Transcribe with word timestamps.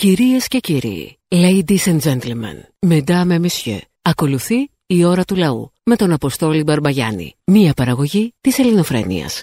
Κυρίες 0.00 0.46
και 0.46 0.58
κύριοι, 0.58 1.18
ladies 1.28 1.92
and 1.92 1.98
gentlemen, 2.10 2.88
mesdames 2.88 3.30
et 3.30 3.40
messieurs, 3.40 3.80
ακολουθεί 4.02 4.70
η 4.86 5.04
ώρα 5.04 5.24
του 5.24 5.36
λαού 5.36 5.72
με 5.84 5.96
τον 5.96 6.12
Αποστόλη 6.12 6.62
Μπαρμπαγιάννη, 6.62 7.34
μία 7.44 7.72
παραγωγή 7.72 8.34
της 8.40 8.58
ελληνοφρένειας. 8.58 9.42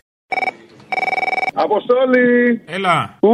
Αποστόλη! 1.54 2.62
Έλα. 2.65 3.17
Ου, 3.20 3.29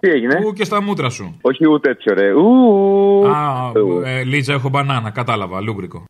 τι 0.00 0.10
έγινε; 0.10 0.40
Ου 0.46 0.52
και 0.52 0.64
στα 0.64 0.82
μούτρα 0.82 1.10
σου. 1.10 1.38
Όχι 1.40 1.68
ούτε 1.68 1.90
έτσι 1.90 2.14
ρε. 2.14 2.32
Ου. 2.32 3.26
Α, 3.26 3.72
ε, 4.04 4.22
Λίτζα, 4.24 4.52
έχω 4.52 4.68
μπανάνα. 4.68 5.10
Κατάλαβα, 5.10 5.60
λούμπρικο. 5.60 6.04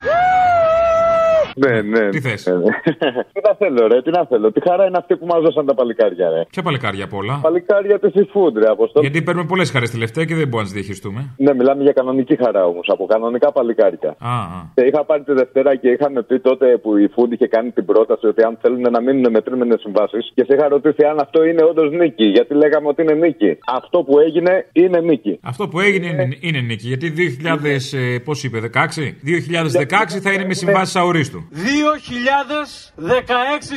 Ναι, 1.62 1.82
ναι. 1.82 2.08
Τι 2.08 2.20
θες; 2.20 2.46
Ναι, 2.46 2.54
ναι. 2.54 3.22
Τι 3.32 3.40
να 3.48 3.54
θέλω, 3.60 3.86
ρε, 3.86 4.02
τι 4.02 4.10
να 4.10 4.26
θέλω. 4.26 4.52
Τι 4.52 4.60
χαρά 4.68 4.84
είναι 4.86 4.98
αυτή 5.02 5.16
που 5.16 5.26
μας 5.26 5.40
δώσαν 5.42 5.66
τα 5.66 5.74
παλικάρια, 5.74 6.28
ρε. 6.28 6.42
Ποια 6.50 6.62
παλικάρια 6.62 7.04
απ' 7.04 7.14
όλα; 7.14 7.38
Παλικάρια 7.42 7.98
της 7.98 8.10
seafood, 8.16 8.52
ρε, 8.62 8.68
Αποστόλη. 8.76 9.06
Γιατί 9.06 9.22
παίρνουμε 9.22 9.46
πολλές 9.46 9.70
χαρές 9.70 9.90
τελευταία 9.90 10.24
και 10.24 10.34
δεν 10.34 10.48
μπορούμε 10.48 10.62
να 10.62 10.68
τις 10.68 10.72
διαχειριστούμε. 10.72 11.20
Ναι, 11.36 11.54
μιλάμε 11.54 11.82
για 11.82 11.92
κανονική 11.92 12.36
χαρά 12.44 12.64
όμως, 12.66 12.86
από 12.88 13.06
κανονικά 13.06 13.52
παλικάρια. 13.52 14.16
Α, 14.18 14.34
α. 14.56 14.60
Και 14.74 14.82
είχα 14.82 15.04
πάρει 15.04 15.22
τη 15.22 15.32
Δευτέρα 15.32 15.76
και 15.76 15.88
είχαμε 15.88 16.22
πει 16.22 16.40
τότε 16.40 16.66
που 16.82 16.96
η 16.96 17.10
Food 17.14 17.30
είχε 17.32 17.46
κάνει 17.46 17.70
την 17.70 17.84
πρόταση 17.84 18.26
ότι 18.26 18.42
αν 18.42 18.58
θέλουν 18.62 18.80
να 18.80 19.00
μείνουν 19.02 19.30
με 19.30 19.40
τρίμηνες 19.40 19.80
συμβάσεις 19.80 20.32
και 20.34 20.44
σε 20.44 20.54
είχα 20.54 20.68
ρωτήσει 20.68 21.02
αν 21.04 21.18
αυτό 21.20 21.44
είναι 21.44 21.62
όντως 21.62 21.90
νίκη. 21.92 22.24
Γιατί 22.24 22.54
λέγαμε 22.54 22.88
ότι 22.88 23.02
είναι 23.02 23.14
νίκη. 23.14 23.58
Αυτό 23.66 24.02
που 24.02 24.18
έγινε 24.18 24.66
είναι 24.72 25.00
νίκη. 25.00 25.38
Αυτό 25.42 25.68
που 25.68 25.80
έγινε 25.80 26.06
είναι, 26.06 26.36
είναι 26.40 26.60
νίκη. 26.60 26.86
Γιατί 26.86 27.06
2000, 27.10 27.92
ε, 27.92 28.18
πώς 28.18 28.44
είπε, 28.44 28.58
16? 28.58 29.14
2016 29.24 30.20
θα 30.22 30.32
είναι 30.32 30.44
με 30.44 30.54
συμβάσεις 30.54 30.96
αορίστου. 30.96 31.48
2016 31.52 31.58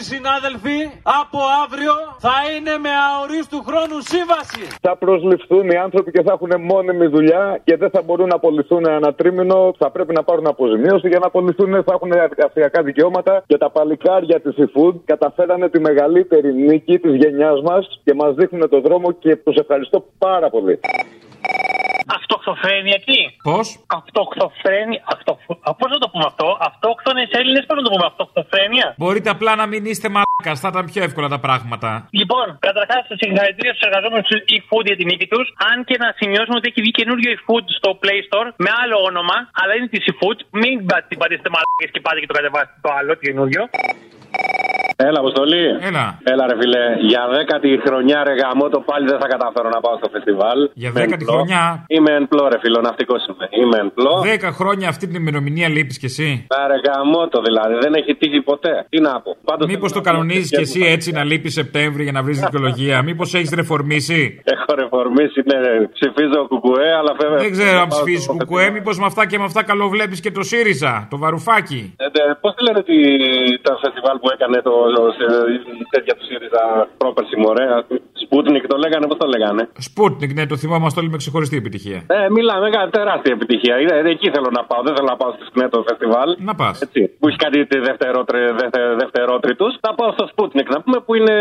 συνάδελφοι 0.09 0.79
από 1.21 1.39
αύριο 1.63 1.93
θα 2.17 2.37
είναι 2.53 2.77
με 2.77 2.89
αορίστου 3.09 3.63
χρόνου 3.67 3.97
σύμβαση. 4.11 4.63
Θα 4.81 4.97
προσληφθούν 4.97 5.69
οι 5.69 5.75
άνθρωποι 5.75 6.11
και 6.11 6.21
θα 6.21 6.31
έχουν 6.31 6.61
μόνιμη 6.61 7.07
δουλειά 7.07 7.61
και 7.63 7.77
δεν 7.77 7.89
θα 7.89 8.01
μπορούν 8.01 8.27
να 8.27 8.35
απολυθούν 8.35 8.85
ένα 8.87 9.13
τρίμηνο. 9.13 9.73
Θα 9.77 9.91
πρέπει 9.91 10.13
να 10.13 10.23
πάρουν 10.23 10.47
αποζημίωση 10.47 11.07
για 11.07 11.19
να 11.19 11.27
απολυθούν. 11.27 11.83
Θα 11.83 11.93
έχουν 11.93 12.11
εργασιακά 12.11 12.83
δικαιώματα. 12.83 13.43
Και 13.47 13.57
τα 13.57 13.69
παλικάρια 13.69 14.39
της 14.41 14.55
eFood 14.57 14.95
καταφέρανε 15.05 15.69
τη 15.69 15.79
μεγαλύτερη 15.79 16.53
νίκη 16.53 16.99
της 16.99 17.15
γενιάς 17.15 17.61
μας 17.61 18.01
και 18.03 18.13
μας 18.13 18.35
δείχνουν 18.35 18.69
το 18.69 18.81
δρόμο 18.81 19.11
και 19.11 19.35
τους 19.35 19.55
ευχαριστώ 19.55 20.05
πάρα 20.17 20.49
πολύ. 20.49 20.79
Αυτοκτοφρένεια 22.17 22.97
τι. 23.07 23.19
Πώς; 23.49 23.65
Αυτοκτοφρένεια. 23.99 25.01
Αυτο... 25.15 25.31
Πώς 25.79 25.89
να 25.95 25.99
το 26.03 26.07
πούμε 26.11 26.25
αυτό; 26.31 26.47
Αυτόκτονες 26.69 27.29
Έλληνες, 27.39 27.63
πώς 27.67 27.75
να 27.79 27.83
το 27.87 27.91
πούμε 27.93 28.05
αυτοκτοφρένεια; 28.11 28.87
Μπορείτε 28.97 29.29
απλά 29.35 29.51
να 29.61 29.65
μην 29.71 29.81
είστε 29.91 30.07
μαλάκας, 30.15 30.57
θα 30.63 30.69
ήταν 30.73 30.85
πιο 30.91 31.01
εύκολα 31.07 31.27
τα 31.35 31.39
πράγματα. 31.45 31.89
Λοιπόν, 32.19 32.47
καταρχάς, 32.67 33.01
συγχαρητήρια 33.21 33.73
στους 33.73 33.85
εργαζόμενους 33.89 34.27
του 34.29 34.37
eFood 34.55 34.85
για 34.89 34.97
την 34.99 35.07
νίκη 35.11 35.27
τους. 35.33 35.45
Αν 35.69 35.77
και 35.87 35.95
να 36.03 36.07
σημειώσουμε 36.19 36.57
ότι 36.59 36.67
έχει 36.71 36.81
βγει 36.85 36.93
καινούριο 36.99 37.29
eFood 37.37 37.65
στο 37.79 37.89
Play 38.01 38.19
Store 38.27 38.47
με 38.63 38.69
άλλο 38.81 38.97
όνομα, 39.09 39.37
αλλά 39.59 39.71
είναι 39.75 39.89
της 39.93 40.03
eFood. 40.11 40.37
Μην 40.61 40.75
την 41.09 41.17
πατήσετε 41.21 41.49
μαλάκες 41.55 41.89
και 41.93 42.01
πάτε 42.05 42.17
και 42.21 42.29
το 42.31 42.35
κατεβάσετε 42.39 42.77
το 42.85 42.89
άλλο, 42.97 43.09
το 43.17 43.23
καινούριο. 43.27 43.63
Έλα, 44.95 45.19
Αποστολή. 45.19 45.63
Έλα. 45.89 46.05
Έλα, 46.31 46.43
ρε 46.49 46.55
φιλέ. 46.61 46.85
Για 47.11 47.21
δέκατη 47.35 47.69
χρονιά, 47.85 48.23
ρε 48.27 48.33
γαμό, 48.41 48.65
το 48.69 48.79
πάλι 48.89 49.05
δεν 49.11 49.19
θα 49.21 49.27
καταφέρω 49.33 49.69
να 49.75 49.79
πάω 49.85 49.95
στο 50.01 50.09
φεστιβάλ. 50.13 50.59
Για 50.73 50.89
Είμαι 50.89 50.99
δέκατη 50.99 51.23
εμπλό. 51.25 51.33
χρονιά. 51.35 51.63
Είμαι 51.95 52.11
εν 52.19 52.25
πλώ, 52.31 52.43
ρε 52.53 52.59
φιλό, 52.63 52.79
ναυτικός 52.87 53.21
είμαι. 53.29 53.45
Είμαι 53.61 53.77
εν 53.83 53.89
πλώ. 53.97 54.13
Δέκα 54.31 54.51
χρόνια 54.59 54.87
αυτή 54.93 55.05
την 55.07 55.15
ημερομηνία 55.21 55.67
λείπεις 55.75 55.97
κι 56.01 56.05
εσύ. 56.05 56.29
Α, 56.55 56.57
ρε 56.71 56.77
γαμό 56.87 57.21
το 57.33 57.39
δηλαδή. 57.47 57.75
Δεν 57.85 57.93
έχει 57.99 58.11
τύχει 58.15 58.41
ποτέ. 58.41 58.73
Τι 58.89 58.99
να 59.07 59.21
πω. 59.23 59.31
Πάντως 59.49 59.67
Μήπως 59.71 59.91
θέλω 59.91 60.03
το 60.03 60.09
να 60.09 60.11
κανονίζεις 60.11 60.49
πω 60.49 60.55
κι 60.57 60.61
εσύ 60.67 60.81
έτσι 60.95 61.11
να 61.11 61.23
λείπεις 61.23 61.53
Σεπτέμβρη 61.53 62.03
για 62.03 62.11
να 62.17 62.21
βρεις 62.23 62.39
δικαιολογία; 62.39 62.95
Μήπως 63.07 63.33
έχεις 63.33 63.51
ρεφορμήσει; 63.59 64.41
Έχω 64.43 64.69
ρεφορμήσει, 64.81 65.39
ναι, 65.49 65.57
ρε. 65.65 65.73
Ψηφίζω 65.97 66.39
κουκουέ, 66.47 66.89
αλλά 66.99 67.11
βέβαια. 67.21 67.37
Δεν 67.37 67.51
ξέρω 67.51 67.79
αν 67.79 67.87
πάω 67.87 67.99
ψηφίζεις 67.99 68.23
στο 68.23 68.31
κουκουέ, 68.33 68.47
φεστιβάλ. 68.57 68.79
μήπως 68.79 68.95
με 68.99 69.05
αυτά 69.05 69.23
και 69.29 69.37
με 69.37 69.43
αυτά 69.43 69.63
καλοβλέπεις 69.63 70.19
και 70.19 70.31
το 70.31 70.43
ΣΥΡΙΖΑ, 70.43 71.07
το 71.11 71.17
βαρουφάκι. 71.17 71.81
Ε, 71.97 72.05
ναι, 72.05 72.33
Πώς 72.41 72.51
τη 72.55 72.63
λένε 72.63 72.81
τη, 72.89 72.95
το 73.61 73.71
φεστιβάλ 73.83 74.17
που 74.21 74.29
έκανε 74.35 74.57
το, 74.61 74.71
το, 74.82 74.82
η 74.82 74.82
τέτοια 75.89 76.13
του 76.17 76.25
ΣΥΡΙΖΑ 76.29 76.63
πρόπερση 76.97 77.35
μωρέα. 77.43 77.77
Σπούτνικ 78.23 78.63
το 78.67 78.77
λέγανε, 78.83 79.05
πώς 79.07 79.17
το 79.17 79.27
λέγανε; 79.33 79.69
Σπούτνικ, 79.87 80.31
ναι, 80.37 80.45
το 80.45 80.55
θυμόμαστε 80.57 80.99
όλοι 81.01 81.09
με 81.09 81.17
ξεχωριστή 81.17 81.55
επιτυχία. 81.57 81.99
Ε, 82.07 82.29
μιλάμε 82.37 82.67
για 82.69 82.89
τεράστια 82.97 83.33
επιτυχία. 83.37 83.75
Είναι, 83.81 83.95
εκεί 84.15 84.27
θέλω 84.35 84.49
να 84.57 84.63
πάω. 84.69 84.81
Δεν 84.85 84.93
θέλω 84.95 85.07
να 85.13 85.17
πάω 85.21 85.31
στο 85.35 85.45
σκηνέ 85.49 85.67
το 85.69 85.79
φεστιβάλ. 85.87 86.29
Να 86.49 86.55
πας. 86.55 86.81
Έτσι, 86.81 87.01
που 87.19 87.27
έχει 87.27 87.37
κάτι 87.45 87.57
δευτερότριτους. 89.01 89.71
Θα 89.85 89.91
πάω 89.95 90.11
στο 90.17 90.25
Sputnik 90.31 90.67
να 90.75 90.79
πούμε 90.81 90.97
που 91.05 91.15
είναι 91.15 91.35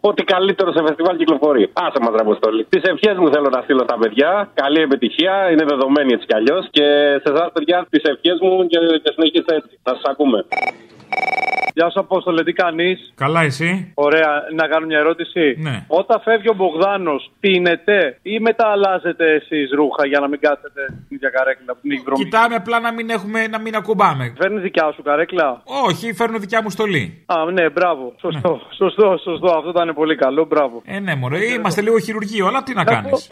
ό,τι 0.00 0.22
καλύτερο 0.24 0.72
σε 0.72 0.80
φεστιβάλ 0.86 1.16
κυκλοφορεί. 1.16 1.64
Άσε 1.72 1.98
μας, 2.04 2.12
Ραποστόλη. 2.20 2.66
Τις 2.72 2.82
ευχές 2.82 3.16
μου 3.20 3.28
θέλω 3.34 3.48
να 3.56 3.60
στείλω 3.64 3.82
στα 3.88 3.96
παιδιά. 3.98 4.50
Καλή 4.54 4.80
επιτυχία, 4.80 5.50
είναι 5.52 5.64
δεδομένη 5.72 6.12
έτσι 6.12 6.26
κι 6.26 6.36
αλλιώς. 6.38 6.64
Και 6.70 6.84
σε 7.22 7.28
εσάς, 7.32 7.48
παιδιά, 7.54 7.86
τις 7.90 8.02
ευχές 8.12 8.38
μου 8.44 8.66
και, 8.66 8.78
και 9.02 9.10
συνεχίστε 9.14 9.54
έτσι. 9.58 9.78
Να 9.86 9.92
σας 9.94 10.02
ακούμε. 10.12 10.38
Γεια 11.76 11.90
σου, 11.90 12.00
Απόστολε, 12.00 12.42
τι 12.44 12.52
κάνεις; 12.52 13.12
Καλά, 13.14 13.40
εσύ; 13.42 13.92
Ωραία, 13.94 14.30
να 14.54 14.66
κάνω 14.66 14.86
μια 14.86 14.98
ερώτηση. 14.98 15.56
Ναι. 15.58 15.84
Όταν 15.86 16.20
φεύγει 16.20 16.48
ο 16.48 16.54
Μπογδάνος, 16.54 17.30
πίνετε 17.40 18.18
ή 18.22 18.38
μετά 18.40 18.66
αλλάζετε 18.66 19.24
εσείς 19.32 19.70
ρούχα 19.78 20.06
για 20.06 20.20
να 20.20 20.28
μην 20.28 20.40
κάθετε 20.40 20.82
στην 20.88 21.16
ίδια 21.16 21.30
καρέκλα 21.30 21.72
που 21.74 21.80
την 21.82 21.90
έχει 21.90 22.02
βρωμίσει; 22.04 22.24
Κοιτάμε 22.24 22.54
απλά 22.54 22.80
να 22.80 22.92
μην, 22.92 23.10
έχουμε, 23.10 23.46
να 23.46 23.58
μην 23.60 23.74
ακουμπάμε. 23.76 24.34
Φέρνεις 24.40 24.62
δικιά 24.62 24.92
σου 24.94 25.02
καρέκλα; 25.02 25.62
Όχι, 25.88 26.12
φέρνω 26.12 26.38
δικιά 26.38 26.62
μου 26.62 26.70
στολή. 26.70 27.24
Α, 27.26 27.50
ναι, 27.52 27.70
μπράβο. 27.70 28.14
Σωστό, 28.20 28.60
σωστό, 28.76 29.18
σωστό. 29.22 29.48
Αυτό 29.56 29.68
ήταν 29.70 29.94
πολύ 29.94 30.16
καλό, 30.16 30.44
μπράβο. 30.44 30.82
Ε, 30.84 30.98
ναι, 31.00 31.14
μωρέ, 31.14 31.44
είμαστε 31.44 31.80
λίγο 31.80 31.98
χειρουργείο, 31.98 32.46
αλλά 32.46 32.62
τι 32.62 32.74
να 32.74 32.84
κάνεις. 32.84 33.28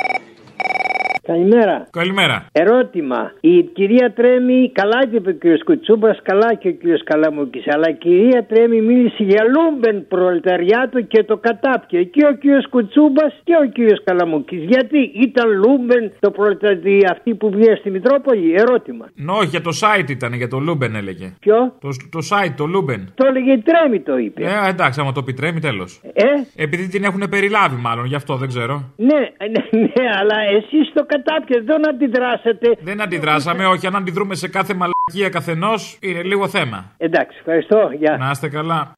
Καλημέρα. 1.26 1.86
Καλημέρα. 1.90 2.46
Ερώτημα. 2.52 3.32
Η 3.40 3.62
κυρία 3.62 4.12
Τρέμι, 4.12 4.70
καλά 4.74 5.06
και 5.10 5.16
είπε 5.16 5.30
ο 5.30 5.32
κύριος 5.32 5.62
Κουτσούμπας, 5.64 6.18
καλά 6.22 6.54
και 6.54 6.68
ο 6.68 6.70
κύριος 6.72 7.02
Καλαμούκης. 7.04 7.64
Αλλά 7.74 7.88
η 7.88 7.94
κυρία 7.94 8.46
Τρέμι 8.48 8.80
μίλησε 8.80 9.22
για 9.22 9.42
λούμπεν 9.54 10.06
προλεταριάτο 10.08 11.00
και 11.00 11.22
το 11.24 11.36
κατάπιε. 11.36 12.02
Και 12.02 12.26
ο 12.26 12.32
κύριος 12.34 12.68
Κουτσούμπας 12.68 13.40
και 13.44 13.52
ο 13.62 13.68
κύριος 13.68 14.00
Καλαμούκης. 14.04 14.62
Γιατί 14.64 14.98
ήταν 15.14 15.50
λούμπεν 15.50 16.12
το 16.20 16.30
προλεταριάτο 16.30 17.12
αυτή 17.12 17.34
που 17.34 17.50
βγαίνει 17.50 17.76
στη 17.76 17.90
Μητρόπολη; 17.90 18.54
Ερώτημα. 18.54 19.08
Όχι, 19.14 19.42
για 19.42 19.60
το 19.60 19.70
site 19.80 20.10
ήταν, 20.10 20.32
για 20.32 20.48
το 20.48 20.58
Λούμπεν 20.58 20.94
έλεγε. 20.94 21.32
Ποιο; 21.40 21.56
Το, 21.80 21.88
το 22.10 22.18
site, 22.30 22.54
το 22.56 22.64
Λούμπεν. 22.66 23.12
Το 23.14 23.26
έλεγε 23.26 23.52
η 23.52 23.62
Τρέμι 23.68 24.00
το 24.00 24.16
είπε. 24.18 24.42
Ε, 24.42 24.68
εντάξει, 24.68 25.00
άμα 25.00 25.12
το 25.12 25.20
επιτρέπει, 25.22 25.60
τέλος. 25.60 26.00
Ε, 26.14 26.24
Επειδή 26.62 26.88
την 26.88 27.04
έχουν 27.04 27.22
περιλάβει, 27.30 27.76
μάλλον, 27.80 28.04
γι' 28.04 28.14
αυτό 28.14 28.36
δεν 28.36 28.48
ξέρω. 28.48 28.92
ναι, 28.96 29.20
ναι, 29.52 29.78
ναι, 29.80 30.04
αλλά 30.20 30.36
εσείς 30.58 30.92
το 30.94 31.06
κατάπιες 31.12 31.64
δεν 31.64 31.88
αντιδράσατε. 31.88 32.68
Δεν 32.80 33.00
αντιδράσαμε, 33.00 33.66
όχι, 33.66 33.86
αν 33.86 33.96
αντιδρούμε 33.96 34.34
σε 34.34 34.48
κάθε 34.48 34.74
μαλακία 34.74 35.28
καθενός, 35.36 35.98
είναι 36.00 36.22
λίγο 36.22 36.48
θέμα. 36.48 36.78
Εντάξει, 36.96 37.36
ευχαριστώ. 37.38 37.90
Γεια. 37.98 38.16
Να 38.16 38.30
είστε 38.30 38.48
καλά. 38.48 38.94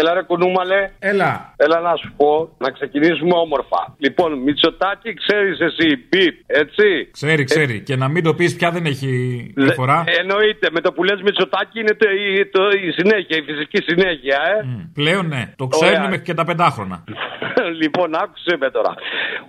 Έλα 0.00 0.14
ρε 0.14 0.22
κουνούμαλε. 0.22 0.90
Έλα. 0.98 1.32
Έλα 1.56 1.78
να 1.80 1.96
σου 1.96 2.12
πω, 2.16 2.30
να 2.58 2.70
ξεκινήσουμε 2.70 3.34
όμορφα. 3.44 3.80
Λοιπόν, 3.98 4.30
Μητσοτάκη, 4.44 5.10
ξέρεις 5.14 5.58
εσύ, 5.68 5.88
μπιπ, 6.08 6.34
έτσι; 6.46 6.86
Ξέρει, 7.10 7.44
ξέρει. 7.44 7.76
Και 7.82 7.96
να 7.96 8.08
μην 8.08 8.22
το 8.22 8.34
πεις 8.34 8.56
πια 8.56 8.70
δεν 8.70 8.84
έχει 8.84 9.10
διαφορά. 9.56 10.04
Ε, 10.06 10.20
εννοείται, 10.20 10.66
με 10.72 10.80
το 10.80 10.92
που 10.92 11.04
λες 11.04 11.20
Μητσοτάκη 11.22 11.80
είναι 11.80 11.94
το, 12.00 12.06
η, 12.10 12.46
το, 12.46 12.62
η 12.86 12.90
συνέχεια, 12.98 13.36
η 13.36 13.42
φυσική 13.42 13.78
συνέχεια, 13.88 14.38
ε. 14.52 14.64
Μ, 14.66 14.92
Πλέον 14.94 15.26
ναι. 15.26 15.42
Το 15.56 15.66
ξέρουν 15.66 15.94
Ωραία. 15.94 16.08
μέχρι 16.08 16.24
και 16.24 16.34
τα 16.34 16.44
πεντάχρονα. 16.44 17.04
λοιπόν, 17.82 18.14
άκουσε 18.22 18.56
με 18.58 18.70
τώρα. 18.70 18.92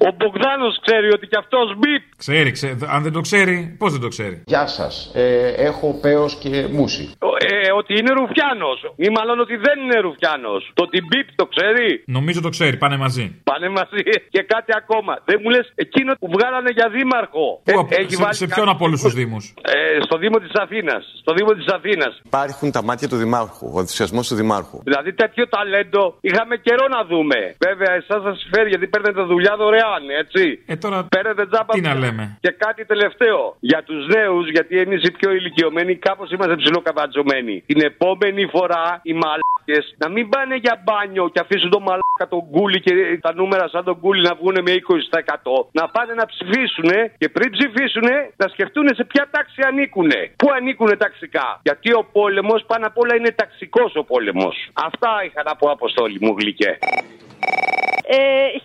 Ο 0.08 0.10
Μπογδάνος 0.18 0.80
ξέρει 0.86 1.08
ότι 1.12 1.28
κι 1.28 1.38
αυτός 1.38 1.68
μπιπ. 1.78 2.04
Ξέρει, 2.18 2.52
ξέρει. 2.52 2.78
Αν 2.96 3.04
δεν 3.04 3.12
το 3.12 3.22
ξέρει, 3.22 3.76
πώς 3.80 3.92
δεν 3.92 4.02
το 4.02 4.08
ξέρει; 4.08 4.44
Γεια 4.46 4.68
σας. 4.68 5.12
Ε, 5.16 5.54
έχω 5.70 6.00
πέος 6.02 6.36
και 6.36 6.68
μουσι. 6.72 7.06
Ε, 7.38 7.72
ότι 7.80 7.92
είναι 8.00 8.12
Ρουφιάνος. 8.20 8.80
Ή 8.96 9.08
μάλλον 9.10 9.40
ότι 9.40 9.56
δεν 9.56 9.78
είναι 9.84 10.00
Ρουφιάνος. 10.00 10.38
Το 10.74 10.84
ότι 10.88 10.98
μπιπ 11.08 11.28
το 11.36 11.46
ξέρει; 11.54 12.04
Νομίζω 12.06 12.42
το 12.42 12.50
ξέρει, 12.50 12.78
πάνε 12.78 12.98
μαζί. 12.98 13.42
Πάνε 13.44 13.70
μαζί. 13.70 14.02
Και 14.30 14.42
κάτι 14.54 14.72
ακόμα. 14.82 15.14
Δεν 15.26 15.38
μου 15.44 15.50
λες 15.50 15.72
εκείνο 15.76 16.12
που 16.20 16.28
βγάλανε 16.36 16.70
για 16.78 16.88
δήμαρχο. 16.96 17.46
Πού, 17.64 17.72
Ε, 17.72 17.74
απ- 17.82 17.92
έχει 18.02 18.16
σε, 18.16 18.24
βάλει 18.24 18.36
σε 18.36 18.48
κα- 18.48 18.56
ποιον 18.56 18.70
από 18.70 18.86
όλους 18.86 19.02
τους 19.02 19.14
Δήμους; 19.14 19.54
Ε, 19.62 20.02
στο 20.08 20.18
Δήμο 20.18 20.38
της 20.40 20.52
Αθήνας. 20.64 21.02
Στο 21.22 21.34
Δήμο 21.34 21.52
της 21.60 21.68
Αθήνας. 21.78 22.14
Υπάρχουν 22.26 22.72
τα 22.72 22.84
μάτια 22.84 23.08
του 23.12 23.16
Δημάρχου, 23.24 23.66
ο 23.76 23.80
ενθουσιασμός 23.80 24.28
του 24.28 24.36
Δημάρχου. 24.36 24.78
Δηλαδή 24.84 25.14
τέτοιο 25.14 25.48
ταλέντο 25.48 26.04
είχαμε 26.22 26.56
καιρό 26.68 26.86
να 26.96 27.02
δούμε. 27.12 27.38
Βέβαια, 27.68 27.92
εσάς 28.02 28.22
σας 28.28 28.38
φέρει 28.54 28.70
γιατί 28.70 28.88
παίρνετε 28.88 29.22
δουλειά 29.22 29.54
δωρεάν, 29.62 30.04
έτσι. 30.24 30.44
Ε, 30.66 30.76
τώρα 30.76 30.98
Παίρνετε 31.16 31.44
τζάμπα. 31.52 31.74
τι 31.74 31.82
να 31.82 31.96
λέμε; 32.04 32.38
Και 32.42 32.52
κάτι 32.66 32.86
τελευταίο. 32.86 33.40
Για 33.60 33.82
τους 33.88 34.02
νέους, 34.16 34.50
γιατί 34.56 34.74
εμείς 34.80 35.02
οι 35.08 35.12
πιο 35.12 35.30
ηλικιωμένοι 35.32 35.94
κάπως 35.96 36.32
είμαστε 36.32 36.56
ψιλοκαβατζωμένοι. 36.94 37.64
Την 37.66 37.80
επόμενη 37.92 38.44
φορά 38.56 39.00
οι 39.04 39.14
μαλάκες 39.14 39.86
να 39.98 40.10
μην 40.10 40.29
πάνε 40.30 40.56
για 40.56 40.82
μπάνιο 40.84 41.30
και 41.34 41.40
αφήσουν 41.40 41.70
το 41.70 41.80
μαλάκα 41.80 42.26
τον 42.30 42.44
κούλι 42.52 42.80
και 42.82 42.94
τα 43.22 43.34
νούμερα 43.34 43.68
σαν 43.68 43.84
τον 43.84 44.00
κούλι 44.00 44.22
να 44.22 44.34
βγουν 44.36 44.58
με 44.62 44.72
20%. 44.72 45.66
Να 45.72 45.88
πάνε 45.88 46.14
να 46.14 46.26
ψηφίσουν 46.26 46.90
και 47.18 47.30
πριν 47.30 47.52
ψηφίσουν 47.52 48.08
να 48.36 48.48
σκεφτούν 48.48 48.88
σε 48.96 49.04
ποια 49.04 49.28
τάξη 49.32 49.62
ανήκουν. 49.70 50.12
Πού 50.36 50.48
ανήκουν 50.58 50.98
ταξικά; 50.98 51.60
Γιατί 51.64 51.94
ο 51.94 52.04
πόλεμος 52.12 52.64
πάνω 52.68 52.86
απ' 52.88 52.98
όλα 52.98 53.16
είναι 53.16 53.32
ταξικός 53.32 53.96
ο 53.96 54.04
πόλεμος. 54.04 54.56
Αυτά 54.74 55.10
είχα 55.26 55.44
να 55.44 55.56
πω, 55.56 55.72
Αποστόλη 55.72 56.18
μου 56.22 56.36
γλυκέ. 56.40 56.78
Ε, 58.16 58.18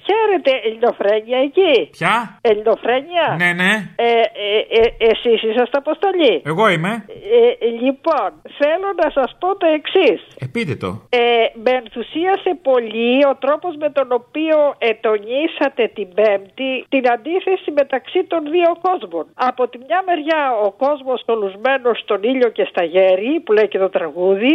χαίρετε, 0.05 0.53
Ελληνοφρένια 0.67 1.39
εκεί. 1.49 1.75
Ποια; 1.99 2.15
Ελληνοφρένια. 2.41 3.27
Ναι, 3.43 3.51
ναι. 3.63 3.73
Ε, 3.97 4.11
ε, 4.11 4.59
ε, 4.81 4.85
εσείς 5.11 5.43
είσαστε 5.49 5.77
αποστολή. 5.85 6.35
Εγώ 6.53 6.65
είμαι. 6.75 6.93
Ε, 7.63 7.67
λοιπόν, 7.85 8.29
θέλω 8.61 8.89
να 9.03 9.09
σας 9.17 9.31
πω 9.41 9.49
το 9.57 9.67
εξής. 9.79 10.21
Ε, 10.43 10.47
πείτε 10.53 10.75
το. 10.85 10.91
Ε, 11.09 11.21
με 11.65 11.71
ενθουσίασε 11.83 12.51
πολύ 12.63 13.25
ο 13.31 13.35
τρόπος 13.45 13.73
με 13.83 13.89
τον 13.91 14.09
οποίο 14.21 14.57
ετονίσατε 14.79 15.83
την 15.97 16.09
Πέμπτη 16.15 16.73
την 16.89 17.05
αντίθεση 17.15 17.71
μεταξύ 17.81 18.21
των 18.25 18.41
δύο 18.55 18.71
κόσμων. 18.87 19.25
Από 19.35 19.69
τη 19.69 19.79
μια 19.87 20.01
μεριά 20.09 20.43
ο 20.67 20.71
κόσμος 20.85 21.23
τολουσμένος 21.25 21.99
στον 21.99 22.23
ήλιο 22.23 22.49
και 22.49 22.65
στα 22.71 22.85
γέρη 22.85 23.41
που 23.45 23.53
λέει 23.53 23.69
και 23.69 23.79
το 23.79 23.89
τραγούδι, 23.91 24.55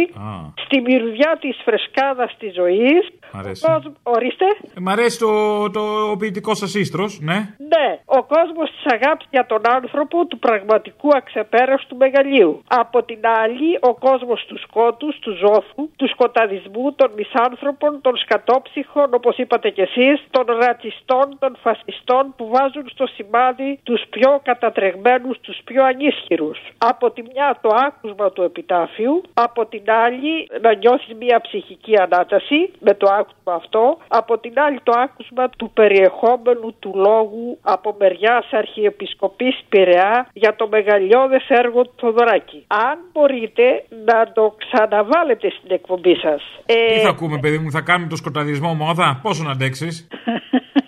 στη 0.64 0.80
μυρουδιά 0.80 1.36
της 1.40 1.56
φρεσκάδας 1.64 2.36
της 2.38 2.54
ζωής. 2.54 3.02
Μ' 3.32 3.36
αρέσει. 3.38 3.64
Ο 3.68 3.72
κόσμ- 3.72 3.96
Ορίστε. 4.02 4.44
Ε, 4.80 4.82
Μ' 4.82 4.88
αρέσει 4.88 5.18
το, 5.18 5.70
το 5.70 5.82
ποιητικός 6.18 6.58
σας 6.58 6.74
ίστρος, 6.74 7.20
ναι. 7.20 7.38
Ναι, 7.72 7.88
ο 8.04 8.22
κόσμος 8.22 8.70
της 8.70 8.92
αγάπης 8.92 9.26
για 9.30 9.46
τον 9.46 9.62
άνθρωπο, 9.76 10.26
του 10.26 10.38
πραγματικού 10.38 11.08
αξεπέραστου 11.16 11.96
μεγαλείου. 11.96 12.62
Από 12.68 13.02
την 13.02 13.20
άλλη, 13.42 13.78
ο 13.80 13.94
κόσμος 13.94 14.44
του 14.48 14.58
σκότους, 14.58 15.18
του 15.18 15.32
ζώφου, 15.42 15.90
του 15.96 16.08
σκοταδισμού, 16.08 16.92
των 16.92 17.10
μισάνθρωπων, 17.16 18.00
των 18.00 18.16
σκατόψυχων, 18.16 19.14
όπως 19.14 19.36
είπατε 19.36 19.70
κι 19.70 19.80
εσείς, 19.80 20.22
των 20.30 20.44
ρατσιστών, 20.62 21.36
των 21.38 21.56
φασιστών 21.62 22.34
που 22.36 22.48
βάζουν 22.54 22.88
στο 22.88 23.06
σημάδι 23.06 23.80
τους 23.82 24.02
πιο 24.10 24.40
κατατρεγμένους, 24.42 25.40
τους 25.40 25.58
πιο 25.64 25.84
ανίσχυρους. 25.84 26.58
Από 26.78 27.10
τη 27.10 27.22
μια 27.32 27.58
το 27.60 27.70
άκουσμα 27.86 28.30
του 28.32 28.42
επιτάφιου, 28.42 29.22
από 29.34 29.66
την 29.66 29.82
άλλη 30.04 30.48
να 30.60 30.74
νιώθεις 30.74 31.14
μια 31.18 31.40
ψυχική 31.40 32.00
ανάταση 32.00 32.70
με 32.78 32.94
το 32.94 33.06
άκουσμα 33.18 33.54
αυτό, 33.54 33.98
από 34.08 34.38
την 34.38 34.52
άλλη 34.56 34.69
το 34.82 34.92
άκουσμα 35.04 35.48
του 35.48 35.70
περιεχόμενου 35.74 36.74
του 36.78 36.92
λόγου 36.94 37.58
από 37.62 37.96
μεριά 37.98 38.44
Αρχιεπισκοπής 38.50 39.64
Πειραιά 39.68 40.28
για 40.32 40.56
το 40.56 40.68
μεγαλειώδες 40.68 41.44
έργο 41.48 41.82
του 41.82 41.94
Θοδωράκη. 41.96 42.64
Αν 42.66 42.98
μπορείτε 43.12 43.84
να 44.04 44.32
το 44.32 44.56
ξαναβάλετε 44.58 45.50
στην 45.50 45.70
εκπομπή 45.70 46.16
σας. 46.16 46.42
Ε, 46.66 46.94
Τι 46.94 47.00
θα 47.00 47.08
ακούμε, 47.08 47.38
παιδί 47.38 47.58
μου, 47.58 47.70
θα 47.70 47.80
κάνουμε 47.80 48.08
το 48.08 48.16
σκοταδισμό 48.16 48.74
μόδα; 48.74 49.18
Πόσο 49.22 49.42
να 49.42 49.50
αντέξεις; 49.50 50.08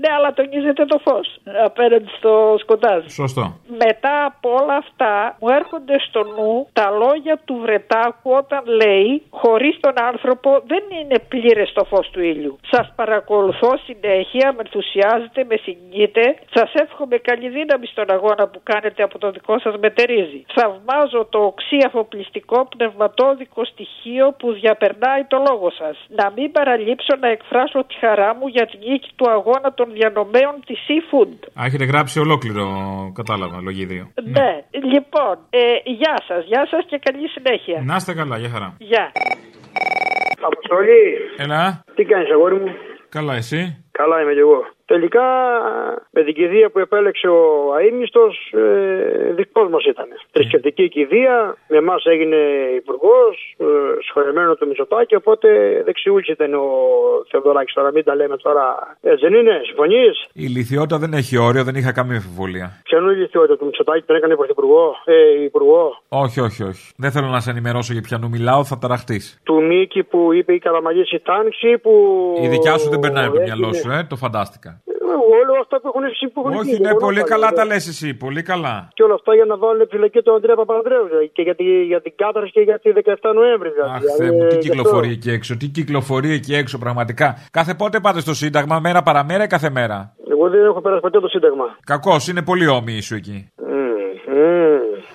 ναι, 0.00 0.10
αλλά 0.16 0.32
τονίζετε 0.32 0.84
το 0.84 0.98
φως 1.04 1.26
απέναντι 1.64 2.10
στο 2.18 2.56
σκοτάδι. 2.58 3.10
Σωστό. 3.10 3.44
Μετά 3.84 4.24
από 4.24 4.48
όλα 4.60 4.76
αυτά 4.76 5.36
μου 5.40 5.48
έρχονται 5.48 5.96
στο 6.08 6.22
νου 6.24 6.68
τα 6.72 6.90
λόγια 6.90 7.40
του 7.44 7.54
Βρετάκου 7.62 8.30
όταν 8.30 8.62
λέει 8.66 9.22
χωρίς 9.30 9.80
τον 9.80 9.92
άνθρωπο 10.10 10.62
δεν 10.66 10.82
είναι 11.00 11.18
πλήρες 11.28 11.72
το 11.72 11.84
φως 11.84 12.10
του 12.10 12.20
ήλιου. 12.22 12.58
Σας 12.70 12.92
παρακολουθώ 12.96 13.70
συνέχεια, 13.84 14.52
με 14.52 14.62
ενθουσιάζετε, 14.64 15.44
με 15.44 15.56
συγκινείτε. 15.56 16.36
Σας 16.54 16.72
εύχομαι 16.74 17.16
καλή 17.16 17.48
δύναμη 17.48 17.86
στον 17.86 18.10
αγώνα 18.10 18.48
που 18.48 18.60
κάνετε 18.62 19.02
από 19.02 19.18
το 19.18 19.30
δικό 19.30 19.58
σας 19.58 19.74
μετερίζει. 19.80 20.44
Θαυμάζω 20.54 21.26
το 21.30 21.38
οξύ 21.38 21.78
αφοπλιστικό 21.86 22.68
πνευματόδικο 22.76 23.64
στοιχείο 23.64 24.34
που 24.38 24.52
διαπερνάει 24.52 25.24
το 25.24 25.42
λόγο 25.48 25.70
σας. 25.70 25.96
Να 26.08 26.32
μην 26.36 26.52
παραλείψω 26.52 27.16
να 27.20 27.28
εκφράσω 27.28 27.84
τη 27.84 27.94
χαρά 27.94 28.34
μου 28.34 28.46
για 28.46 28.66
την 28.66 28.78
νίκη 28.88 29.10
του 29.16 29.30
αγώνα 29.30 29.74
των 29.74 29.83
διανομέων 29.92 30.54
της 30.66 30.78
Seafood. 30.86 31.32
Α, 31.60 31.64
έχετε 31.64 31.84
γράψει 31.84 32.20
ολόκληρο, 32.20 32.66
κατάλαβα, 33.14 33.60
λογίδιο. 33.60 34.04
Ναι, 34.36 34.50
λοιπόν, 34.92 35.34
ε, 35.50 35.60
γεια 35.84 36.16
σας, 36.28 36.44
γεια 36.44 36.66
σας 36.70 36.84
και 36.86 36.98
καλή 37.02 37.28
συνέχεια. 37.28 37.82
Να 37.84 37.94
είστε 37.94 38.14
καλά, 38.14 38.38
για 38.38 38.48
χαρά. 38.48 38.76
Γεια. 38.78 39.12
Αποστολή, 40.40 41.02
Έλα, 41.36 41.84
τι 41.94 42.04
κάνεις 42.04 42.30
αγόρι 42.30 42.54
μου; 42.54 42.72
καλά 43.08 43.34
εσύ; 43.34 43.84
Καλά 43.98 44.20
είμαι 44.20 44.32
κι 44.32 44.38
εγώ. 44.38 44.60
Τελικά 44.86 45.26
με 46.10 46.22
την 46.24 46.34
κηδεία 46.34 46.70
που 46.70 46.78
επέλεξε 46.78 47.28
ο 47.28 47.42
αείμνηστος 47.76 48.52
ε, 48.52 49.32
δικός 49.32 49.68
μας 49.70 49.84
ήταν. 49.84 50.08
Θρησκευτική 50.32 50.88
κηδεία, 50.88 51.56
με 51.68 51.76
εμάς 51.76 52.04
έγινε 52.04 52.36
υπουργός, 52.76 53.54
ε, 53.58 53.64
σχολεμένο 54.08 54.54
το 54.54 54.66
Μητσοτάκη, 54.66 55.14
οπότε 55.14 55.48
δεξιούλης 55.84 56.28
ήταν 56.28 56.54
ο 56.54 56.66
Θεοδωράκης 57.30 57.74
τώρα, 57.74 57.90
μην 57.92 58.04
τα 58.04 58.14
λέμε 58.14 58.36
τώρα. 58.36 58.96
Έτσι 59.00 59.26
δεν 59.26 59.34
είναι, 59.40 59.60
συμφωνείς; 59.64 60.14
Η 60.32 60.46
λυθιότητα 60.46 60.98
δεν 60.98 61.12
έχει 61.12 61.36
όριο, 61.38 61.64
δεν 61.64 61.74
είχα 61.74 61.92
καμία 61.92 62.16
αμφιβολία. 62.16 62.80
Ποιανού 62.82 63.10
η 63.10 63.16
λυθιότητα 63.16 63.56
του 63.56 63.64
Μητσοτάκη 63.64 64.02
την 64.06 64.14
έκανε 64.14 64.34
πρωθυπουργό, 64.36 64.96
ε, 65.04 65.42
υπουργό. 65.44 66.02
Όχι, 66.08 66.40
όχι, 66.40 66.62
όχι. 66.62 66.92
Δεν 66.96 67.10
θέλω 67.10 67.26
να 67.26 67.40
σε 67.40 67.50
ενημερώσω 67.50 67.92
για 67.92 68.02
ποιανού 68.02 68.28
μιλάω, 68.28 68.64
θα 68.64 68.78
ταραχτείς. 68.78 69.40
Του 69.42 69.62
Μίκη 69.62 70.02
που 70.02 70.32
είπε 70.32 70.52
η 70.54 70.58
Καραμαγής 70.58 71.12
η 71.12 71.20
τάξη 71.20 71.78
που... 71.82 71.92
Η 72.42 72.48
δικιά 72.48 72.78
σου 72.78 72.88
δεν 72.90 72.98
περνάει 72.98 73.24
από 73.24 73.34
το 73.34 73.40
έγινε- 73.40 73.58
μυαλό 73.58 73.74
σου, 73.74 73.90
ε, 73.90 74.06
το 74.08 74.16
φαντάστηκα. 74.16 74.80
Όλα 75.40 75.60
αυτά 75.64 75.76
που 75.80 75.88
έχουν 75.90 76.04
εσύ 76.10 76.24
που 76.32 76.38
έχουν 76.40 76.52
Όχι, 76.60 76.68
γίνει, 76.70 76.80
ναι, 76.86 76.88
όλα 76.88 77.04
πολύ 77.06 77.20
αυτά, 77.22 77.32
καλά 77.34 77.48
ναι. 77.50 77.56
τα 77.58 77.64
λες 77.70 77.84
εσύ, 77.92 78.08
πολύ 78.24 78.42
καλά. 78.50 78.76
Και 78.96 79.02
όλα 79.06 79.14
αυτά 79.14 79.34
για 79.34 79.44
να 79.44 79.56
βάλουν 79.62 79.82
φυλακή 79.90 80.20
τον 80.26 80.34
Αντρέα 80.38 80.56
Παπανδρέου 80.62 81.06
δηλαδή, 81.10 81.28
και 81.36 81.42
για, 81.42 81.54
τη, 81.54 81.64
για 81.90 82.00
την 82.04 82.12
κάθαρση 82.16 82.50
και 82.56 82.60
για 82.60 82.78
τη 82.82 82.88
17 82.94 83.34
Νοέμβρη. 83.34 83.70
Δηλαδή. 83.76 83.90
Αχ, 83.96 84.02
Θεέ 84.18 84.30
μου, 84.32 84.38
τι 84.38 84.44
γι' 84.44 84.54
αυτό- 84.54 84.58
κυκλοφορεί 84.66 85.10
εκεί 85.10 85.30
έξω, 85.30 85.56
τι 85.56 85.66
κυκλοφορεί 85.76 86.30
εκεί 86.38 86.54
έξω 86.54 86.78
πραγματικά. 86.78 87.28
Κάθε 87.50 87.74
πότε 87.74 88.00
πάτε 88.00 88.20
στο 88.20 88.34
Σύνταγμα, 88.34 88.80
μέρα 88.80 89.02
παραμέρα 89.02 89.42
ή 89.44 89.46
κάθε 89.46 89.70
μέρα; 89.70 90.14
Εγώ 90.30 90.48
δεν 90.48 90.64
έχω 90.64 90.80
περάσει 90.80 91.00
ποτέ 91.00 91.20
το 91.20 91.28
Σύνταγμα. 91.28 91.64
Κακός, 91.86 92.28
είναι 92.28 92.42
πολύ 92.42 92.66
όμοιοι 92.66 93.00
σου 93.00 93.14
εκεί. 93.14 93.48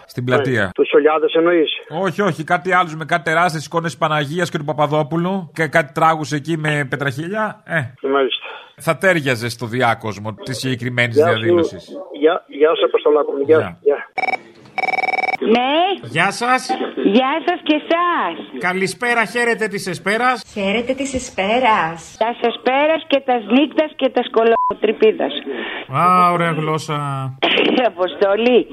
Στην 0.10 0.24
πλατεία. 0.26 0.72
Τους 0.74 0.88
Σολιάδε 0.90 1.26
εννοείς. 1.38 1.72
Όχι, 1.90 2.22
όχι, 2.22 2.44
κάτι 2.44 2.74
άλλους 2.74 2.96
με 2.96 3.06
κάτι 3.06 3.24
τεράστιες 3.24 3.66
εικόνες 3.66 3.98
Παναγίας 3.98 4.50
και 4.50 4.58
του 4.58 4.66
Παπαδόπουλου 4.66 5.52
και 5.54 5.68
κάτι 5.68 5.94
τράγους 5.94 6.32
εκεί 6.32 6.58
με 6.58 6.86
πετραχίλια. 6.90 7.62
Ε, 7.66 8.08
Μάλιστα. 8.08 8.46
θα 8.76 8.98
τέριαζε 8.98 9.50
στο 9.50 9.66
διάκοσμο 9.66 10.34
της 10.34 10.58
συγκεκριμένης 10.58 11.16
Γεια 11.16 11.26
σου. 11.26 11.32
διαδήλωσης. 11.34 11.90
Γεια, 12.20 12.44
γεια 12.48 12.76
σου, 12.76 12.86
Αποστολάκο 12.86 13.32
μου. 13.32 13.44
Γεια. 13.46 13.78
Γεια. 13.82 13.98
Γεια. 15.40 15.50
Ναι. 15.52 16.08
Γεια 16.10 16.32
σας. 16.32 16.62
Γεια 17.16 17.34
σας 17.48 17.60
και 17.64 17.76
εσάς. 17.84 18.36
Καλησπέρα, 18.60 19.26
χαίρετε 19.26 19.68
της 19.68 19.88
Εσπέρας. 19.88 20.44
Χαίρετε 20.54 20.94
της 20.94 21.14
Εσπέρας. 21.14 22.16
Τα 22.18 22.28
Εσπέρας 22.50 23.02
και 23.08 23.20
τας 23.26 23.42
νύχτας 23.56 23.92
και 23.96 24.10
τας 24.10 24.26
σκολοτρυπίδα. 24.32 25.28
Α, 26.00 26.32
ωραία 26.32 26.52
γλώσσα. 26.52 26.98
Αποστολή. 27.86 28.68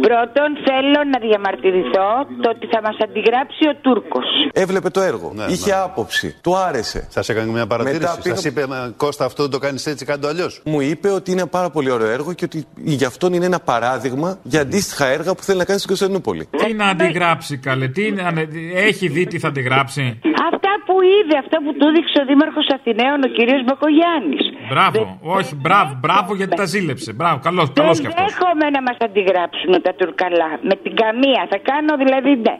Πρώτον, 0.00 0.48
θέλω 0.66 1.00
να 1.12 1.18
διαμαρτυρηθώ 1.28 2.10
το 2.42 2.48
ότι 2.50 2.66
θα 2.66 2.80
μας 2.82 2.96
αντιγράψει 3.04 3.68
ο 3.68 3.74
Τούρκος. 3.80 4.24
Έβλεπε 4.52 4.90
το 4.90 5.00
έργο. 5.00 5.32
Είχε 5.48 5.72
άποψη. 5.72 6.36
Του 6.42 6.56
άρεσε. 6.56 7.06
Σας 7.10 7.28
έκανε 7.28 7.50
μια 7.52 7.66
παρατήρηση. 7.66 8.00
Μετά 8.00 8.18
πήγα- 8.22 8.34
Σας 8.36 8.44
είπε, 8.44 8.66
«Μα, 8.66 8.92
Κώστα, 8.96 9.24
αυτό 9.24 9.42
δεν 9.42 9.50
το 9.52 9.58
κάνεις 9.58 9.86
έτσι, 9.86 10.04
κάνει 10.04 10.20
το 10.20 10.28
αλλιώς. 10.28 10.60
Μου 10.64 10.80
είπε 10.80 11.08
ότι 11.08 11.30
είναι 11.30 11.46
πάρα 11.46 11.70
πολύ 11.70 11.90
ωραίο 11.90 12.08
έργο 12.08 12.32
και 12.32 12.44
ότι 12.44 12.64
γι' 12.76 13.04
αυτόν 13.04 13.32
είναι 13.32 13.44
ένα 13.44 13.60
παράδειγμα 13.60 14.38
για 14.42 14.60
αντίστοιχα 14.60 15.06
έργα 15.06 15.34
που 15.34 15.42
θέλει 15.42 15.58
να 15.58 15.64
κάνει 15.64 15.78
στην 15.78 15.89
Κωνσταντινούπολη. 15.92 16.48
Τι 16.56 16.72
να 16.74 16.86
αντιγράψει, 16.86 17.58
καλέ, 17.58 17.88
τι 17.88 18.10
να... 18.10 18.32
έχει 18.74 19.08
δει 19.08 19.24
τι 19.26 19.38
θα 19.38 19.48
αντιγράψει. 19.48 20.20
Αυτά 20.52 20.72
που 20.86 20.94
είδε, 21.14 21.36
αυτά 21.44 21.56
που 21.64 21.70
του 21.78 21.86
δείξε 21.94 22.18
ο 22.22 22.24
Δήμαρχος 22.30 22.66
Αθηναίων, 22.76 23.18
ο 23.26 23.28
κ. 23.36 23.38
Μπακογιάννης. 23.66 24.44
Μπράβο, 24.72 25.00
όχι, 25.38 25.52
μπράβο, 25.64 25.90
μπράβο 26.02 26.30
γιατί 26.40 26.54
τα 26.62 26.66
ζήλεψε. 26.74 27.10
Μπράβο, 27.18 27.36
καλό 27.48 27.62
καλός 27.78 27.96
κι 28.00 28.06
Δεν 28.06 28.12
αυτός. 28.16 28.24
δέχομαι 28.32 28.66
να 28.76 28.80
μας 28.86 28.96
αντιγράψουν 29.06 29.72
τα 29.86 29.92
τουρκαλά. 29.98 30.50
Με 30.68 30.74
την 30.82 30.92
καμία. 31.02 31.42
Θα 31.52 31.58
κάνω 31.70 31.92
δηλαδή 32.02 32.32
ναι. 32.46 32.54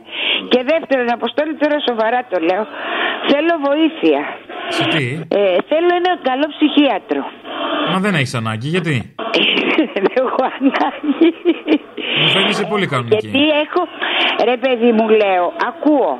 Και 0.51 0.59
δεύτερον, 0.71 1.07
Αποστόλη, 1.17 1.53
τώρα 1.61 1.77
σοβαρά 1.89 2.19
το 2.31 2.37
λέω. 2.47 2.63
Θέλω 3.31 3.53
βοήθεια. 3.69 4.21
Σε 4.77 4.83
τι, 4.93 5.03
Ε, 5.37 5.55
θέλω 5.69 5.91
ένα 6.01 6.11
καλό 6.29 6.45
ψυχίατρο. 6.55 7.21
μα 7.91 7.99
δεν 8.05 8.13
έχεις 8.19 8.33
ανάγκη, 8.41 8.67
γιατί; 8.75 8.95
Δεν 9.93 10.05
έχω 10.21 10.41
ανάγκη. 10.59 11.27
Μου 12.21 12.27
φαίνεσαι 12.35 12.65
πολύ 12.73 12.87
κανονική. 12.87 13.27
Γιατί 13.27 13.43
έχω, 13.65 13.81
ρε 14.51 14.57
παιδί 14.57 14.91
μου 14.97 15.05
λέω, 15.21 15.45
ακούω, 15.69 16.11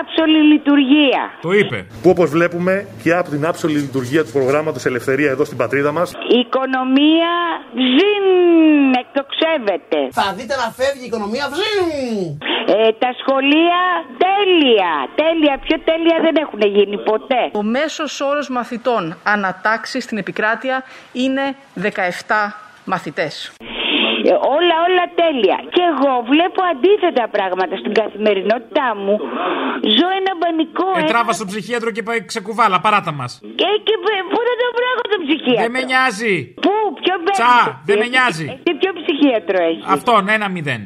άψολη 0.00 0.40
λειτουργία. 0.52 1.22
Το 1.40 1.50
είπε. 1.52 1.86
Που 2.02 2.10
όπως 2.10 2.30
βλέπουμε 2.30 2.86
και 3.02 3.12
από 3.14 3.28
την 3.30 3.46
άψολη 3.46 3.78
λειτουργία 3.78 4.24
του 4.24 4.30
προγράμματος 4.32 4.84
Ελευθερία 4.84 5.27
εδώ 5.28 5.44
στην 5.44 5.56
πατρίδα 5.56 5.92
μας, 5.92 6.12
Η 6.12 6.38
οικονομία 6.38 7.32
ζην, 7.94 8.26
εκτοξεύεται. 9.02 9.98
Θα 10.10 10.32
δείτε 10.36 10.54
να 10.56 10.68
φεύγει 10.78 11.02
η 11.02 11.06
οικονομία. 11.06 11.48
Βζζιν! 11.50 12.38
Ε, 12.66 12.92
τα 12.92 13.10
σχολεία 13.20 13.80
τέλεια, 14.26 14.92
τέλεια, 15.14 15.58
πιο 15.66 15.76
τέλεια 15.84 16.18
δεν 16.22 16.36
έχουν 16.36 16.60
γίνει 16.60 16.98
ποτέ. 17.02 17.50
Ο 17.52 17.62
μέσος 17.62 18.20
όρος 18.20 18.48
μαθητών 18.48 19.16
ανατάξεις 19.22 20.04
στην 20.04 20.18
επικράτεια 20.18 20.84
είναι 21.12 21.56
17 21.74 22.54
μαθητές. 22.84 23.52
Ε, 24.30 24.34
όλα, 24.56 24.74
όλα 24.86 25.04
τέλεια. 25.22 25.58
Και 25.74 25.82
εγώ 25.92 26.12
βλέπω 26.32 26.60
αντίθετα 26.72 27.24
πράγματα 27.36 27.74
στην 27.82 27.92
καθημερινότητά 28.00 28.86
μου. 29.02 29.14
Ζω 29.96 30.06
ένα 30.20 30.32
μπανικό. 30.38 30.86
Ε, 30.96 30.98
ένα- 30.98 31.10
τράβα 31.12 31.32
στο 31.38 31.44
ψυχίατρο 31.50 31.90
και 31.96 32.02
πάει 32.08 32.20
ξεκουβάλα, 32.32 32.76
παράτα 32.86 33.12
μας. 33.20 33.30
Και, 33.60 33.68
και 33.86 33.94
π- 34.04 34.24
πού 34.32 34.38
θα 34.46 34.54
το 34.60 34.66
βρω 34.76 34.90
το 35.12 35.18
ψυχίατρο; 35.24 35.62
Δεν 35.64 35.70
με 35.76 35.82
νοιάζει. 35.90 36.34
Πού, 36.64 36.72
ποιο 37.02 37.14
Τσα, 37.36 37.82
δεν 37.88 37.96
με 38.02 38.06
νοιάζει. 38.14 38.46
Εσύ 38.54 38.70
ποιο 38.80 38.90
ψυχίατρο 39.00 39.58
έχει; 39.70 39.82
Αυτόν, 39.96 40.28
ένα 40.36 40.48
μηδέν. 40.48 40.82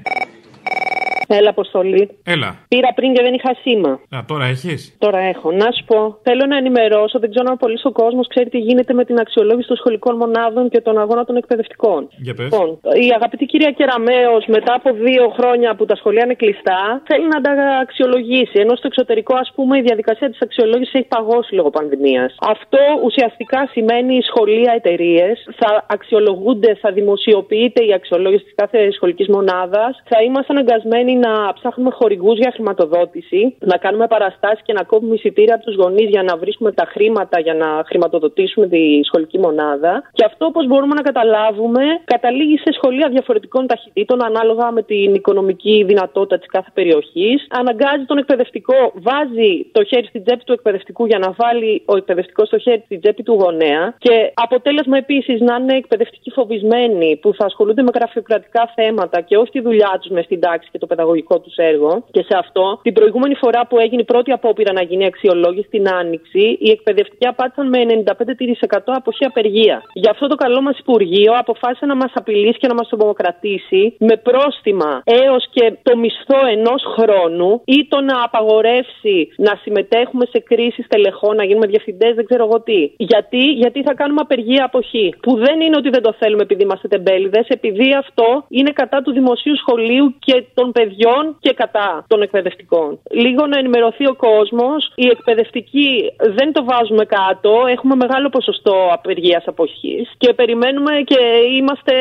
Έλα, 1.39 1.51
Αποστολή. 1.51 2.05
Έλα. 2.25 2.51
Πήρα 2.69 2.91
πριν 2.95 3.13
και 3.15 3.23
δεν 3.23 3.35
είχα 3.35 3.53
σήμα. 3.63 3.93
Α, 4.17 4.19
τώρα 4.27 4.45
έχεις; 4.45 4.97
Τώρα 4.99 5.19
έχω. 5.19 5.53
Να 5.53 5.69
σου 5.77 5.85
πω, 5.85 6.19
θέλω 6.23 6.45
να 6.47 6.57
ενημερώσω, 6.57 7.19
δεν 7.19 7.31
ξέρω 7.31 7.47
αν 7.51 7.57
πολύ 7.57 7.79
ο 7.83 7.93
κόσμος 7.93 8.27
ξέρει 8.29 8.49
τι 8.51 8.59
γίνεται 8.59 8.93
με 8.93 9.05
την 9.05 9.19
αξιολόγηση 9.19 9.69
των 9.69 9.77
σχολικών 9.77 10.17
μονάδων 10.17 10.69
και 10.69 10.81
τον 10.81 10.99
αγώνα 10.99 11.25
των 11.25 11.37
εκπαιδευτικών. 11.37 12.09
Για 12.27 12.35
πες. 12.35 12.45
Λοιπόν, 12.45 12.69
η 13.07 13.09
αγαπητή 13.19 13.45
κυρία 13.47 13.71
Κεραμέο, 13.71 14.35
μετά 14.47 14.73
από 14.75 14.93
δύο 14.93 15.25
χρόνια 15.37 15.75
που 15.77 15.85
τα 15.85 15.97
σχολεία 15.97 16.25
είναι 16.25 16.35
κλειστά, 16.35 17.03
θέλει 17.09 17.27
να 17.35 17.41
τα 17.41 17.53
αξιολογήσει. 17.85 18.57
Ενώ 18.65 18.75
στο 18.77 18.87
εξωτερικό, 18.87 19.35
ας 19.45 19.53
πούμε, 19.55 19.79
η 19.79 19.83
διαδικασία 19.83 20.29
της 20.31 20.41
αξιολόγησης 20.41 20.95
έχει 20.95 21.09
παγώσει 21.17 21.55
λόγω 21.55 21.71
πανδημίας. 21.71 22.37
Αυτό 22.41 22.79
ουσιαστικά 23.05 23.69
σημαίνει 23.73 24.23
σχολεία, 24.23 24.73
εταιρείες 24.77 25.37
θα 25.61 25.87
αξιολογούνται, 25.87 26.75
θα 26.83 26.93
δημοσιοποιείται 26.93 27.85
η 27.85 27.93
αξιολόγηση 27.93 28.45
της 28.45 28.55
κάθε 28.55 28.91
σχολικής 28.91 29.29
μονάδας. 29.29 30.03
Θα 30.05 30.23
είμαστε 30.23 30.53
αναγκασμένοι 30.53 31.15
να 31.25 31.53
ψάχνουμε 31.59 31.91
χορηγούς 31.99 32.39
για 32.39 32.51
χρηματοδότηση, 32.55 33.41
να 33.59 33.77
κάνουμε 33.85 34.07
παραστάσεις 34.07 34.63
και 34.67 34.73
να 34.73 34.83
κόβουμε 34.91 35.15
εισιτήρια 35.15 35.55
από 35.55 35.65
τους 35.65 35.77
γονείς 35.83 36.09
για 36.15 36.23
να 36.23 36.37
βρίσκουμε 36.37 36.73
τα 36.73 36.85
χρήματα 36.93 37.41
για 37.41 37.55
να 37.55 37.69
χρηματοδοτήσουμε 37.89 38.67
τη 38.75 38.83
σχολική 39.09 39.39
μονάδα. 39.39 39.93
Και 40.13 40.25
αυτό, 40.25 40.45
όπως 40.47 40.67
μπορούμε 40.67 40.95
να 40.95 41.03
καταλάβουμε, 41.03 41.85
καταλήγει 42.05 42.57
σε 42.59 42.71
σχολεία 42.73 43.09
διαφορετικών 43.09 43.67
ταχυτήτων 43.67 44.25
ανάλογα 44.25 44.71
με 44.71 44.83
την 44.83 45.15
οικονομική 45.15 45.85
δυνατότητα 45.87 46.39
της 46.39 46.49
κάθε 46.57 46.71
περιοχής. 46.75 47.47
Αναγκάζει 47.61 48.05
τον 48.07 48.19
εκπαιδευτικό, 48.19 48.79
βάζει 48.95 49.53
το 49.73 49.85
χέρι 49.85 50.07
στην 50.07 50.25
τσέπη 50.25 50.45
του 50.45 50.53
εκπαιδευτικού 50.53 51.07
για 51.07 51.19
να 51.19 51.29
βάλει 51.41 51.83
ο 51.87 51.97
εκπαιδευτικός 51.97 52.47
στο 52.47 52.59
χέρι 52.59 52.83
στην 52.85 53.01
τσέπη 53.01 53.23
του 53.23 53.35
γονέα. 53.41 53.83
Και 53.99 54.33
αποτέλεσμα 54.35 54.97
επίσης 54.97 55.41
να 55.41 55.55
είναι 55.61 55.77
εκπαιδευτικοί 55.77 56.31
φοβισμένοι 56.31 57.19
που 57.23 57.35
θα 57.35 57.45
ασχολούνται 57.45 57.83
με 57.83 57.91
γραφειοκρατικά 57.95 58.73
θέματα 58.75 59.21
και 59.21 59.37
όχι 59.37 59.51
τη 59.51 59.61
δουλειά 59.61 59.99
τους 60.01 60.11
μες 60.11 60.25
στην 60.25 60.41
τάξη 60.41 60.69
και 60.73 60.79
το 60.79 60.87
παιδαγωγικό 60.87 61.02
τους 61.45 61.57
έργο. 61.57 62.05
Και 62.11 62.23
σε 62.23 62.37
αυτό, 62.39 62.79
την 62.83 62.93
προηγούμενη 62.93 63.35
φορά 63.35 63.67
που 63.67 63.79
έγινε 63.79 64.01
η 64.01 64.05
πρώτη 64.05 64.31
απόπειρα 64.33 64.73
να 64.73 64.83
γίνει 64.83 65.05
αξιολόγηση 65.07 65.67
στην 65.67 65.89
Άνοιξη, 65.89 66.57
οι 66.61 66.71
εκπαιδευτικοί 66.71 67.27
απάντησαν 67.27 67.69
με 67.69 67.79
95% 68.05 68.79
αποχή 68.85 69.25
απεργία. 69.25 69.83
Γι' 69.93 70.09
αυτό 70.09 70.27
το 70.27 70.35
καλό 70.35 70.61
μας 70.61 70.79
Υπουργείο 70.79 71.33
αποφάσισε 71.39 71.87
να 71.87 71.97
μας 71.97 72.13
απειλήσει 72.15 72.59
και 72.59 72.67
να 72.67 72.75
μας 72.75 72.89
τρομοκρατήσει 72.89 73.97
με 73.99 74.17
πρόστιμα 74.17 75.03
έως 75.05 75.49
και 75.51 75.65
το 75.83 75.97
μισθό 75.97 76.41
ενός 76.57 76.83
χρόνου 76.97 77.63
ή 77.65 77.87
το 77.89 78.01
να 78.01 78.23
απαγορεύσει 78.25 79.29
να 79.37 79.53
συμμετέχουμε 79.63 80.25
σε 80.33 80.39
κρίσεις 80.39 80.87
τελεχών, 80.89 81.37
να 81.37 81.45
γίνουμε 81.45 81.67
διευθυντές, 81.67 82.15
δεν 82.15 82.25
ξέρω 82.25 82.45
εγώ 82.45 82.61
τι. 82.61 82.91
Γιατί, 82.97 83.45
γιατί 83.63 83.83
θα 83.83 83.95
κάνουμε 83.95 84.21
απεργία 84.21 84.65
αποχή. 84.65 85.15
Που 85.23 85.37
δεν 85.37 85.61
είναι 85.61 85.77
ότι 85.77 85.91
δεν 85.91 86.03
το 86.03 86.13
θέλουμε 86.19 86.43
επειδή 86.43 86.63
είμαστε 86.63 86.89
τεμπέληδες, 86.89 87.47
επειδή 87.49 87.95
αυτό 87.95 88.45
είναι 88.49 88.71
κατά 88.71 89.03
του 89.03 89.13
δημοσίου 89.13 89.57
σχολείου 89.57 90.15
και 90.19 90.45
των 90.55 90.73
παιδιών 90.73 90.92
και 91.41 91.53
κατά 91.53 92.05
των 92.09 92.23
εκπαιδευτικών. 92.23 93.01
Λίγο 93.11 93.47
να 93.47 93.59
ενημερωθεί 93.59 94.07
ο 94.07 94.15
κόσμος. 94.15 94.93
Οι 94.95 95.07
εκπαιδευτικοί 95.07 96.13
δεν 96.17 96.53
το 96.53 96.65
βάζουμε 96.65 97.05
κάτω. 97.05 97.65
Έχουμε 97.69 97.95
μεγάλο 97.95 98.29
ποσοστό 98.29 98.89
απεργίας 98.93 99.45
αποχής 99.47 100.13
και 100.19 100.33
περιμένουμε 100.33 100.93
και 101.05 101.19
είμαστε 101.59 101.93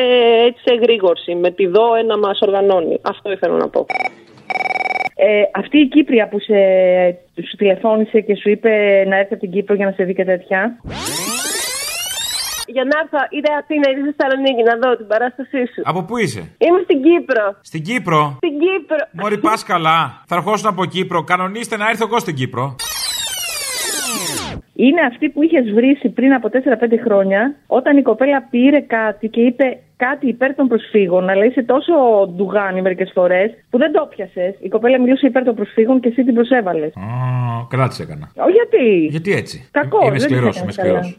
έτσι 0.46 0.62
σε 0.64 0.74
εγρήγορση 0.74 1.34
με 1.34 1.50
τη 1.50 1.66
ΔΟΕ 1.66 2.02
να 2.02 2.18
μας 2.18 2.38
οργανώνει. 2.40 3.00
Αυτό 3.02 3.32
ήθελα 3.32 3.56
να 3.56 3.68
πω. 3.68 3.86
Ε, 5.14 5.42
αυτή 5.54 5.78
η 5.78 5.88
Κύπρια 5.88 6.28
που 6.28 6.38
σε, 6.40 6.54
σου 7.48 7.56
τηλεφώνησε 7.56 8.20
και 8.20 8.36
σου 8.36 8.50
είπε 8.50 8.70
να 9.08 9.16
έρθει 9.16 9.32
από 9.32 9.42
την 9.42 9.52
Κύπρο 9.52 9.74
για 9.74 9.86
να 9.86 9.92
σε 9.92 10.04
δει 10.04 10.14
και 10.14 10.24
τέτοια. 10.24 10.80
Για 12.76 12.84
να 12.90 12.94
έρθω, 13.02 13.18
είτε 13.36 13.48
Αθήνα 13.60 13.86
είτε 13.90 14.00
στη 14.04 14.10
Θεσσαλονίκη 14.10 14.62
να 14.70 14.74
δω 14.82 14.88
την 15.00 15.06
παράστασή 15.12 15.62
σου. 15.72 15.80
Από 15.90 16.00
πού 16.06 16.14
είσαι; 16.22 16.42
Είμαι 16.64 16.80
στην 16.86 16.98
Κύπρο. 17.06 17.44
Στην 17.70 17.82
Κύπρο; 17.88 18.20
Στην 18.42 18.54
Κύπρο. 18.62 19.00
Μωρή 19.20 19.38
πας 19.46 19.60
καλά. 19.72 19.98
Θα 20.28 20.34
ερχόσουν 20.38 20.68
από 20.72 20.82
Κύπρο. 20.94 21.18
Κανονίστε 21.32 21.76
να 21.76 21.86
έρθω 21.90 22.04
εγώ 22.08 22.18
στην 22.18 22.34
Κύπρο. 22.40 22.64
Είναι 24.74 25.00
αυτή 25.10 25.28
που 25.28 25.42
είχες 25.42 25.66
βρήσει 25.74 26.08
πριν 26.08 26.32
από 26.32 26.48
4-5 26.48 26.98
χρόνια, 27.04 27.54
όταν 27.66 27.96
η 27.96 28.02
κοπέλα 28.02 28.48
πήρε 28.50 28.80
κάτι 28.80 29.28
και 29.28 29.40
είπε 29.40 29.78
κάτι 29.96 30.28
υπέρ 30.28 30.54
των 30.54 30.68
προσφύγων, 30.68 31.28
αλλά 31.28 31.44
είσαι 31.44 31.62
τόσο 31.62 31.92
ντουγάνι 32.36 32.82
μερικές 32.82 33.10
φορές 33.14 33.50
που 33.70 33.78
δεν 33.78 33.92
το 33.92 34.08
πιασες. 34.14 34.54
Η 34.60 34.68
κοπέλα 34.68 35.00
μιλούσε 35.00 35.26
υπέρ 35.26 35.44
των 35.44 35.54
προσφύγων 35.54 36.00
και 36.00 36.08
εσύ 36.08 36.24
την 36.24 36.34
προσέβαλες. 36.34 36.92
Α, 36.96 37.02
κράτησε 37.68 38.02
έκανα. 38.02 38.26
Ω, 38.36 38.48
γιατί; 38.48 39.06
Γιατί 39.10 39.32
έτσι; 39.32 39.68
Κακό, 39.70 39.98
Είμαι 40.02 40.10
δεν 40.10 40.20
σκληρός, 40.20 40.54
την 40.56 40.62
είμαι 40.62 40.72
έκανες 40.72 41.06
σκληρός. 41.06 41.18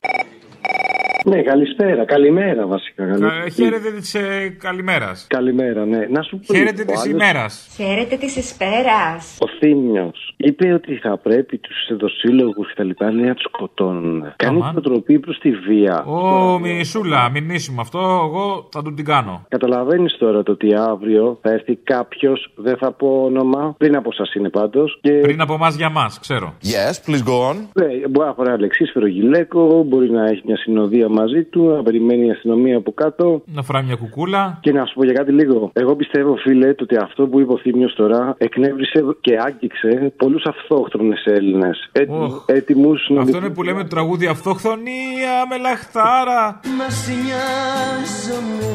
Ναι, 1.26 1.42
καλησπέρα. 1.42 2.06
Καλημέρα 2.06 2.68
βασικά. 2.68 3.06
Καλή- 3.06 3.52
Χαίρετε 3.54 3.92
της 3.92 4.14
ε, 4.16 4.56
καλημέρας. 4.60 5.26
Καλημέρα, 5.30 5.86
ναι. 5.86 6.08
Να 6.10 6.22
σου 6.22 6.40
πω. 6.48 6.54
Χαίρετε 6.54 6.82
ο 6.82 6.86
της 6.86 7.02
άλλος- 7.02 7.12
ημέρας. 7.22 7.68
Χαίρετε 7.76 8.16
της 8.16 8.38
Εσπέρας. 8.38 9.38
Ο 9.40 9.48
Θήμιος 9.60 10.34
είπε 10.38 10.74
ότι 10.74 10.96
θα 10.96 11.18
πρέπει 11.18 11.58
τους 11.58 11.88
εδωσύλλογου 11.90 12.64
και 12.64 12.74
τα 12.76 12.84
λοιπά 12.84 13.12
λέει, 13.12 13.26
να 13.26 13.34
τους 13.34 13.44
σκοτώνουν. 13.54 14.34
Κάνει 14.36 14.56
Αμάν. 14.58 14.72
προτροπή 14.72 15.20
προς 15.20 15.38
τη 15.40 15.52
βία. 15.52 16.04
Ω, 16.06 16.60
μισούλα, 16.60 17.30
μην 17.30 17.46
νήσουμε 17.46 17.82
αυτό. 17.82 18.00
Εγώ 18.00 18.68
θα 18.72 18.82
του 18.84 18.94
την 18.94 19.06
κάνω. 19.06 19.46
Καταλαβαίνεις 19.50 20.18
τώρα 20.18 20.44
το 20.44 20.52
ότι 20.52 20.68
αύριο 20.76 21.38
θα 21.42 21.50
έρθει 21.52 21.76
κάποιος, 21.76 22.52
δεν 22.56 22.78
θα 22.78 22.92
πω 22.92 23.24
όνομα, 23.26 23.76
πριν 23.78 23.96
από 23.96 24.10
εσά 24.12 24.24
είναι 24.38 24.50
πάντως. 24.50 25.00
Και... 25.02 25.12
Πριν 25.12 25.42
από 25.42 25.54
εμάς 25.54 25.76
για 25.76 25.90
μας, 25.90 26.20
ξέρω. 26.20 26.54
Yes, 26.64 27.10
please 27.10 27.24
go 27.30 27.50
on. 27.52 27.56
Ναι, 27.74 28.08
μπορεί 28.10 28.28
να 28.28 28.34
φοράει 28.34 28.54
αλεξίσφαιρο 28.54 29.08
γυλαίκο, 29.08 29.84
μπορεί 29.84 30.12
να 30.12 30.26
έχει 30.26 30.42
μια 30.46 30.58
συνοδεία 30.58 31.10
μαζί 31.14 31.44
του, 31.44 31.64
να 31.64 31.84
περιμένει 31.84 32.26
η 32.26 32.32
αστυνομία 32.32 32.78
από 32.78 32.92
κάτω. 32.92 33.42
Να 33.46 33.62
φοράει 33.62 33.84
μια 33.84 33.96
κουκούλα. 33.96 34.60
Και 34.62 34.72
να 34.72 34.86
σου 34.86 34.94
πω 34.94 35.04
για 35.04 35.14
κάτι 35.14 35.32
λίγο. 35.32 35.70
Εγώ 35.74 35.96
πιστεύω, 35.96 36.36
φίλε, 36.36 36.74
το 36.74 36.84
ότι 36.84 36.96
αυτό 36.98 37.28
που 37.28 37.40
είπε 37.40 37.54
ο 37.54 37.58
Θήμιος 37.58 37.94
τώρα 37.96 38.36
εκνεύρισε 38.38 39.04
και 39.22 39.38
άγγιξε 39.46 40.14
πολλούς 40.18 40.44
αυτόχθονε 40.46 41.16
Έλληνες. 41.26 41.92
Οχ. 42.08 42.44
Έτοιμους 42.46 43.10
να. 43.10 43.22
Αυτό 43.22 43.38
είναι 43.38 43.50
που 43.50 43.64
λέμε 43.64 43.82
το 43.82 43.88
τραγούδι 43.88 44.28
Αυτοχθονία 44.28 45.46
με 45.50 45.58
λαχτάρα. 45.58 46.60
Να 46.78 46.90
σε 46.90 47.12
νοιάζομαι 47.12 48.74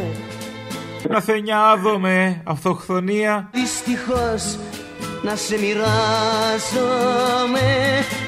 Να 1.08 1.20
θενιάδομαι. 1.20 2.42
Αυτοχθονία. 2.44 3.50
Δυστυχώς 3.52 4.58
να 5.22 5.36
σε 5.36 5.56
μοιράζομαι 5.58 5.88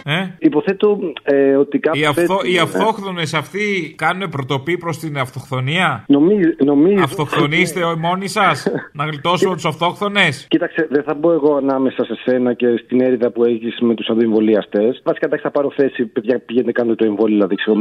Ε; 0.05 0.27
Υποθέτω 0.39 0.99
ε, 1.23 1.57
ότι 1.57 1.77
Οι, 1.77 1.81
κάποιο. 1.81 2.09
αυθο... 2.09 2.41
οι 2.45 2.59
αυτόχθονες 2.59 3.35
αυτοί 3.35 3.95
κάνουν 3.99 4.29
προτοπή 4.29 4.79
προς 4.79 4.99
την 4.99 5.19
αυτοχθονία. 5.19 6.05
Νομίζω. 6.09 6.49
νομίζω 6.65 7.03
Αυτοχθονήστε 7.03 7.81
μόνοι 7.99 8.29
σας. 8.29 8.67
να 8.93 9.05
γλιτώσουμε 9.05 9.55
τους 9.55 9.65
αυτόχθονες; 9.65 10.47
Κοίταξε, 10.49 10.87
δεν 10.91 11.03
θα 11.03 11.15
μπω 11.15 11.33
εγώ 11.33 11.57
ανάμεσα 11.57 12.05
σε 12.05 12.15
σένα 12.25 12.55
και 12.55 12.67
στην 12.85 13.01
έρηδα 13.01 13.31
που 13.31 13.45
έχεις 13.45 13.77
με 13.81 13.95
τους 13.95 14.09
αντιεμβολιαστές. 14.09 15.01
Βασικά 15.05 15.27
εντάξει, 15.27 15.45
θα 15.45 15.51
πάρω 15.51 15.73
θέση. 15.77 16.05
Παιδιά, 16.07 16.39
πηγαίνετε 16.47 16.73
κάντε 16.73 16.95
το 16.95 17.05
εμβόλιο, 17.05 17.35
δηλαδή 17.37 17.55
ξέρω, 17.55 17.77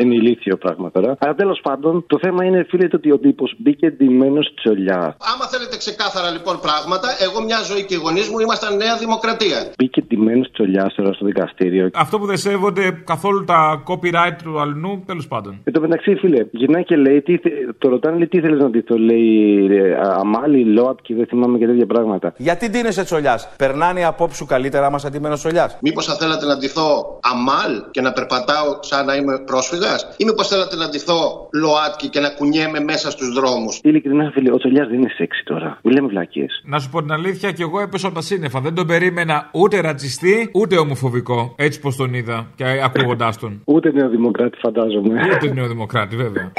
είναι 0.00 0.14
ηλίθιο 0.14 0.56
πράγμα 0.56 0.90
τώρα. 0.90 1.16
Αλλά 1.20 1.34
τέλος 1.34 1.60
πάντων, 1.62 2.04
το 2.06 2.18
θέμα 2.22 2.44
είναι, 2.44 2.66
φίλε, 2.68 2.88
το 2.88 2.96
ότι 2.96 3.12
ο 3.12 3.18
τύπος 3.18 3.54
μπήκε 3.58 3.90
ντυμένος 3.90 4.54
τσολιά. 4.54 5.16
Άμα 5.32 5.44
θέλετε 5.52 5.76
ξεκάθαρα 5.76 6.30
λοιπόν 6.30 6.60
πράγματα, 6.60 7.08
εγώ 7.26 7.42
μια 7.44 7.58
ζωή 7.70 7.84
και 7.84 7.94
οι 7.94 7.98
γονείς 8.04 8.28
μου 8.28 8.38
ήμασταν 8.52 8.76
Νέα 8.76 8.96
Δημοκρατία. 8.96 9.58
Μπήκε 9.78 10.00
ντυμένος 10.02 10.50
τσολιάς 10.52 10.94
τώρα 10.94 11.12
στο 11.12 11.24
δικαστήριο. 11.24 11.90
Αυτό 11.94 12.18
που 12.18 12.26
δεν 12.26 12.36
σέβονται 12.36 13.02
καθόλου 13.04 13.44
τα 13.44 13.82
copyright 13.88 14.36
του 14.42 14.60
αλλού, 14.60 15.02
τέλος 15.06 15.26
πάντων. 15.28 15.60
Εν 15.64 15.72
τω 15.72 15.80
μεταξύ, 15.80 16.14
φίλε, 16.14 16.46
γυρνάει 16.50 16.84
και 16.84 16.96
λέει, 16.96 17.22
τι, 17.22 17.36
θε- 17.36 17.52
το 17.78 17.88
ρωτάνε, 17.88 18.16
λέει, 18.16 18.28
τι 18.28 18.40
θέλεις 18.40 18.60
να 18.60 18.70
ντυθώ, 18.70 18.98
λέει, 18.98 19.68
ε, 19.70 19.96
αμάλι, 20.20 20.64
ΛΟΑΤ 20.64 20.98
και 21.02 21.14
δεν 21.14 21.26
θυμάμαι 21.26 21.58
και 21.58 21.66
τέτοια 21.66 21.86
πράγματα. 21.86 22.34
Γιατί 22.36 22.68
ντύνεσαι 22.70 23.04
τσολιάς; 23.04 23.48
Περνάνε 23.56 24.00
οι 24.00 24.04
απόψεις 24.04 24.38
σου 24.38 24.46
καλύτερα 24.46 24.86
άμα 24.86 24.96
είσαι 24.96 25.06
αντιμένο 25.06 25.34
τσολιάς; 25.34 25.78
Μήπως 25.80 26.04
θα 26.06 26.14
θέλατε 26.14 26.46
να 26.46 26.56
ντυθώ 26.56 27.18
αμάλ 27.32 27.72
και 27.90 28.00
να 28.00 28.12
περπατάω 28.12 28.68
σαν 28.80 29.06
να 29.06 29.14
είμαι 29.14 29.38
πρόσφυγας, 29.46 30.14
ή 30.16 30.24
μήπως 30.24 30.48
θέλατε 30.48 30.76
να 30.76 30.88
ντυθώ 30.88 31.48
ΛΟΑΤΚΙ 31.52 32.08
και 32.08 32.20
να 32.20 32.28
κουνιέμαι 32.28 32.80
μέσα 32.80 33.10
στους 33.10 33.32
δρόμους; 33.32 33.80
Ειλικρινά, 33.82 34.30
φίλε, 34.34 34.52
ο 34.52 34.56
τσολιάς 34.56 34.88
δεν 34.88 34.98
είναι 34.98 35.10
σεξι 35.16 35.42
τώρα. 35.44 35.78
Μην 35.82 35.94
λέμε 35.94 36.08
βλακίες. 36.08 36.62
Να 36.64 36.78
σου 36.78 36.90
πω 36.90 37.00
την 37.00 37.12
αλήθεια, 37.12 37.52
και 37.52 37.62
εγώ 37.62 37.80
έπεσα 37.80 38.06
από 38.06 38.16
τα 38.16 38.22
σύννεφα. 38.42 38.60
Δεν 38.60 38.74
τον 38.74 38.86
περίμενα 38.86 39.50
ούτε 39.52 39.80
ρατσιστή, 39.80 40.50
ούτε 40.52 40.76
ομοφοβικό. 40.76 41.54
Έτσι 41.56 41.80
πως 41.80 41.96
τον 41.96 42.14
είδα 42.14 42.46
και 42.54 42.64
ακούγοντάς 42.84 43.38
τον. 43.38 43.62
Ούτε 43.74 43.92
νεοδημοκράτη, 43.92 44.58
φαντάζομαι. 44.58 45.14
Ούτε 45.34 45.52
νεοδημοκράτη, 45.54 46.16
βέβαια. 46.16 46.52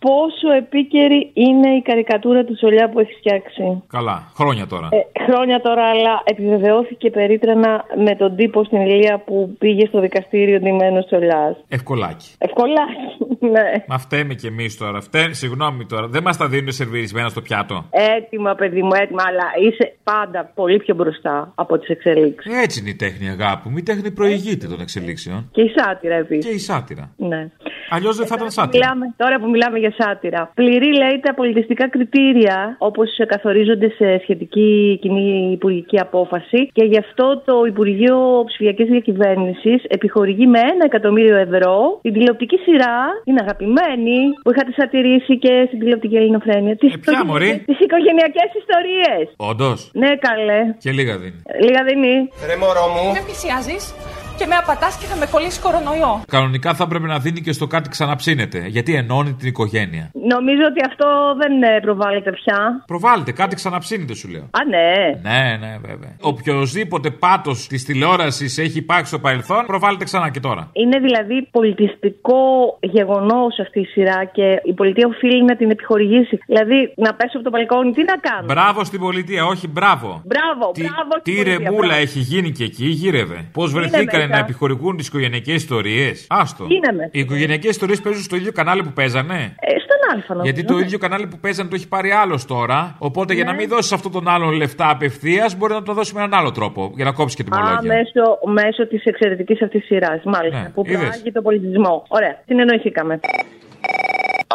Πόσο 0.00 0.48
επίκαιρη 0.56 1.30
είναι 1.34 1.68
η 1.68 1.82
καρικατούρα 1.82 2.44
του 2.44 2.56
Σολιά 2.58 2.88
που 2.90 3.00
έχει 3.00 3.12
φτιάξει; 3.12 3.82
Καλά, 3.88 4.32
χρόνια 4.34 4.66
τώρα. 4.66 4.88
Ε, 4.90 5.22
χρόνια 5.26 5.60
τώρα, 5.60 5.84
αλλά 5.84 6.22
επιβεβαιώθηκε 6.24 7.10
περίτρανα 7.10 7.84
με 8.04 8.14
τον 8.16 8.36
τύπο 8.36 8.64
στην 8.64 8.80
Ηλία 8.80 9.22
που 9.26 9.56
πήγε 9.58 9.86
στο 9.86 10.00
δικαστήριο 10.00 10.58
ντυμένος 10.60 11.06
Σολιάς. 11.08 11.56
Ευκολάκι. 11.68 12.28
Ευκολάκι, 12.38 13.23
ναι. 13.50 13.84
Μα 13.86 13.98
φταίμε 13.98 14.34
κι 14.34 14.46
εμείς 14.46 14.76
τώρα. 14.76 15.00
Φταίμε, 15.00 15.32
συγγνώμη 15.32 15.86
τώρα. 15.86 16.06
Δεν 16.08 16.22
μας 16.22 16.36
τα 16.36 16.48
δίνουν 16.48 16.72
σερβιρισμένα 16.72 17.28
στο 17.28 17.40
πιάτο. 17.40 17.84
Έτοιμα, 17.90 18.54
παιδί 18.54 18.82
μου, 18.82 18.94
έτοιμα, 18.94 19.22
αλλά 19.26 19.46
είσαι 19.68 19.96
πάντα 20.04 20.50
πολύ 20.54 20.78
πιο 20.78 20.94
μπροστά 20.94 21.52
από 21.54 21.78
τις 21.78 21.88
εξελίξεις. 21.88 22.62
Έτσι 22.62 22.80
είναι 22.80 22.90
η 22.90 22.94
τέχνη, 22.94 23.28
αγάπη 23.28 23.68
μου. 23.68 23.76
Η 23.76 23.82
τέχνη 23.82 24.10
προηγείται 24.10 24.66
των 24.66 24.80
εξελίξεων. 24.80 25.48
Και 25.52 25.60
η 25.60 25.72
σάτυρα 25.76 26.14
επίσης. 26.14 26.46
Και 26.46 26.52
η 26.52 26.58
σάτυρα. 26.58 27.10
Ναι. 27.16 27.50
Αλλιώς 27.90 28.16
δεν 28.16 28.26
θα 28.26 28.34
ήταν 28.38 28.50
σάτυρα. 28.50 28.78
Μιλάμε, 28.78 29.14
τώρα 29.16 29.38
που 29.40 29.48
μιλάμε 29.50 29.78
για 29.78 29.92
σάτυρα. 29.98 30.50
Πληρεί, 30.54 30.92
λέει, 30.96 31.20
τα 31.22 31.34
πολιτιστικά 31.34 31.88
κριτήρια 31.88 32.76
όπως 32.78 33.08
καθορίζονται 33.26 33.88
σε 33.88 34.18
σχετική 34.22 34.98
κοινή 35.00 35.52
υπουργική 35.52 36.00
απόφαση 36.00 36.70
και 36.72 36.84
γι' 36.84 36.98
αυτό 36.98 37.42
το 37.44 37.64
Υπουργείο 37.64 38.44
Ψηφιακής 38.46 38.88
Διακυβέρνησης 38.88 39.84
επιχορηγεί 39.88 40.46
με 40.46 40.58
ένα 40.58 40.84
εκατομμύριο 40.84 41.36
ευρώ 41.36 41.98
την 42.02 42.12
τηλεοπτική 42.12 42.56
σειρά, 42.56 42.98
την 43.24 43.36
αγαπημένη, 43.40 44.18
που 44.42 44.50
είχατε 44.50 44.72
σατυρήσει 44.76 45.38
και 45.38 45.64
στην 45.66 45.78
τηλεοπτική 45.78 46.16
ελληνοφρένεια. 46.16 46.76
Τις 46.76 46.98
ποια, 46.98 47.24
μωρή; 47.24 47.62
Τις 47.66 47.78
οικογενειακές 47.80 48.50
ιστορίες. 48.62 49.24
Όντως. 49.36 49.90
Ναι, 49.92 50.16
καλέ. 50.16 50.60
Και 50.78 50.90
λίγα 50.90 51.16
δίνει. 51.18 51.42
Λίγα 51.60 51.82
δίνει. 51.84 52.14
Ρε 52.46 52.56
μωρό 52.56 52.86
μου. 52.94 53.12
Με 53.12 53.22
πλησιάζεις 53.24 53.94
και 54.38 54.46
με 54.46 54.54
απατάς 54.54 54.96
και 54.98 55.06
θα 55.06 55.16
με 55.16 55.26
κολλήσει 55.26 55.60
κορονοϊό. 55.60 56.22
Κανονικά 56.28 56.74
θα 56.74 56.84
έπρεπε 56.84 57.06
να 57.06 57.18
δίνει 57.18 57.40
και 57.40 57.52
στο 57.52 57.66
κάτι 57.66 57.88
ξαναψύνεται. 57.88 58.58
Γιατί 58.66 58.94
ενώνει 58.94 59.32
την 59.32 59.48
οικογένεια. 59.48 60.10
Νομίζω 60.34 60.62
ότι 60.70 60.80
αυτό 60.90 61.06
δεν 61.40 61.62
ε, 61.62 61.80
προβάλλεται 61.80 62.30
πια. 62.32 62.58
Προβάλλεται, 62.86 63.32
κάτι 63.32 63.54
ξαναψύνεται 63.54 64.14
σου 64.14 64.28
λέω. 64.28 64.42
Α, 64.42 64.60
ναι. 64.68 64.92
Ναι, 65.30 65.56
ναι, 65.56 65.72
βέβαια. 65.88 66.16
Οποιοδήποτε 66.20 67.10
πάτος 67.10 67.66
της 67.66 67.84
τηλεόρασης 67.84 68.58
έχει 68.58 68.78
υπάρξει 68.78 69.06
στο 69.06 69.18
παρελθόν, 69.18 69.66
προβάλλεται 69.66 70.04
ξανά 70.04 70.30
και 70.30 70.40
τώρα. 70.40 70.68
Είναι 70.72 70.98
δηλαδή 70.98 71.48
πολιτιστικό 71.50 72.38
γεγονός 72.80 73.58
αυτή 73.60 73.80
η 73.80 73.84
σειρά 73.84 74.24
και 74.24 74.60
η 74.64 74.72
πολιτεία 74.72 75.06
οφείλει 75.06 75.44
να 75.44 75.56
την 75.56 75.70
επιχορηγήσει. 75.70 76.38
Δηλαδή 76.46 76.92
να 76.96 77.14
πέσω 77.14 77.34
από 77.38 77.44
το 77.44 77.50
μπαλκόνι, 77.50 77.92
τι 77.92 78.04
να 78.04 78.16
κάνω; 78.16 78.46
Μπράβο 78.46 78.84
στην 78.84 79.00
πολιτεία, 79.00 79.44
όχι 79.46 79.68
μπράβο. 79.68 80.22
Μπράβο, 80.24 80.72
Τι, 80.72 80.80
μπράβο. 80.80 81.12
τι 81.22 81.30
στην 81.30 81.34
πολιτεία, 81.44 81.58
ρεμούλα 81.64 81.86
μπράβο. 81.86 82.02
έχει 82.02 82.18
γίνει 82.18 82.50
και 82.50 82.64
εκεί, 82.64 82.86
γύρευε. 82.86 83.38
Πώς 83.52 83.72
βρεθήκανε 83.72 84.23
μέσα. 84.26 84.38
να 84.40 84.44
επιχορηγούν 84.46 84.96
τις 84.96 85.06
οικογενειακές 85.06 85.54
ιστορίες. 85.54 86.26
Άστο. 86.28 86.64
Είναι 86.68 86.92
μέσα. 86.92 87.08
Οι 87.12 87.18
οικογενειακές 87.20 87.70
ιστορίες 87.70 88.00
παίζουν 88.00 88.22
στο 88.22 88.36
ίδιο 88.36 88.52
κανάλι 88.52 88.82
που 88.82 88.92
παίζανε. 88.92 89.34
Ε, 89.60 89.70
στον 89.84 89.98
Αλφα 90.14 90.34
νομίζω. 90.34 90.52
Γιατί 90.54 90.72
το 90.72 90.78
ίδιο 90.78 90.98
κανάλι 90.98 91.26
που 91.26 91.38
παίζανε 91.38 91.68
το 91.68 91.74
έχει 91.74 91.88
πάρει 91.88 92.10
άλλος 92.10 92.44
τώρα. 92.44 92.94
Οπότε 92.98 93.34
για 93.34 93.44
να 93.44 93.50
Ναι. 93.52 93.56
μην 93.56 93.68
δώσεις 93.68 93.92
αυτόν 93.92 94.12
τον 94.12 94.28
άλλον 94.28 94.50
λεφτά 94.54 94.90
απευθείας, 94.90 95.56
μπορεί 95.56 95.72
να 95.72 95.82
το 95.82 95.92
δώσεις 95.92 96.12
με 96.12 96.20
έναν 96.20 96.34
άλλο 96.40 96.50
τρόπο. 96.52 96.92
Για 96.94 97.04
να 97.04 97.12
κόψεις 97.12 97.36
και 97.36 97.42
την 97.44 97.54
Α, 97.54 97.58
μολόγια. 97.58 97.80
μέσω, 97.94 98.38
μέσω 98.62 98.86
της 98.86 99.04
εξαιρετικής 99.04 99.62
αυτής 99.62 99.84
σειράς. 99.84 100.20
Μάλιστα. 100.24 100.60
Ναι, 100.62 100.68
που 100.68 100.82
είδες. 100.86 100.98
προάγει 100.98 101.32
τον 101.32 101.42
πολιτισμό. 101.42 102.04
Ωραία, 102.08 102.42
συνεννοηθήκαμε. 102.46 103.20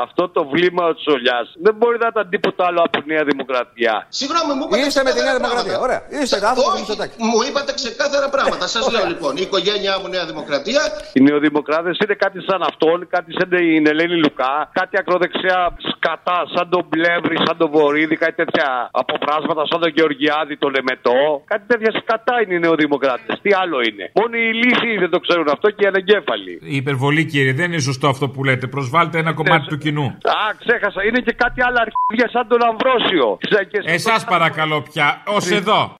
Αυτό 0.07 0.23
το 0.35 0.41
βλήμα 0.53 0.83
ο 0.91 0.93
Τσολιά 0.99 1.39
δεν 1.65 1.73
μπορεί 1.79 1.97
να 2.03 2.07
ήταν 2.13 2.25
τίποτα 2.33 2.61
άλλο 2.69 2.81
από 2.87 2.97
Νέα 3.11 3.23
Δημοκρατία. 3.31 3.93
Συγγνώμη, 4.19 4.51
μου 4.57 4.63
είπατε 4.65 4.81
Είστε 4.87 5.01
με 5.07 5.11
τη 5.15 5.19
Νέα 5.27 5.33
ξεκάθαρα 5.33 5.39
Δημοκρατία. 5.39 5.77
πράγματα. 5.77 5.85
Ωραία. 5.87 6.01
Είστε 6.23 6.37
άνθρωποι 6.49 6.61
του 6.61 6.71
Όχι, 6.71 6.79
Μητσοτάκη. 6.83 7.15
μου 7.29 7.39
είπατε 7.47 7.71
ξεκάθαρα 7.79 8.27
πράγματα. 8.35 8.65
Σας 8.75 8.83
λέω 8.93 9.05
λοιπόν, 9.13 9.31
η 9.41 9.43
οικογένειά 9.47 9.93
μου 9.99 10.07
Νέα 10.15 10.25
Δημοκρατία. 10.31 10.81
Οι 11.17 11.19
νεοδημοκράτες 11.27 11.95
είναι 12.03 12.15
κάτι 12.25 12.39
σαν 12.47 12.59
αυτόν, 12.69 12.97
κάτι 13.15 13.29
σαν 13.37 13.47
την 13.53 13.83
Ελένη 13.91 14.17
Λουκά, 14.23 14.53
κάτι 14.79 14.93
ακροδεξιά 15.01 15.57
σκατά, 15.93 16.39
σαν 16.53 16.65
τον 16.73 16.83
Πλεύρη, 16.93 17.35
σαν 17.45 17.55
τον 17.61 17.69
Βορύδη, 17.75 18.15
κάτι 18.23 18.35
τέτοια 18.41 18.67
αποπράσματα, 19.01 19.61
σαν 19.69 19.79
τον 19.83 19.91
Γεωργιάδη, 19.95 20.53
τον 20.63 20.69
Λεμετό. 20.75 21.19
Κάτι 21.53 21.65
τέτοια 21.71 21.91
σκατά 22.01 22.35
είναι 22.43 22.53
οι 22.57 22.61
νεοδημοκράτες. 22.65 23.33
Τι 23.43 23.49
άλλο 23.61 23.77
είναι. 23.89 24.05
Μόνο 24.19 24.33
οι 24.43 24.49
λύθοι 24.61 24.91
δεν 25.03 25.09
το 25.15 25.19
ξέρουν 25.25 25.47
αυτό 25.55 25.67
και 25.75 25.83
οι 25.83 25.87
ανεγκέφαλοι. 25.93 26.53
Η 26.73 26.75
υπερβολή, 26.83 27.23
κύριε, 27.31 27.53
δεν 27.59 27.67
είναι 27.71 27.81
σωστό 27.89 28.07
αυτό 28.13 28.25
που 28.33 28.43
λέτε. 28.47 28.65
Προσβάλλετε 28.67 29.17
ένα 29.23 29.33
κομμάτι 29.33 29.65
του 29.71 29.77
κοινού. 29.89 30.05
Α, 30.05 30.39
ξέχασα. 30.59 31.03
Είναι 31.07 31.19
και 31.19 31.33
κάτι 31.43 31.59
άλλο 31.67 31.77
αρχίδια 31.85 32.27
σαν 32.33 32.47
τον 32.47 32.59
Αμβρόσιο. 32.69 33.37
Εσάς 33.83 34.25
παρακαλώ 34.25 34.81
πια, 34.81 35.23
ως 35.27 35.51
εδώ. 35.51 35.95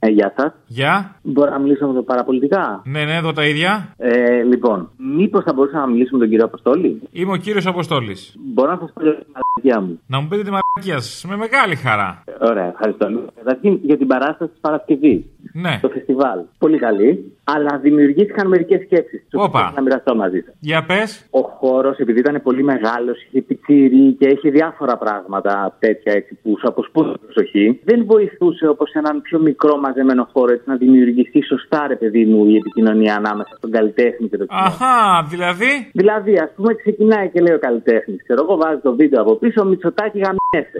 Ε, 0.00 0.08
γεια 0.08 0.32
σας. 0.36 0.52
Γεια. 0.66 1.16
Μπορώ 1.22 1.50
να 1.50 1.58
μιλήσω 1.58 1.86
με 1.86 1.94
το 1.94 2.02
παραπολιτικά; 2.02 2.82
Ναι, 2.84 3.04
ναι, 3.04 3.16
εδώ 3.16 3.32
τα 3.32 3.44
ίδια. 3.46 3.94
Ε, 3.96 4.42
λοιπόν, 4.42 4.90
μήπως 4.96 5.44
θα 5.44 5.52
μπορούσα 5.52 5.78
να 5.78 5.86
μιλήσω 5.86 6.10
με 6.12 6.18
τον 6.18 6.28
κύριο 6.28 6.44
Αποστόλη; 6.44 7.02
Είμαι 7.12 7.32
ο 7.32 7.36
κύριος 7.36 7.66
Αποστόλης. 7.66 8.34
Μπορώ 8.38 8.70
να 8.70 8.78
σας 8.78 8.90
πω 8.94 9.02
για 9.02 9.14
την 9.14 9.26
μαλακία 9.34 9.80
μου. 9.86 10.00
Να 10.06 10.20
μου 10.20 10.28
πείτε 10.28 10.42
τη 10.42 10.50
μαλακία 10.50 10.64
σα. 10.64 10.65
Με 11.28 11.36
μεγάλη 11.36 11.76
χαρά. 11.76 12.24
Ωραία, 12.40 12.66
ευχαριστώ. 12.66 13.06
Καταρχήν 13.36 13.78
για 13.82 13.96
την 13.96 14.06
παράσταση 14.06 14.50
της 14.50 14.60
Παρασκευής. 14.60 15.24
Ναι. 15.52 15.78
Το 15.82 15.88
φεστιβάλ. 15.88 16.38
Πολύ 16.58 16.78
καλή. 16.78 17.32
Αλλά 17.44 17.78
δημιουργήθηκαν 17.78 18.48
μερικές 18.48 18.80
σκέψεις. 18.84 19.22
Όπα. 19.32 19.72
Να 19.76 19.82
μοιραστώ 19.82 20.14
μαζί 20.14 20.40
σας. 20.44 20.54
Για 20.60 20.84
πες. 20.84 21.26
Ο 21.30 21.40
χώρος, 21.40 21.98
επειδή 21.98 22.18
ήταν 22.18 22.40
πολύ 22.42 22.62
μεγάλος, 22.62 23.16
είχε 23.22 23.40
πιτσίρι 23.40 24.16
και 24.18 24.26
έχει 24.28 24.50
διάφορα 24.50 24.96
πράγματα 24.96 25.76
τέτοια 25.78 26.12
έτσι 26.12 26.38
που 26.42 26.50
σου 26.58 26.68
αποσπούν 26.68 27.12
την 27.12 27.20
προσοχή, 27.24 27.80
δεν 27.84 28.04
βοηθούσε 28.06 28.66
όπως 28.68 28.90
έναν 28.92 29.20
πιο 29.20 29.38
μικρό 29.40 29.76
μαζεμένο 29.76 30.28
χώρο 30.32 30.52
έτσι 30.52 30.68
να 30.68 30.76
δημιουργηθεί 30.76 31.44
σωστά, 31.44 31.86
ρε 31.86 31.96
παιδί 31.96 32.24
μου, 32.24 32.46
η 32.46 32.56
επικοινωνία 32.56 33.14
ανάμεσα 33.14 33.54
στον 33.56 33.70
καλλιτέχνη 33.70 34.28
και 34.28 34.36
το 34.36 34.46
κοινό. 34.46 34.60
Αχά, 34.60 35.26
δηλαδή; 35.30 35.90
Δηλαδή, 35.92 36.34
ας 36.38 36.50
πούμε, 36.56 36.74
ξεκινάει 36.74 37.28
και 37.28 37.40
λέει 37.40 37.54
ο 37.54 37.58
καλλιτέχνης, 37.58 38.22
ξέρω 38.22 38.40
εγώ, 38.42 38.56
βάζει 38.56 38.80
το 38.80 38.94
βίντεο 38.94 39.22
από 39.22 39.34
πίσω, 39.34 39.64
Μητσοτάκι 39.64 40.20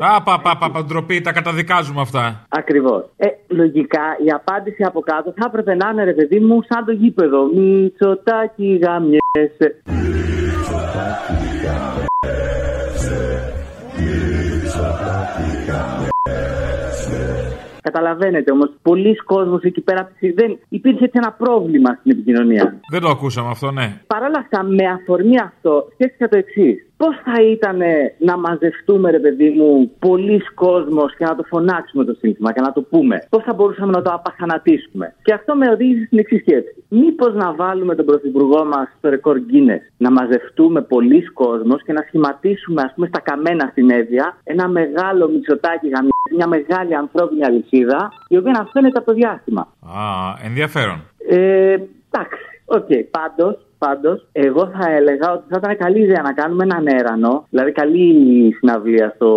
γαμιέσαι. 0.01 0.16
Α, 0.16 0.22
πα, 0.22 0.40
πα, 0.40 0.57
πα, 0.59 0.70
πα, 0.70 0.85
ντροπή, 0.85 1.20
τα 1.20 1.33
καταδικάζουμε 1.33 2.01
αυτά. 2.01 2.46
Ακριβώς. 2.49 3.05
Ε, 3.16 3.27
λογικά 3.49 4.05
η 4.27 4.31
απάντηση 4.31 4.83
από 4.83 5.01
κάτω 5.01 5.33
θα 5.37 5.44
έπρεπε 5.46 5.75
να 5.75 5.88
είναι, 5.90 6.05
ρε 6.05 6.12
παιδί 6.14 6.40
μου, 6.40 6.62
σαν 6.68 6.85
το 6.85 6.92
γήπεδο. 6.92 7.40
Μητσοτάκι 7.55 8.81
γαμιέσαι. 8.83 9.68
Καταλαβαίνετε 17.83 18.53
όμως, 18.53 18.70
πολλοί 18.83 19.16
κόσμος 19.16 19.62
εκεί 19.62 19.81
πέρα 19.81 20.11
δεν 20.35 20.59
υπήρχε 20.68 21.05
έτσι 21.05 21.18
ένα 21.22 21.33
πρόβλημα 21.33 21.90
στην 21.99 22.11
επικοινωνία. 22.11 22.81
Δεν 22.90 23.01
το 23.01 23.09
ακούσαμε 23.09 23.49
αυτό, 23.49 23.70
ναι. 23.70 24.01
Παρ' 24.07 24.22
όλα 24.22 24.38
αυτά, 24.38 24.62
με 24.62 24.85
αφορμή 24.96 25.40
αυτό, 25.40 25.88
σκέφτηκα 25.92 26.29
το 26.29 26.37
εξής. 26.37 26.86
Πώς 26.96 27.14
θα 27.24 27.42
ήταν 27.42 27.80
να 28.18 28.37
μαζευτούμε, 28.37 29.11
ρε 29.11 29.18
παιδί 29.18 29.50
μου, 29.50 29.92
πολλοί 29.98 30.40
κόσμος 30.54 31.16
και 31.16 31.24
να 31.24 31.37
το 31.37 31.42
φωνάξουμε 31.42 32.04
το 32.04 32.14
σύνθημα 32.18 32.52
και 32.52 32.61
να 32.61 32.72
το 32.72 32.82
πούμε; 32.82 33.26
Πώς 33.28 33.42
θα 33.42 33.54
μπορούσαμε 33.54 33.92
να 33.92 34.02
το 34.02 34.11
απαθανατίσουμε. 34.12 35.14
Και 35.22 35.32
αυτό 35.32 35.54
με 35.56 35.70
οδήγησε 35.70 36.04
στην 36.06 36.18
εξής 36.18 36.40
σκέψη. 36.40 36.85
Μήπως 36.88 37.35
να 37.35 37.54
βάλουμε 37.54 37.94
τον 37.94 38.04
πρωθυπουργό 38.04 38.64
μας 38.64 38.88
στο 38.98 39.09
ρεκόρ 39.09 39.37
Guinness, 39.50 39.82
να 39.96 40.11
μαζευτούμε 40.11 40.80
πολλοί 40.82 41.22
κόσμος 41.22 41.82
και 41.82 41.92
να 41.92 42.04
σχηματίσουμε, 42.06 42.82
ας 42.82 42.92
πούμε, 42.94 43.06
στα 43.06 43.20
καμένα 43.20 43.68
στην 43.70 43.90
Εύβοια 43.90 44.37
ένα 44.44 44.68
μεγάλο 44.68 45.28
Μητσοτάκη 45.29 45.88
γαμιέ, 45.88 46.09
μια 46.37 46.46
μεγάλη 46.46 46.94
ανθρώπινη 46.94 47.44
αλυσίδα, 47.44 48.12
η 48.28 48.37
οποία 48.37 48.52
να 48.52 48.68
φαίνεται 48.72 48.98
από 48.98 49.06
το 49.06 49.12
διάστημα. 49.12 49.68
Α, 49.82 50.00
ενδιαφέρον. 50.44 51.02
Ε, 51.28 51.76
εντάξει. 52.11 52.40
Οκ, 52.64 52.88
πάντως, 53.11 53.65
πάντως, 53.78 54.26
εγώ 54.32 54.70
θα 54.78 54.90
έλεγα 54.90 55.32
ότι 55.32 55.44
θα 55.48 55.60
ήταν 55.62 55.76
καλή 55.76 56.00
ιδέα 56.00 56.22
να 56.22 56.32
κάνουμε 56.32 56.64
έναν 56.64 56.86
έρανο, 56.86 57.46
δηλαδή 57.50 57.72
καλή 57.72 58.06
συναυλία 58.58 59.12
στο, 59.14 59.30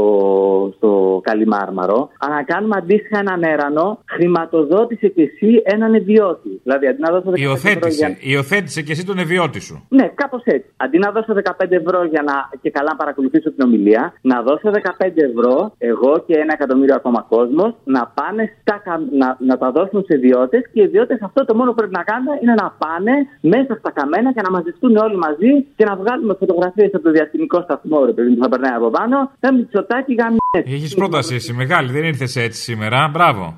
στο 0.78 1.19
Καλιμάρμαρο, 1.23 2.10
αλλά 2.19 2.36
να 2.36 2.43
κάνουμε 2.43 2.75
αντίστοιχα 2.78 3.19
έναν 3.19 3.43
έρανο, 3.43 3.99
χρηματοδότησε 4.06 5.08
και 5.08 5.21
εσύ 5.21 5.62
έναν 5.63 5.93
ιδιώτη. 5.93 6.60
Δηλαδή, 6.63 6.88
αντί 6.88 7.02
να 7.02 7.12
δώσω 7.12 7.30
15 7.30 7.34
ευρώ 7.34 7.43
Υιοθέτησε, 7.49 8.06
για... 8.06 8.17
υιοθέτησε 8.19 8.82
και 8.82 8.91
εσύ 8.91 9.06
τον 9.06 9.17
ευιώτη 9.17 9.60
σου. 9.62 9.86
Ναι, 9.89 10.08
κάπως 10.15 10.41
έτσι. 10.43 10.69
Αντί 10.78 10.97
να 10.97 11.12
δώσω 11.12 11.34
15 11.34 11.71
ευρώ 11.71 12.04
για 12.04 12.21
να 12.21 12.34
και 12.62 12.69
καλά 12.71 12.89
να 12.89 12.95
παρακολουθήσω 12.95 13.52
την 13.52 13.65
ομιλία, 13.65 14.13
να 14.21 14.41
δώσω 14.41 14.71
15 14.99 15.12
ευρώ 15.15 15.73
εγώ 15.78 16.23
και 16.28 16.34
ένα 16.34 16.54
εκατομμύριο 16.54 16.95
ακόμα 16.95 17.25
κόσμος 17.30 17.73
να 17.84 18.12
πάνε 18.17 18.43
στα, 18.62 18.82
κα- 18.84 19.08
να, 19.12 19.38
να 19.39 19.58
τα 19.58 19.71
δώσουν 19.71 20.04
σε 20.08 20.15
ιδιώτες 20.17 20.62
και 20.73 20.82
οι 20.82 20.84
ιδιώτες 20.84 21.21
αυτό 21.21 21.45
το 21.45 21.56
μόνο 21.56 21.69
που 21.69 21.75
πρέπει 21.75 21.93
να 21.93 22.04
κάνουν 22.04 22.34
είναι 22.41 22.54
να 22.54 22.75
πάνε 22.84 23.13
μέσα 23.41 23.75
στα 23.80 23.91
καμένα 23.91 24.29
και 24.36 24.42
να 24.42 24.52
μαζευτούν 24.52 24.96
όλοι 25.06 25.18
μαζί 25.18 25.52
και 25.78 25.86
να 25.89 25.96
βγάλουμε 25.96 26.34
φωτογραφίες 26.39 26.92
από 26.94 27.04
το 27.04 27.12
διαστημικό 27.12 27.62
σταθμό, 27.62 28.06
ρε 28.06 28.12
παιδί 28.12 28.30
μου, 28.30 28.36
που 28.36 28.44
θα 28.44 28.50
περνάει 28.50 28.76
από 28.82 28.89
πάνω. 28.89 29.32
Θα 29.39 29.54
μυτσοτάκι 29.54 30.13
γαμιές. 30.13 30.76
Έχεις 30.76 30.96
πρόταση 30.96 31.36
εσύ, 31.36 31.54
μεγάλη, 31.54 31.92
δεν 31.92 32.04
ήρθες 32.04 32.36
έτσι 32.36 32.62
σήμερα. 32.62 33.10
Μπράβο. 33.13 33.58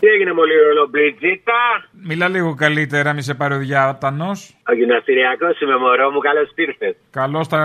Τι 0.00 0.06
έγινε 0.06 0.32
μολύ 0.32 0.54
ρολομπριτζίτα. 0.66 1.60
Μιλά 2.08 2.28
λίγο 2.28 2.54
καλύτερα, 2.54 3.12
μη 3.12 3.22
σε 3.22 3.34
πάρει 3.34 3.54
ο 3.54 3.58
διάτανος. 3.58 4.57
Ο 4.70 4.74
γυμναστηριακός 4.74 5.60
είμαι 5.60 5.76
μωρό 5.76 6.10
μου, 6.10 6.18
καλώς 6.18 6.48
ήρθες. 6.54 6.94
Καλό 7.10 7.42
στα 7.42 7.60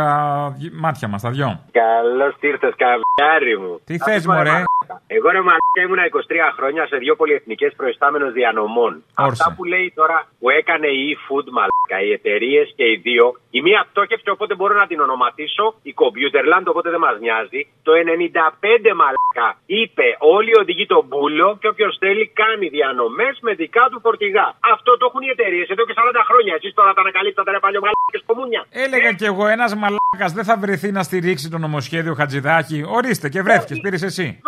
μάτια 0.86 1.08
μας, 1.08 1.22
τα 1.22 1.30
δυο. 1.30 1.50
Καλώς 1.72 2.36
ήρθες, 2.39 2.74
καβλιάρι 2.84 3.58
μου. 3.60 3.74
Τι 3.86 3.98
Θα 3.98 4.06
θες, 4.06 4.22
σου 4.22 4.28
πω, 4.28 4.34
ρε 4.34 4.38
μωρέ. 4.38 4.50
μαλάκα. 4.50 4.96
Εγώ 5.16 5.28
ρε 5.36 5.42
μαλάκα 5.48 5.80
ήμουνα 5.86 6.04
23 6.06 6.52
χρόνια 6.58 6.84
σε 6.92 6.98
δύο 7.04 7.16
πολυεθνικές 7.16 7.72
προϊστάμενο 7.80 8.32
διανομών. 8.32 9.04
Αυτά 9.30 9.54
που 9.56 9.63
λέει 9.63 9.92
τώρα 10.00 10.18
που 10.39 10.50
έκανε 10.60 10.88
η 10.88 11.04
eFood 11.16 11.46
μαλάκα, 11.58 11.98
οι 12.06 12.10
εταιρείες 12.18 12.68
και 12.78 12.86
οι 12.92 12.96
δύο. 13.08 13.26
Η 13.58 13.60
μία 13.62 13.82
πτώχευσε 13.89 14.30
οπότε 14.36 14.54
μπορώ 14.56 14.74
να 14.82 14.88
την 14.88 15.00
ονοματίσω. 15.06 15.66
Η 15.89 15.94
Computerland 16.02 16.66
οπότε 16.72 16.89
δεν 16.94 17.00
μας 17.08 17.16
νοιάζει. 17.24 17.62
Το 17.88 17.92
95 17.94 18.92
μαλάκα 19.02 19.48
είπε 19.66 20.08
όλοι 20.36 20.50
οι 20.54 20.60
οδηγοί 20.63 20.86
τον 20.94 21.04
μπούλο 21.08 21.48
και 21.62 21.68
όποιος 21.74 21.94
θέλει 22.04 22.26
κάνει 22.42 22.66
διανομές 22.78 23.36
με 23.46 23.52
δικά 23.62 23.84
του 23.92 24.00
φορτηγά. 24.06 24.48
Αυτό 24.74 24.92
το 24.98 25.06
έχουν 25.10 25.22
οι 25.26 25.30
εταιρείες 25.36 25.68
εδώ 25.74 25.84
και 25.88 25.94
40 25.98 26.24
χρόνια. 26.30 26.54
Εσείς 26.60 26.74
τώρα 26.80 26.92
τα 26.93 27.01
ανακαλύπτατε 27.01 27.51
ρε 27.51 27.60
παλιό 27.60 27.79
μαλάκες 27.79 28.23
κομμούνια. 28.25 28.65
Έλεγα 28.69 29.12
κι 29.12 29.25
εγώ, 29.25 29.47
ένας 29.47 29.75
μαλάκας 29.75 30.32
δεν 30.34 30.43
θα 30.43 30.58
βρεθεί 30.58 30.91
να 30.91 31.03
στηρίξει 31.03 31.49
το 31.49 31.58
νομοσχέδιο 31.58 32.13
Χατζηδάκη. 32.13 32.84
Ορίστε 32.88 33.29
και 33.29 33.41
βρέθηκες, 33.41 33.79
πήρες 33.79 34.01
εσύ. 34.01 34.39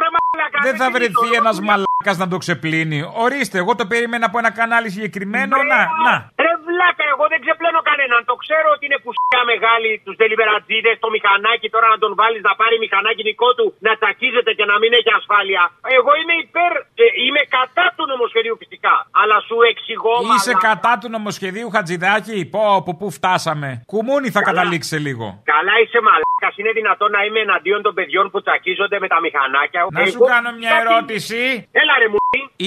Δεν 0.61 0.75
θα 0.75 0.91
βρεθεί 0.91 1.27
ένας 1.35 1.59
μαλάκας 1.59 2.17
να 2.17 2.27
το 2.27 2.37
ξεπλύνει. 2.37 3.11
Ορίστε, 3.13 3.57
εγώ 3.57 3.75
το 3.75 3.85
περίμενα 3.87 4.25
από 4.25 4.37
ένα 4.37 4.51
κανάλι 4.51 4.89
συγκεκριμένο. 4.89 5.57
Να, 5.57 5.79
να. 6.11 6.31
Ρε 6.35 6.54
βλάκα, 6.75 7.03
εγώ 7.13 7.25
δεν 7.31 7.39
ξεπλένω 7.43 7.79
κανέναν. 7.89 8.21
Το 8.31 8.35
ξέρω 8.43 8.67
ότι 8.75 8.83
είναι 8.87 8.99
πουσιά 9.05 9.41
μεγάλη 9.51 9.89
τους 10.05 10.15
τελιβερατζίδε, 10.21 10.91
το 11.03 11.07
μηχανάκι 11.15 11.67
τώρα 11.75 11.87
να 11.93 11.97
τον 12.03 12.11
βάλεις 12.19 12.41
να 12.49 12.53
πάρει 12.61 12.75
μηχανάκι 12.85 13.21
δικό 13.31 13.49
του, 13.57 13.65
να 13.87 13.91
τσακίζεται 13.99 14.51
και 14.57 14.65
να 14.71 14.75
μην 14.81 14.91
έχει 14.99 15.11
ασφάλεια. 15.19 15.63
Εγώ 15.97 16.11
είμαι 16.19 16.35
υπέρ, 16.45 16.71
ε, 17.03 17.05
είμαι 17.25 17.41
κατά 17.57 17.85
του 17.95 18.03
νομοσχεδίου 18.13 18.55
φυσικά. 18.61 18.95
Αλλά 19.21 19.37
σου 19.47 19.55
εξηγώ. 19.71 20.15
Είσαι 20.35 20.53
μαλάκα. 20.55 20.67
κατά 20.69 20.93
του 21.01 21.07
νομοσχεδίου 21.15 21.67
Χατζηδάκη; 21.75 22.37
Πω, 22.53 22.63
από 22.81 22.91
πού 22.99 23.05
φτάσαμε; 23.17 23.69
Κουμούνι 23.91 24.29
θα 24.35 24.41
καταλήξει 24.49 24.89
σε 24.93 24.99
λίγο. 25.07 25.25
Καλά 25.53 25.73
είσαι 25.81 25.99
μαλάκας. 26.07 26.53
Είναι 26.59 26.71
δυνατόν 26.79 27.09
να 27.15 27.21
είμαι 27.25 27.39
εναντίον 27.47 27.79
των 27.85 27.93
παιδιών 27.97 28.25
που 28.31 28.39
τσακίζονται 28.45 28.97
με 29.03 29.07
τα 29.13 29.19
μηχανάκια. 29.25 29.81
Να 29.97 30.05
σου 30.05 30.19
Εγώ- 30.21 30.25
κάνω 30.33 30.49
μια 30.61 30.71
ερώτηση. 30.83 31.41
Έλα 31.81 31.93
ρε 32.01 32.07
μου. 32.11 32.17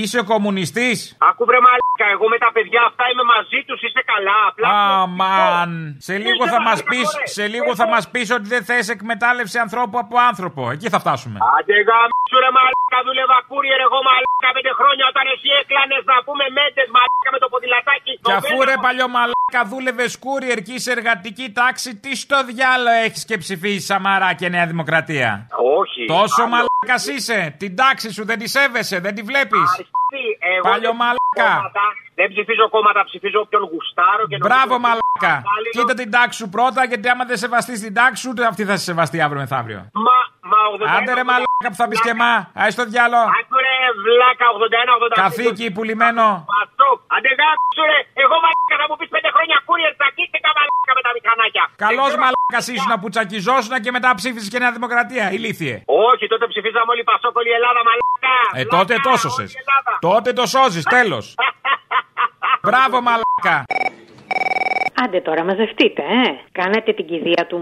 Είσαι 0.01 0.21
κομμουνιστής; 0.33 0.99
Άκου 1.29 1.45
βρε 1.49 1.61
μαλάκα. 1.67 1.88
Εγώ 2.15 2.29
με 2.29 2.39
τα 2.39 2.51
παιδιά 2.53 2.81
αυτά 2.87 3.05
είμαι 3.11 3.25
μαζί 3.35 3.59
τους. 3.67 3.79
Είσαι 3.83 4.03
καλά. 4.13 4.39
Απλά. 4.49 4.69
Αμάν. 5.03 5.97
Σε 5.99 6.17
λίγο 6.17 6.43
Είσαι 6.45 6.53
θα 6.55 6.61
μας 6.69 6.79
μαλάκα, 6.83 6.89
πει 6.91 6.97
ωραία. 6.97 7.27
σε 7.37 7.47
λίγο 7.47 7.71
θα 7.81 7.87
μας 7.89 8.05
πεις 8.11 8.31
ότι 8.31 8.47
δεν 8.55 8.65
θες 8.65 8.89
εκμετάλλευση 8.89 9.59
ανθρώπου 9.59 9.99
από 9.99 10.19
άνθρωπο. 10.31 10.71
Εκεί 10.71 10.89
θα 10.89 10.99
φτάσουμε. 10.99 11.39
Άντε 11.59 11.75
γάμισου 11.89 12.39
ρε 12.45 12.51
μαλάκα. 12.99 13.07
Δούλευα 13.07 13.39
κούριερ 13.49 13.81
εγώ 13.87 13.99
μαλάκα 14.09 14.51
πέντε 14.57 14.73
χρόνια 14.79 15.05
όταν 15.13 15.25
εσύ 15.33 15.49
έκλανες 15.61 16.03
να 16.13 16.17
πούμε 16.27 16.45
μέντες 16.57 16.89
μαλάκα 16.97 17.31
με 17.35 17.39
το 17.43 17.49
ποδηλατάκι. 17.53 18.13
Και 18.27 18.35
αφού 18.41 18.57
ρε 18.69 18.77
παλιό 18.85 19.09
μαλάκα 19.17 19.63
δούλευες 19.71 20.13
courier 20.25 20.61
και 20.67 20.73
είσαι 20.77 20.91
εργατική 20.99 21.47
τάξη, 21.61 21.91
τι 22.03 22.11
στο 22.25 22.39
διάλο 22.51 22.91
έχεις 23.07 23.23
και 23.29 23.37
ψηφίσεις 23.45 23.85
Σαμαρά 23.91 24.31
και 24.39 24.49
Νέα 24.55 24.67
Δημοκρατία; 24.73 25.31
Όχι. 25.81 26.03
Τόσο 26.17 26.43
άλλο. 26.43 26.51
μαλάκας 26.53 27.03
είσαι. 27.15 27.41
Την 27.63 27.73
τάξη 27.81 28.09
σου 28.17 28.25
δεν 28.31 28.39
τη 28.41 28.47
σέβεσαι, 28.55 28.97
δεν 29.07 29.15
τη 29.17 29.23
βλέπεις; 29.31 29.69
Εγώ 30.53 30.65
Παλιό 30.69 30.93
δεν 30.93 30.97
ψηφίζω 30.97 31.03
μαλάκα. 31.03 31.51
Κόμματα, 32.19 32.23
Δεν 32.23 32.29
ψηφίζω 32.33 32.65
κόμματα, 32.75 33.01
ψηφίζω 33.09 33.39
όποιον 33.45 33.63
γουστάρω 33.71 34.23
και 34.31 34.37
Μπράβο 34.47 34.75
νομίζω- 34.75 34.85
μαλάκα. 34.87 35.35
Κατάλληλο. 35.37 35.73
Κοίτα 35.77 35.95
την 36.01 36.09
τάξη 36.17 36.37
σου 36.41 36.49
πρώτα, 36.57 36.81
γιατί 36.91 37.07
άμα 37.13 37.25
δεν 37.31 37.39
σεβαστείς 37.45 37.79
την 37.85 37.93
τάξη 38.01 38.21
σου, 38.23 38.29
ούτε 38.33 38.43
αυτή 38.53 38.63
θα 38.71 38.75
σε 38.81 38.85
σεβαστεί 38.91 39.17
αύριο 39.27 39.41
μεθαύριο. 39.45 39.81
Μα, 40.07 40.17
μα 40.51 40.59
81. 40.75 40.97
Άντε 40.97 41.13
ρε 41.19 41.25
μαλάκα 41.31 41.69
που 41.73 41.79
θα 41.83 41.87
πεις 41.91 42.01
και 42.07 42.15
μα. 42.23 42.31
Άι 42.63 42.71
στο 42.77 42.85
διάλο. 42.93 43.21
Άκου 43.39 43.57
ρε 43.67 43.77
βλάκα 44.05 44.47
81-85. 44.57 45.23
Καθήκη 45.25 45.67
πουλημένο. 45.77 46.27
Πασόκ. 46.53 46.99
Άντε 47.17 47.31
γάμισου 47.41 47.85
ρε. 47.93 47.99
Εγώ 48.23 48.35
μαλάκα 48.45 48.75
θα 48.81 48.87
μου 48.91 48.97
πεις 49.01 49.09
πέντε 49.15 49.29
χρόνια 49.35 49.57
κούριερ 49.69 49.93
τσακίστηκα 49.99 50.51
μαλάκα 50.57 50.93
με 50.99 51.03
τα 51.07 51.11
μηχανάκια. 51.17 51.65
Καλός 51.87 52.13
μαλάκας 52.23 52.65
ήσουν 52.75 52.93
που 53.01 53.09
τσακιζόσουν 53.13 53.75
και 53.85 53.91
μετά 53.97 54.09
ψήφισες 54.21 54.49
και 54.53 54.59
Νέα 54.63 54.73
Δημοκρατία. 54.79 55.25
Ηλίθιε. 55.37 55.75
Όχι, 56.11 56.25
τότε 56.33 56.45
ψηφίζαμε 56.53 56.91
όλοι 56.95 57.03
Πασόκ, 57.11 57.35
όλη 57.41 57.49
η 57.55 57.57
Ελλάδα 57.59 57.81
μαλάκα. 57.89 58.35
Ε, 58.61 58.63
τότε 58.77 58.95
το 59.07 59.13
σώσες. 59.23 59.51
Τότε 60.09 60.31
το 60.39 60.45
σώζει, 60.55 60.83
τέλος. 60.97 61.27
Μπράβο, 62.69 63.01
μαλάκα. 63.01 63.65
Άντε 65.05 65.21
τώρα, 65.21 65.45
μαζευτείτε, 65.45 66.03
ε. 66.03 66.29
Κάνατε 66.53 66.93
την 66.93 67.07
κηδεία 67.07 67.47
του, 67.49 67.59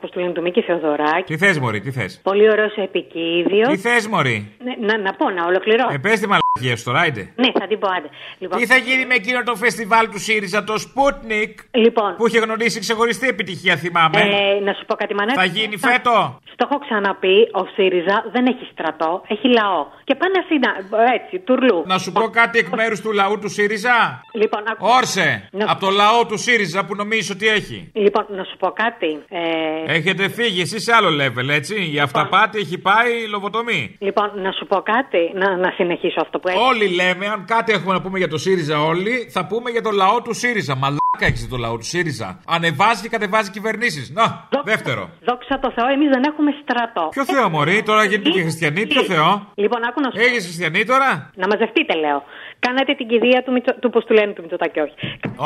πώ 0.00 0.08
του 0.10 0.18
λένε, 0.20 0.32
του 0.32 0.42
Μίκη 0.42 0.60
Θεοδωράκη. 0.62 1.22
Τι 1.32 1.36
θες, 1.36 1.58
Μωρή, 1.58 1.80
τι 1.80 1.90
θες; 1.90 2.20
Πολύ 2.22 2.50
ωραίο 2.50 2.68
επικίδιο. 2.76 3.66
Τι 3.70 3.76
θες, 3.76 4.06
Μωρή; 4.06 4.38
Ναι, 4.64 4.74
να, 4.86 4.98
να 4.98 5.12
πω, 5.14 5.30
να 5.30 5.44
ολοκληρώσω. 5.46 5.92
Ε, 5.94 5.98
πες 5.98 6.20
τη 6.20 6.26
μαλακία 6.32 6.76
σου 6.76 6.84
τώρα, 6.84 7.00
άιντε. 7.00 7.32
Ναι, 7.36 7.48
θα 7.58 7.66
την 7.66 7.78
πω, 7.78 7.88
άντε. 7.96 8.08
Λοιπόν, 8.38 8.58
Τι 8.58 8.66
θα 8.66 8.76
γίνει 8.76 9.06
με 9.06 9.14
εκείνο 9.14 9.42
το 9.42 9.54
φεστιβάλ 9.54 10.08
του 10.10 10.18
ΣΥΡΙΖΑ, 10.18 10.64
το 10.64 10.74
Sputnik. 10.86 11.52
Λοιπόν. 11.70 12.14
Που 12.16 12.26
είχε 12.26 12.38
γνωρίσει 12.38 12.80
ξεχωριστή 12.80 13.28
επιτυχία, 13.28 13.76
θυμάμαι. 13.76 14.18
Ε, 14.20 14.60
να 14.64 14.72
σου 14.72 14.84
πω 14.86 14.94
κάτι 14.94 15.14
μανάκι. 15.14 15.38
Θα 15.38 15.44
γίνει 15.44 15.76
φέτο; 15.76 16.40
Στο 16.52 16.66
έχω 16.70 16.78
ξαναπεί, 16.86 17.36
ο 17.60 17.62
ΣΥΡΙΖΑ 17.74 18.16
δεν 18.32 18.46
έχει 18.46 18.64
στρατό, 18.72 19.22
έχει 19.28 19.48
λαό. 19.58 19.80
Και 20.04 20.14
πάνε 20.14 20.34
ασύνα, 20.42 20.70
έτσι, 21.14 21.38
τουρλού. 21.38 21.82
Να 21.86 21.98
σου 21.98 22.12
πω 22.12 22.20
κάτι 22.40 22.58
εκ 22.58 22.68
μέρους 22.68 23.00
του 23.00 23.12
λαού 23.12 23.38
του 23.38 23.48
ΣΥΡΙΖΑ; 23.48 23.96
Λοιπόν, 24.32 24.60
ακού- 24.70 24.88
Όρσε. 24.98 25.48
Να- 25.52 25.64
Από 25.72 25.80
το 25.80 25.90
λαό 25.90 26.26
του 26.26 26.38
ΣΥΡΙΖΑ 26.38 26.73
που 26.84 26.94
νομίζεις 26.94 27.30
ότι 27.30 27.46
έχει; 27.48 27.90
Λοιπόν, 27.92 28.26
να 28.28 28.44
σου 28.44 28.56
πω 28.56 28.68
κάτι. 28.70 29.18
Ε, 29.28 29.92
Έχετε 29.96 30.28
φύγει 30.28 30.60
εσεί 30.60 30.80
σε 30.80 30.92
άλλο 30.92 31.08
level, 31.22 31.48
έτσι. 31.48 31.90
Η 31.94 31.98
αυταπάτη 32.00 32.58
έχει 32.58 32.78
πάει 32.78 33.26
λοβοτομή. 33.28 33.96
λοιπόν, 33.98 34.30
να 34.34 34.52
σου 34.52 34.66
πω 34.66 34.76
κάτι, 34.82 35.30
να, 35.34 35.56
να 35.56 35.70
συνεχίσω 35.70 36.20
αυτό 36.20 36.38
που 36.38 36.48
έχει. 36.48 36.58
Όλοι 36.58 36.88
λέμε, 36.88 37.26
αν 37.26 37.44
κάτι 37.46 37.72
έχουμε 37.72 37.92
να 37.92 38.00
πούμε 38.02 38.18
για 38.18 38.28
το 38.28 38.38
ΣΥΡΙΖΑ, 38.38 38.82
όλοι 38.82 39.28
θα 39.30 39.46
πούμε 39.46 39.70
για 39.70 39.82
το 39.82 39.90
λαό 39.90 40.22
του 40.22 40.34
ΣΥΡΙΖΑ. 40.34 40.74
Μαλάκα 40.76 41.03
έχεις 41.18 41.48
το 41.48 41.56
λαό 41.56 41.76
του 41.76 41.84
ΣΥΡΙΖΑ. 41.84 42.40
Ανεβάζει 42.46 43.02
και 43.02 43.08
κατεβάζει 43.08 43.50
κυβερνήσεις. 43.50 44.10
Να, 44.10 44.48
δεύτερο. 44.64 45.10
Δόξα 45.28 45.58
τω 45.58 45.72
Θεώ, 45.76 45.86
εμείς 45.88 46.08
δεν 46.08 46.22
έχουμε 46.30 46.50
στρατό. 46.62 47.08
Ποιο 47.08 47.24
Θεό, 47.24 47.48
Μωρή, 47.48 47.82
τώρα 47.82 48.04
γίνεται 48.04 48.30
και 48.30 48.40
χριστιανή, 48.40 48.86
ποιο 48.86 49.02
Θεό; 49.02 49.52
Λοιπόν, 49.54 49.80
άκου 49.88 50.00
να 50.00 50.10
σου 50.10 50.20
Έγινε 50.20 50.40
χριστιανή 50.40 50.84
τώρα; 50.84 51.30
Να 51.34 51.46
μαζευτείτε, 51.46 51.94
λέω. 51.94 52.22
Κάνατε 52.58 52.94
την 52.94 53.06
κηδεία 53.08 53.42
του, 53.44 53.52
Μητσο... 53.52 53.74
του 53.80 53.90
πώς 53.90 54.04
του 54.04 54.12
λένε 54.14 54.32
του 54.32 54.42
Μητσοτάκη, 54.42 54.80
όχι. 54.80 54.94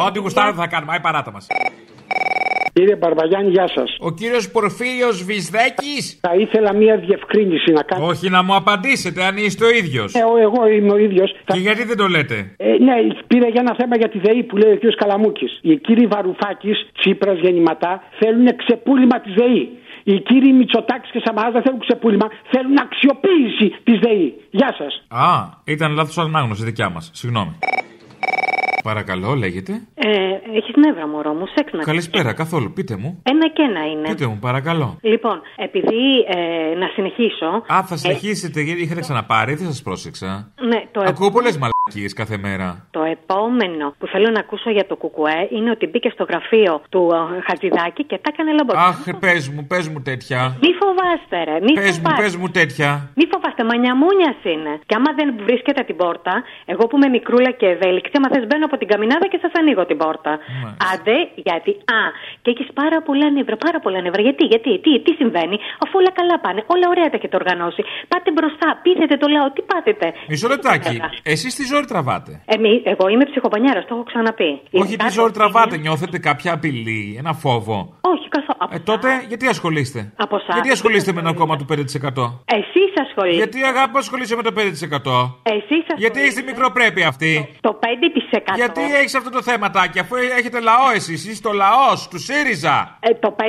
Ό,τι 0.07 0.18
γουστάρω 0.18 0.52
θα 0.54 0.66
κάνουμε. 0.66 0.92
Άι 0.92 1.00
παράτα 1.00 1.31
μας. 1.33 1.46
Κύριε 2.79 2.97
Μπαρβαγιάννη, 2.97 3.51
γεια 3.51 3.69
σας. 3.77 3.97
Ο 3.99 4.11
κύριος 4.12 4.51
Πορφύριος 4.51 5.25
Βυσδέκης; 5.25 6.19
Θα 6.21 6.35
ήθελα 6.35 6.75
μία 6.75 6.97
διευκρίνηση 6.97 7.73
να 7.73 7.83
κάνω. 7.83 8.07
Όχι 8.07 8.29
να 8.31 8.43
μου 8.43 8.55
απαντήσετε 8.55 9.25
αν 9.25 9.37
είστε 9.37 9.64
ο 9.64 9.71
ίδιος. 9.71 10.14
Ε, 10.14 10.23
ο- 10.33 10.37
εγώ 10.47 10.67
είμαι 10.69 10.93
ο 10.93 10.99
ίδιος. 10.99 11.35
Και 11.45 11.59
γιατί 11.59 11.85
δεν 11.85 11.97
το 11.97 12.07
λέτε; 12.09 12.55
Ε, 12.57 12.69
ναι, 12.87 12.95
πήρα 13.27 13.49
για 13.49 13.61
ένα 13.67 13.75
θέμα 13.79 13.97
για 13.97 14.09
τη 14.09 14.19
ΔΕΗ 14.19 14.43
που 14.43 14.57
λέει 14.57 14.73
ο 14.73 14.79
κ. 14.83 14.85
Καλαμούκης. 15.03 15.59
Οι 15.62 15.77
κύριοι 15.77 16.07
Βαρουφάκης, 16.07 16.79
Τσίπρας, 16.99 17.38
Γεννηματά 17.38 18.03
θέλουν 18.21 18.57
ξεπούλημα 18.57 19.21
της 19.21 19.33
ΔΕΗ. 19.35 19.69
Οι 20.05 20.21
κύριοι 20.21 20.53
Μητσοτάκης 20.53 21.11
και 21.11 21.21
Σαμαρά 21.25 21.51
δεν 21.51 21.62
θέλουν 21.62 21.81
ξεπούλημα, 21.81 22.27
θέλουν 22.51 22.77
αξιοποίηση 22.87 23.67
της 23.85 23.99
ΔΕΗ. 23.99 24.35
Γεια 24.51 24.75
σας. 24.79 24.93
Α, 25.09 25.29
ήταν 25.64 25.93
λάθος 25.95 26.19
ανάγνωση 26.19 26.64
δικιά 26.64 26.88
μας. 26.88 27.11
Συγγνώμη. 27.14 27.59
Παρακαλώ, 28.83 29.35
λέγεται. 29.35 29.73
Ε, 29.95 30.09
Έχεις 30.57 30.75
νεύρα, 30.77 31.07
μωρό 31.07 31.33
μου, 31.33 31.45
σεξ 31.55 31.73
να 31.73 31.83
Καλησπέρα, 31.83 32.33
καθόλου. 32.33 32.73
Πείτε 32.73 32.97
μου. 32.97 33.23
Ένα 33.23 33.49
και 33.49 33.62
ένα 33.62 33.87
είναι. 33.91 34.09
Πείτε 34.09 34.27
μου, 34.27 34.38
παρακαλώ. 34.41 34.99
Λοιπόν, 35.01 35.41
επειδή 35.57 36.25
ε, 36.29 36.75
να 36.79 36.87
συνεχίσω. 36.95 37.47
Α, 37.75 37.83
θα 37.83 37.97
συνεχίσετε, 37.97 38.61
γιατί 38.61 38.81
είχατε 38.83 39.01
ξαναπάρει, 39.01 39.55
δεν 39.55 39.67
σας 39.67 39.83
πρόσεξα. 39.83 40.53
Ναι, 40.69 40.83
το, 40.93 41.01
ε- 41.01 41.09
Ακούω 41.09 41.31
πολλές 41.31 41.53
μαλακίε 41.59 41.78
κάθε 42.20 42.37
μέρα. 42.46 42.68
το 42.90 43.03
επόμενο 43.16 43.87
που 43.98 44.07
θέλω 44.12 44.29
να 44.37 44.40
ακούσω 44.44 44.70
για 44.77 44.87
το 44.87 44.94
Κουκουέ 45.03 45.40
είναι 45.57 45.70
ότι 45.70 45.85
μπήκε 45.87 46.11
στο 46.16 46.24
γραφείο 46.31 46.72
του 46.92 47.03
ε, 47.14 47.40
Χατζηδάκη 47.46 48.03
και 48.11 48.16
τα 48.24 48.29
έκανε 48.33 48.51
λαμπό. 48.59 48.72
Αχ, 48.88 48.98
πες 49.24 49.42
μου, 49.53 49.62
πες 49.70 49.85
μου 49.92 50.01
τέτοια. 50.11 50.40
Μη 50.64 50.70
φοβάστε, 50.81 51.38
ρε. 51.48 51.57
Μη 51.66 51.72
Πες 51.81 51.85
μου, 51.98 52.05
φοβάστε. 52.05 52.22
πες 52.22 52.33
μου 52.40 52.48
τέτοια. 52.59 52.90
Μη 53.18 53.24
φοβάστε, 53.33 53.62
μανιαμούνιας 53.70 54.38
είναι. 54.53 54.72
Και 54.88 54.94
άμα 54.98 55.11
δεν 55.18 55.29
βρίσκεται 55.48 55.83
την 55.88 55.96
πόρτα, 56.03 56.35
εγώ 56.72 56.83
που 56.88 56.94
είμαι 56.96 57.09
μικρούλα 57.16 57.51
και 57.61 57.66
ευέλικτη, 57.74 58.14
άμα 58.18 58.29
θες 58.33 58.44
μπαίνω 58.48 58.64
από 58.70 58.77
την 58.81 58.88
καμινάδα 58.92 59.27
και 59.33 59.38
σας 59.44 59.53
ανοίγω 59.61 59.83
την 59.90 59.98
πόρτα. 60.03 60.33
Άντε, 60.92 61.16
γιατί. 61.46 61.70
Α, 61.98 62.01
και 62.42 62.51
έχεις 62.55 62.68
πάρα 62.81 62.98
πολλά 63.07 63.27
νεύρα, 63.37 63.57
πάρα 63.66 63.79
πολλά 63.85 63.98
νεύρα. 64.05 64.22
Γιατί, 64.29 64.42
γιατί, 64.53 64.70
τι, 64.85 64.90
τι 65.05 65.12
συμβαίνει, 65.20 65.57
αφού 65.85 65.94
όλα 66.01 66.12
καλά 66.20 66.37
πάνε, 66.44 66.61
όλα 66.74 66.87
ωραία 66.92 67.09
τα 67.12 67.16
έχετε 67.20 67.37
οργανώσει. 67.42 67.83
Πάτε 68.12 68.29
μπροστά, 68.37 68.68
πείθετε 68.85 69.14
το 69.22 69.27
λαό, 69.35 69.46
τι 69.55 69.62
πάθετε; 69.70 70.07
Μισό 70.33 70.48
λεπτάκι. 70.55 70.94
Εσείς 71.35 71.53
τι 71.59 71.64
ζόρι 71.79 71.91
τραβάτε. 71.93 72.33
Εμεί, 72.45 72.83
εγώ 72.85 73.09
είμαι 73.09 73.25
ψυχοπανιάρα, 73.25 73.81
το 73.81 73.93
έχω 73.95 74.03
ξαναπεί. 74.03 74.51
Όχι, 74.71 74.97
τι 74.97 75.09
ζόρι 75.11 75.33
τραβάτε. 75.33 75.77
Νιώθετε 75.77 76.19
κάποια 76.19 76.53
απειλή, 76.53 77.17
ένα 77.19 77.33
φόβο. 77.33 77.77
Όχι, 78.01 78.29
καθόλου. 78.29 78.71
Ε, 78.75 78.79
τότε 78.79 79.09
γιατί 79.29 79.47
ασχολείστε; 79.47 80.12
Από 80.17 80.37
εσάς. 80.37 80.53
Γιατί 80.57 80.71
ασχολείστε 80.71 81.12
με 81.12 81.21
ένα 81.21 81.33
κόμμα 81.41 81.57
του 81.57 81.67
5%. 81.71 81.75
Εσείς 82.59 82.91
ασχολείστε. 83.05 83.41
Γιατί 83.43 83.59
αγάπη 83.73 83.99
ασχολείσαι 83.99 84.37
με 84.37 84.43
το 84.43 84.53
5%. 84.57 84.61
Εσείς 85.43 85.85
Γιατί 85.97 86.19
έχει 86.21 86.35
τη 86.41 86.43
μικροπρέπεια 86.43 87.09
αυτή; 87.09 87.33
Το 87.61 87.79
5%. 87.83 88.55
Γιατί 88.55 88.83
έχεις 89.01 89.14
αυτό 89.14 89.31
το 89.31 89.43
θέματάκι, 89.43 89.99
αφού 89.99 90.14
έχετε 90.38 90.61
λαό 90.61 90.91
εσείς, 90.95 91.29
είσαι 91.29 91.43
το 91.43 91.53
λαός 91.53 92.09
του 92.11 92.19
ΣΥΡΙΖΑ. 92.19 92.99
Ε, 93.01 93.14
το 93.25 93.31
5, 93.38 93.43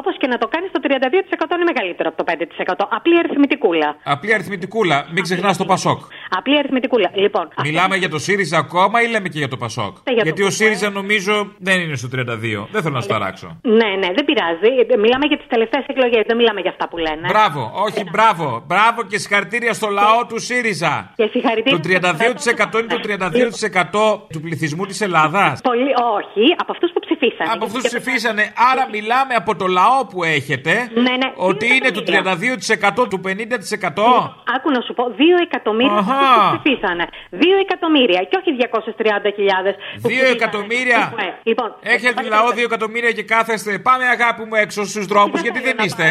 όπως 0.00 0.14
και 0.20 0.26
να 0.26 0.38
το 0.38 0.46
κάνεις, 0.48 0.70
το 0.72 0.80
32% 0.82 1.54
είναι 1.56 1.66
μεγαλύτερο 1.72 2.08
από 2.12 2.18
το 2.20 2.24
5%. 2.30 2.86
Απλή 2.90 3.18
αριθμητικούλα. 3.18 3.88
Απλή 4.04 4.34
αριθμητικούλα, 4.34 4.96
μην 5.14 5.22
ξεχνάς 5.22 5.56
το 5.56 5.64
Πασόκ. 5.64 6.00
Απλή 6.38 6.58
αριθμητικούλα. 6.58 7.10
Λοιπόν, 7.14 7.48
Μιλάμε 7.70 7.96
για 7.96 8.08
το 8.08 8.18
ΣΥΡΙΖΑ 8.18 8.58
ακόμα 8.58 9.02
ή 9.02 9.06
λέμε 9.08 9.28
και 9.28 9.38
για 9.38 9.48
το 9.48 9.56
Πασόκ. 9.56 9.94
Ε, 10.04 10.12
για 10.12 10.14
το 10.14 10.22
Γιατί 10.22 10.42
ο 10.42 10.44
Πασόκ. 10.44 10.60
ΣΥΡΙΖΑ 10.60 10.90
νομίζω 10.90 11.34
δεν 11.58 11.80
είναι 11.80 11.96
στο 11.96 12.08
32. 12.14 12.66
Δεν 12.74 12.82
θέλω 12.82 12.94
να 12.94 13.00
σταράξω. 13.00 13.48
ναι, 13.62 13.88
ναι, 14.00 14.08
δεν 14.16 14.24
πειράζει. 14.28 14.70
Ε, 14.92 14.96
Μιλάμε 15.04 15.24
για 15.30 15.36
τις 15.40 15.46
τελευταίες 15.54 15.84
εκλογές, 15.86 16.22
δεν 16.26 16.36
μιλάμε 16.36 16.60
για 16.60 16.70
αυτά 16.70 16.88
που 16.88 16.96
λένε. 17.06 17.24
Μπράβο, 17.28 17.60
όχι 17.86 18.02
μπράβο. 18.12 18.46
Μπράβο 18.66 19.02
και 19.10 19.18
συγχαρητήρια 19.18 19.72
στο 19.72 19.88
λαό 19.88 20.20
του 20.28 20.38
ΣΥΡΙΖΑ. 20.40 21.12
Και 21.16 21.26
συγχαρητήρια. 21.32 22.00
Το 22.00 22.10
32% 22.74 22.78
είναι 22.80 22.92
το 22.94 23.00
32% 23.04 24.20
του 24.32 24.40
πληθυσμού 24.40 24.84
της 24.86 25.00
Ελλάδας. 25.00 25.60
Πολύ, 25.60 25.92
όχι, 26.18 26.44
από 26.62 26.72
αυτούς 26.72 26.90
που 26.94 27.00
ψηφίσανε. 27.06 27.50
Από 27.54 27.64
αυτούς 27.64 27.82
ψηφίσανε. 27.82 28.42
Άρα 28.72 28.88
μιλάμε 28.92 29.34
από 29.34 29.56
το 29.56 29.66
λαό 29.66 30.06
που 30.10 30.24
έχετε. 30.24 30.72
Ναι, 30.94 31.00
ναι. 31.22 31.28
Ότι 31.36 31.66
είναι 31.74 31.90
του 31.90 32.02
32% 32.06 33.08
του 33.10 33.20
50%. 33.24 33.28
Άκου 34.56 34.68
να 34.76 34.80
σου 34.86 34.92
πω, 34.98 35.04
2 35.18 35.22
εκατομμύρια 35.48 35.96
Αχα. 36.02 36.12
αυτούς 36.14 36.32
που 36.36 36.60
ψηφίσανε. 36.62 37.04
2 37.30 37.49
2 37.49 37.49
εκατομμύρια 37.66 38.20
και 38.30 38.36
όχι 38.40 38.50
230.000. 38.60 39.74
που 40.02 40.08
Δύο 40.08 40.18
πήγαν. 40.20 40.32
εκατομμύρια. 40.38 41.00
Ε, 41.18 41.24
Λοιπόν, 41.42 41.68
Έχετε 41.82 42.22
λαό 42.34 42.48
δύο 42.50 42.64
εκατομμύρια 42.64 43.12
και 43.12 43.22
κάθεστε. 43.22 43.78
Πάμε 43.78 44.04
αγάπη 44.16 44.42
μου 44.48 44.54
έξω 44.54 44.84
στους 44.84 45.06
δρόμους, 45.06 45.40
γιατί 45.40 45.60
δεν 45.60 45.76
είστε. 45.84 46.06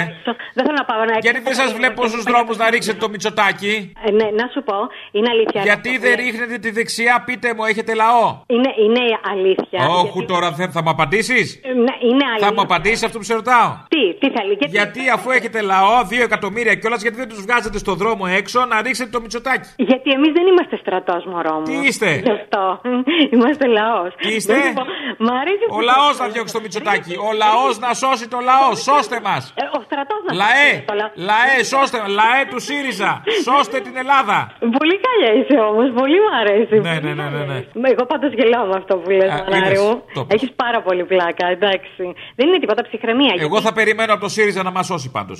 Δεν 0.55 0.63
θέλω 0.65 0.77
να 0.77 0.85
πάω 0.85 1.03
να 1.05 1.17
Γιατί 1.19 1.39
δεν 1.39 1.53
σας 1.53 1.73
βλέπω 1.73 2.07
στους 2.07 2.23
δρόμους 2.23 2.57
να 2.57 2.69
ρίξετε 2.69 2.97
το 2.97 3.09
μυτσοτάκι; 3.09 3.93
Ε, 4.07 4.11
ναι, 4.11 4.27
να 4.39 4.45
σου 4.53 4.63
πω, 4.63 4.77
είναι 5.11 5.29
αλήθεια. 5.29 5.61
Γιατί 5.61 5.97
δεν 5.97 6.15
ρίχνετε 6.15 6.57
τη 6.57 6.69
δεξιά, 6.71 7.23
πείτε 7.25 7.53
μου, 7.53 7.63
έχετε 7.65 7.93
λαό; 7.93 8.25
Είναι, 8.47 8.71
είναι 8.83 9.03
αλήθεια. 9.33 9.79
Όχι, 9.89 10.25
τώρα 10.25 10.51
δεν 10.51 10.71
θα 10.71 10.81
μου 10.83 10.89
απαντήσεις; 10.89 11.61
Ε, 11.63 11.67
ναι, 11.73 11.93
είναι 12.09 12.25
αλήθεια. 12.31 12.47
Θα 12.47 12.53
μου 12.53 12.61
απαντήσεις 12.61 13.03
αυτό 13.03 13.17
που 13.17 13.23
σε 13.23 13.33
ρωτάω; 13.33 13.69
Τι, 13.93 14.01
τι 14.19 14.27
θέλει. 14.37 14.53
Γιατί, 14.59 14.67
Γιατί 14.77 15.01
αφού 15.13 15.31
έχετε 15.31 15.61
λαό, 15.61 16.03
δύο 16.03 16.23
εκατομμύρια 16.23 16.75
κιόλας, 16.75 17.01
γιατί 17.01 17.17
δεν 17.17 17.29
τους 17.29 17.41
βγάζετε 17.41 17.77
στο 17.77 17.93
δρόμο 17.93 18.25
έξω 18.37 18.65
να 18.65 18.81
ρίξετε 18.81 19.09
το 19.09 19.21
μυτσοτάκι; 19.21 19.69
Γιατί 19.77 20.09
εμείς 20.11 20.31
δεν 20.31 20.45
είμαστε 20.47 20.75
στρατός, 20.77 21.25
μωρό 21.33 21.55
μου. 21.59 21.67
Τι 21.69 21.75
είστε; 21.87 22.09
Γι' 22.27 22.33
αυτό. 22.39 22.63
Είμαστε 23.33 23.65
λαός. 23.79 24.09
Τι 24.23 24.29
είστε; 24.37 24.55
Μ' 25.25 25.31
αρέσει 25.41 25.65
Ο 25.77 25.79
λαός 25.91 26.15
να 26.21 26.27
διώξει 26.33 26.53
το 26.57 26.61
μυτσοτάκι. 26.63 27.13
Ο 27.27 27.29
λαός 27.43 27.73
να 27.85 27.89
σώσει 28.01 28.25
το 28.33 28.39
λαό. 28.49 28.69
Σώστε 28.87 29.17
μας. 29.27 29.43
Ε, 29.61 29.63
ο 29.77 29.79
στρατός 29.87 30.19
μα. 30.25 30.31
Λαέ, 30.41 30.71
λαέ, 31.29 31.57
σώστε. 31.73 31.97
Λαέ 32.19 32.41
του 32.51 32.59
ΣΥΡΙΖΑ. 32.67 33.11
Σώστε 33.47 33.77
την 33.85 33.95
Ελλάδα. 34.03 34.37
Πολύ 34.79 34.95
καλιά 35.05 35.31
είσαι 35.39 35.57
όμως, 35.69 35.87
πολύ 36.01 36.17
μου 36.23 36.31
αρέσει. 36.41 36.75
Ναι, 36.87 36.95
ναι, 37.05 37.11
ναι, 37.19 37.27
ναι. 37.35 37.43
ναι. 37.51 37.59
Μα 37.81 37.87
Εγώ 37.93 38.03
πάντως 38.11 38.31
γελάω 38.39 38.65
με 38.71 38.75
αυτό 38.81 38.93
που 39.01 39.09
λες, 39.09 39.31
Α, 39.31 39.37
Μανάρι 39.37 39.65
είδες, 39.65 39.81
μου. 39.85 39.93
το 40.15 40.21
είπες. 40.21 40.33
Έχει 40.35 40.47
πάρα 40.63 40.79
πολύ 40.87 41.03
πλάκα, 41.11 41.45
εντάξει. 41.55 42.03
Δεν 42.37 42.47
είναι 42.47 42.59
τίποτα 42.63 42.81
ψυχραιμία. 42.87 43.33
Εγώ 43.47 43.57
θα 43.65 43.71
περιμένω 43.73 44.11
από 44.13 44.21
το 44.21 44.29
ΣΥΡΙΖΑ 44.35 44.61
να 44.63 44.71
μας 44.71 44.85
σώσει 44.85 45.09
πάντως. 45.17 45.39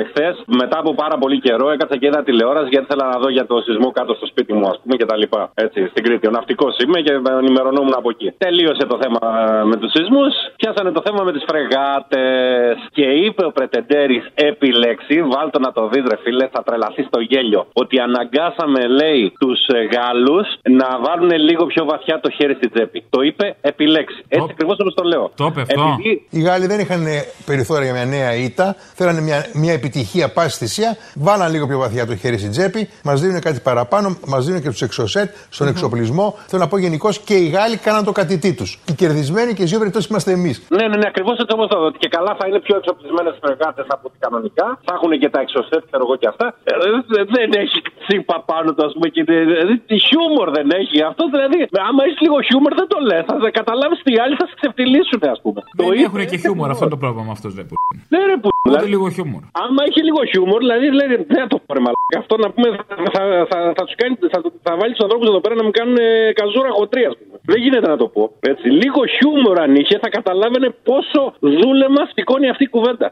Εχθές, 0.00 0.34
μετά 0.60 0.76
από 0.82 0.90
πάρα 1.02 1.16
πολύ 1.22 1.38
καιρό, 1.46 1.66
έκατσα 1.74 1.96
και 1.96 2.06
είδα 2.06 2.22
τηλεόραση 2.22 2.68
γιατί 2.74 2.84
ήθελα 2.88 3.04
να 3.12 3.18
δω 3.22 3.28
για 3.36 3.46
το 3.46 3.56
σεισμό 3.66 3.88
κάτω 3.98 4.12
στο 4.18 4.26
σπίτι 4.26 4.52
μου, 4.58 4.66
ας 4.72 4.76
πούμε, 4.82 4.94
και 5.00 5.06
τα 5.10 5.16
λοιπά. 5.16 5.42
Έτσι, 5.54 5.78
στην 5.90 6.02
Κρήτη. 6.04 6.26
Ο 6.26 6.30
ναυτικός 6.30 6.72
είμαι 6.82 7.00
και 7.00 7.12
ενημερωνόμουν 7.42 7.94
από 8.00 8.08
εκεί. 8.14 8.28
Τελείωσε 8.44 8.84
το 8.92 8.96
θέμα 9.02 9.20
ε, 9.60 9.64
με 9.70 9.76
τους 9.80 9.90
σεισμούς. 9.94 10.32
Πιάσανε 10.56 10.90
το 10.96 11.02
θέμα 11.06 11.22
με 11.26 11.32
τις 11.32 11.44
φρεγάτες. 11.48 12.76
Και 12.96 13.06
είπε 13.24 13.42
ο 13.44 13.52
Πρετεντέρης 13.56 14.24
επιλέξει, 14.34 15.16
βάλτο 15.34 15.58
να 15.66 15.72
το 15.72 15.82
δει, 15.88 15.98
ρε 16.12 16.18
φίλε, 16.22 16.46
θα 16.54 16.62
τρελαθεί 16.62 17.02
στο 17.02 17.20
γέλιο. 17.20 17.66
Ότι 17.72 17.98
αναγκάσαμε, 17.98 18.80
λέει, 19.00 19.32
τους 19.40 19.60
Γάλλους 19.92 20.46
να 20.80 20.88
βάλουν 21.06 21.30
λίγο 21.48 21.64
πιο 21.66 21.84
βαθιά 21.84 22.20
το 22.20 22.30
χέρι 22.30 22.54
στη 22.54 22.68
τσέπη. 22.68 23.04
Το 23.10 23.20
είπε 23.22 23.56
επιλέξει. 23.60 24.20
Έτσι 24.28 24.48
ακριβώς 24.50 24.76
όπως 24.80 24.94
το 24.94 25.02
λέω. 25.02 25.30
Το 25.36 25.44
είπε 25.50 25.60
αυτό. 25.60 25.96
Οι 26.30 26.40
Γάλλοι 26.40 26.66
δεν 26.66 26.80
είχαν 26.80 27.06
ε, 27.06 27.24
περιθώρια 27.46 27.84
για 27.84 27.92
μια 27.92 28.04
νέα 28.04 28.34
ήττα. 28.34 28.76
Θέλανε 28.94 29.20
μια, 29.20 29.46
μια 29.52 29.72
επιτυχία 29.82 30.26
πάση 30.36 30.56
θυσία. 30.60 30.90
Βάλαν 31.26 31.50
λίγο 31.54 31.66
πιο 31.70 31.78
βαθιά 31.84 32.06
το 32.06 32.14
χέρι 32.22 32.38
στην 32.38 32.50
τσέπη. 32.50 32.80
Μας 33.08 33.20
δίνουν 33.20 33.40
κάτι 33.40 33.60
παραπάνω. 33.68 34.08
Μας 34.32 34.42
δίνουν 34.46 34.60
και 34.62 34.70
τους 34.74 34.82
εξωσέτ 34.88 35.28
στον 35.56 35.66
εξοπλισμό. 35.72 36.26
Θέλω 36.46 36.62
να 36.62 36.68
πω 36.68 36.76
γενικώς 36.86 37.14
και 37.28 37.34
οι 37.42 37.46
Γάλλοι 37.54 37.76
κάναν 37.86 38.02
το 38.04 38.12
κατητή 38.20 38.52
τους. 38.58 38.70
Οι 38.90 38.92
κερδισμένοι 38.92 39.50
και 39.56 39.62
οι 39.62 39.66
δύο 39.70 39.78
περιπτώσεις 39.82 40.08
είμαστε 40.10 40.30
εμείς. 40.38 40.56
Ναι, 40.76 40.84
ναι, 40.90 40.96
ναι, 41.00 41.06
ακριβώς 41.12 41.36
έτσι 41.42 41.52
όπως 41.56 41.68
το 41.72 41.78
δω. 41.82 41.88
Και 42.02 42.08
καλά 42.16 42.32
θα 42.38 42.44
είναι 42.48 42.60
πιο 42.66 42.74
εξοπλισμένες 42.80 43.34
φρεγάτε 43.42 43.82
από 43.94 44.04
ό,τι 44.08 44.16
κανονικά. 44.24 44.66
Θα 44.86 44.92
έχουν 44.96 45.10
και 45.22 45.28
τα 45.34 45.40
εξωσέτ, 45.44 45.82
ξέρω 45.88 46.02
εγώ 46.06 46.16
και 46.22 46.28
αυτά. 46.32 46.46
Ε, 46.70 46.72
δε- 47.12 47.24
δεν 47.36 47.48
έχει 47.64 47.78
τσίπα 48.04 48.36
πάνω 48.50 48.68
του, 48.74 48.82
ας 48.88 48.92
πούμε. 48.94 49.06
Και 49.14 49.22
δηλαδή, 49.52 49.74
τι 49.88 49.96
χιούμορ 50.06 50.48
δεν 50.58 50.66
έχει. 50.80 50.96
Αυτό 51.10 51.22
δηλαδή, 51.34 51.58
άμα 51.88 52.00
έχεις 52.06 52.20
λίγο 52.24 52.36
χιούμορ 52.48 52.72
δεν 52.80 52.88
το 52.92 52.98
λες. 53.08 53.22
Θα 53.44 53.50
καταλάβεις 53.60 53.98
τι 54.06 54.12
άλλοι 54.22 54.34
θα 54.40 54.46
σε 54.50 54.54
ξεφτυλίσουν, 54.60 55.20
ας 55.34 55.38
πούμε. 55.44 55.60
το 55.78 55.82
Δεν 55.82 55.92
είπε 55.92 56.04
έχουν 56.08 56.20
και 56.30 56.36
χιούμορ, 56.42 56.68
αυτό 56.74 56.82
είναι 56.84 56.94
το 56.96 57.00
πρόβλημα 57.04 57.24
με 57.28 57.32
αυτούς. 57.38 57.52
Δεν 57.58 57.66
Ναι, 58.14 58.20
ρε, 58.30 58.36
που. 58.42 58.48
Ούτε 58.70 58.86
λίγο 58.94 59.06
χιούμορ. 59.16 59.42
Άμα 59.72 59.82
έχει 59.88 60.02
λίγο 60.08 60.20
χιούμορ, 60.30 60.58
δηλαδή 60.64 60.86
λέει 60.98 61.08
δεν 61.32 61.38
θα 61.42 61.46
το 61.52 61.58
πάρει 61.66 61.80
μαλάκα. 61.86 62.16
Αυτό 62.22 62.34
να 62.44 62.48
πούμε 62.50 62.68
θα, 62.88 62.94
θα, 63.14 63.22
θα, 63.50 63.58
θα 63.76 63.82
τους 63.86 63.94
κάνει, 64.00 64.14
θα, 64.32 64.38
θα 64.66 64.72
βάλει 64.78 64.92
τους 64.94 65.04
ανθρώπους 65.06 65.26
εδώ 65.28 65.40
πέρα 65.44 65.54
να 65.60 65.64
μου 65.66 65.70
κάνουν 65.78 65.96
ε, 65.96 66.32
καζούρα 66.38 66.70
χωτρία, 66.78 67.08
ας 67.12 67.16
πούμε. 67.18 67.34
Δεν 67.50 67.58
γίνεται 67.62 67.88
να 67.94 67.96
το 68.02 68.06
πω. 68.14 68.22
Έτσι. 68.40 68.66
Λίγο 68.82 69.00
χιούμορ 69.14 69.56
αν 69.64 69.74
είχε, 69.80 69.98
θα 70.02 70.08
καταλάβαινε 70.16 70.68
πόσο 70.88 71.20
δούλεμα 71.40 72.02
σηκώνει 72.14 72.48
αυτή 72.48 72.64
η 72.68 72.72
κουβέντα. 72.74 73.06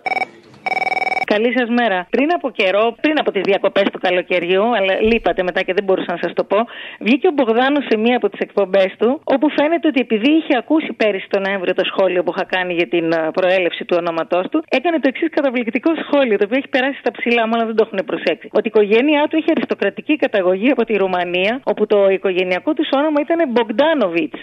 Καλή 1.34 1.50
σας 1.58 1.68
μέρα. 1.80 1.98
Πριν 2.16 2.28
από 2.36 2.48
καιρό, 2.60 2.84
πριν 3.04 3.16
από 3.22 3.30
τις 3.34 3.42
διακοπές 3.50 3.86
του 3.92 4.00
καλοκαιριού, 4.06 4.64
αλλά 4.76 4.94
λείπατε 5.10 5.42
μετά 5.48 5.60
και 5.66 5.72
δεν 5.76 5.84
μπορούσα 5.84 6.12
να 6.16 6.20
σας 6.24 6.32
το 6.38 6.44
πω, 6.50 6.58
βγήκε 7.06 7.26
ο 7.30 7.32
Μπογδάνος 7.36 7.84
σε 7.90 7.96
μία 8.04 8.16
από 8.20 8.28
τις 8.32 8.40
εκπομπές 8.46 8.90
του, 8.98 9.10
όπου 9.34 9.46
φαίνεται 9.56 9.86
ότι 9.90 10.00
επειδή 10.06 10.30
είχε 10.38 10.54
ακούσει 10.62 10.90
πέρυσι 11.00 11.26
τον 11.34 11.40
Νοέμβριο 11.46 11.74
το 11.80 11.84
σχόλιο 11.90 12.20
που 12.24 12.32
είχα 12.34 12.44
κάνει 12.54 12.72
για 12.80 12.88
την 12.94 13.06
ε, 13.12 13.18
προέλευση 13.38 13.82
του 13.84 13.94
ονόματός 14.00 14.44
του, 14.50 14.58
έκανε 14.78 14.96
το 15.02 15.06
εξής 15.12 15.28
καταπληκτικό 15.36 15.90
σχόλιο, 16.04 16.36
το 16.38 16.44
οποίο 16.46 16.56
έχει 16.60 16.70
περάσει 16.76 16.98
στα 17.04 17.10
ψηλά, 17.16 17.42
μάλλον 17.50 17.66
δεν 17.70 17.76
το 17.78 17.84
έχουν 17.86 18.00
προσέξει. 18.10 18.46
Ότι 18.58 18.66
η 18.68 18.72
οικογένειά 18.74 19.22
του 19.28 19.36
είχε 19.38 19.50
αριστοκρατική 19.56 20.14
καταγωγή 20.24 20.70
από 20.74 20.82
τη 20.88 20.94
Ρουμανία, 21.02 21.52
όπου 21.70 21.82
το 21.92 21.98
οικογενειακό 22.16 22.70
του 22.76 22.84
όνομα 23.00 23.18
ήταν 23.26 23.38
Μπογκδάνοβιτς. 23.52 24.38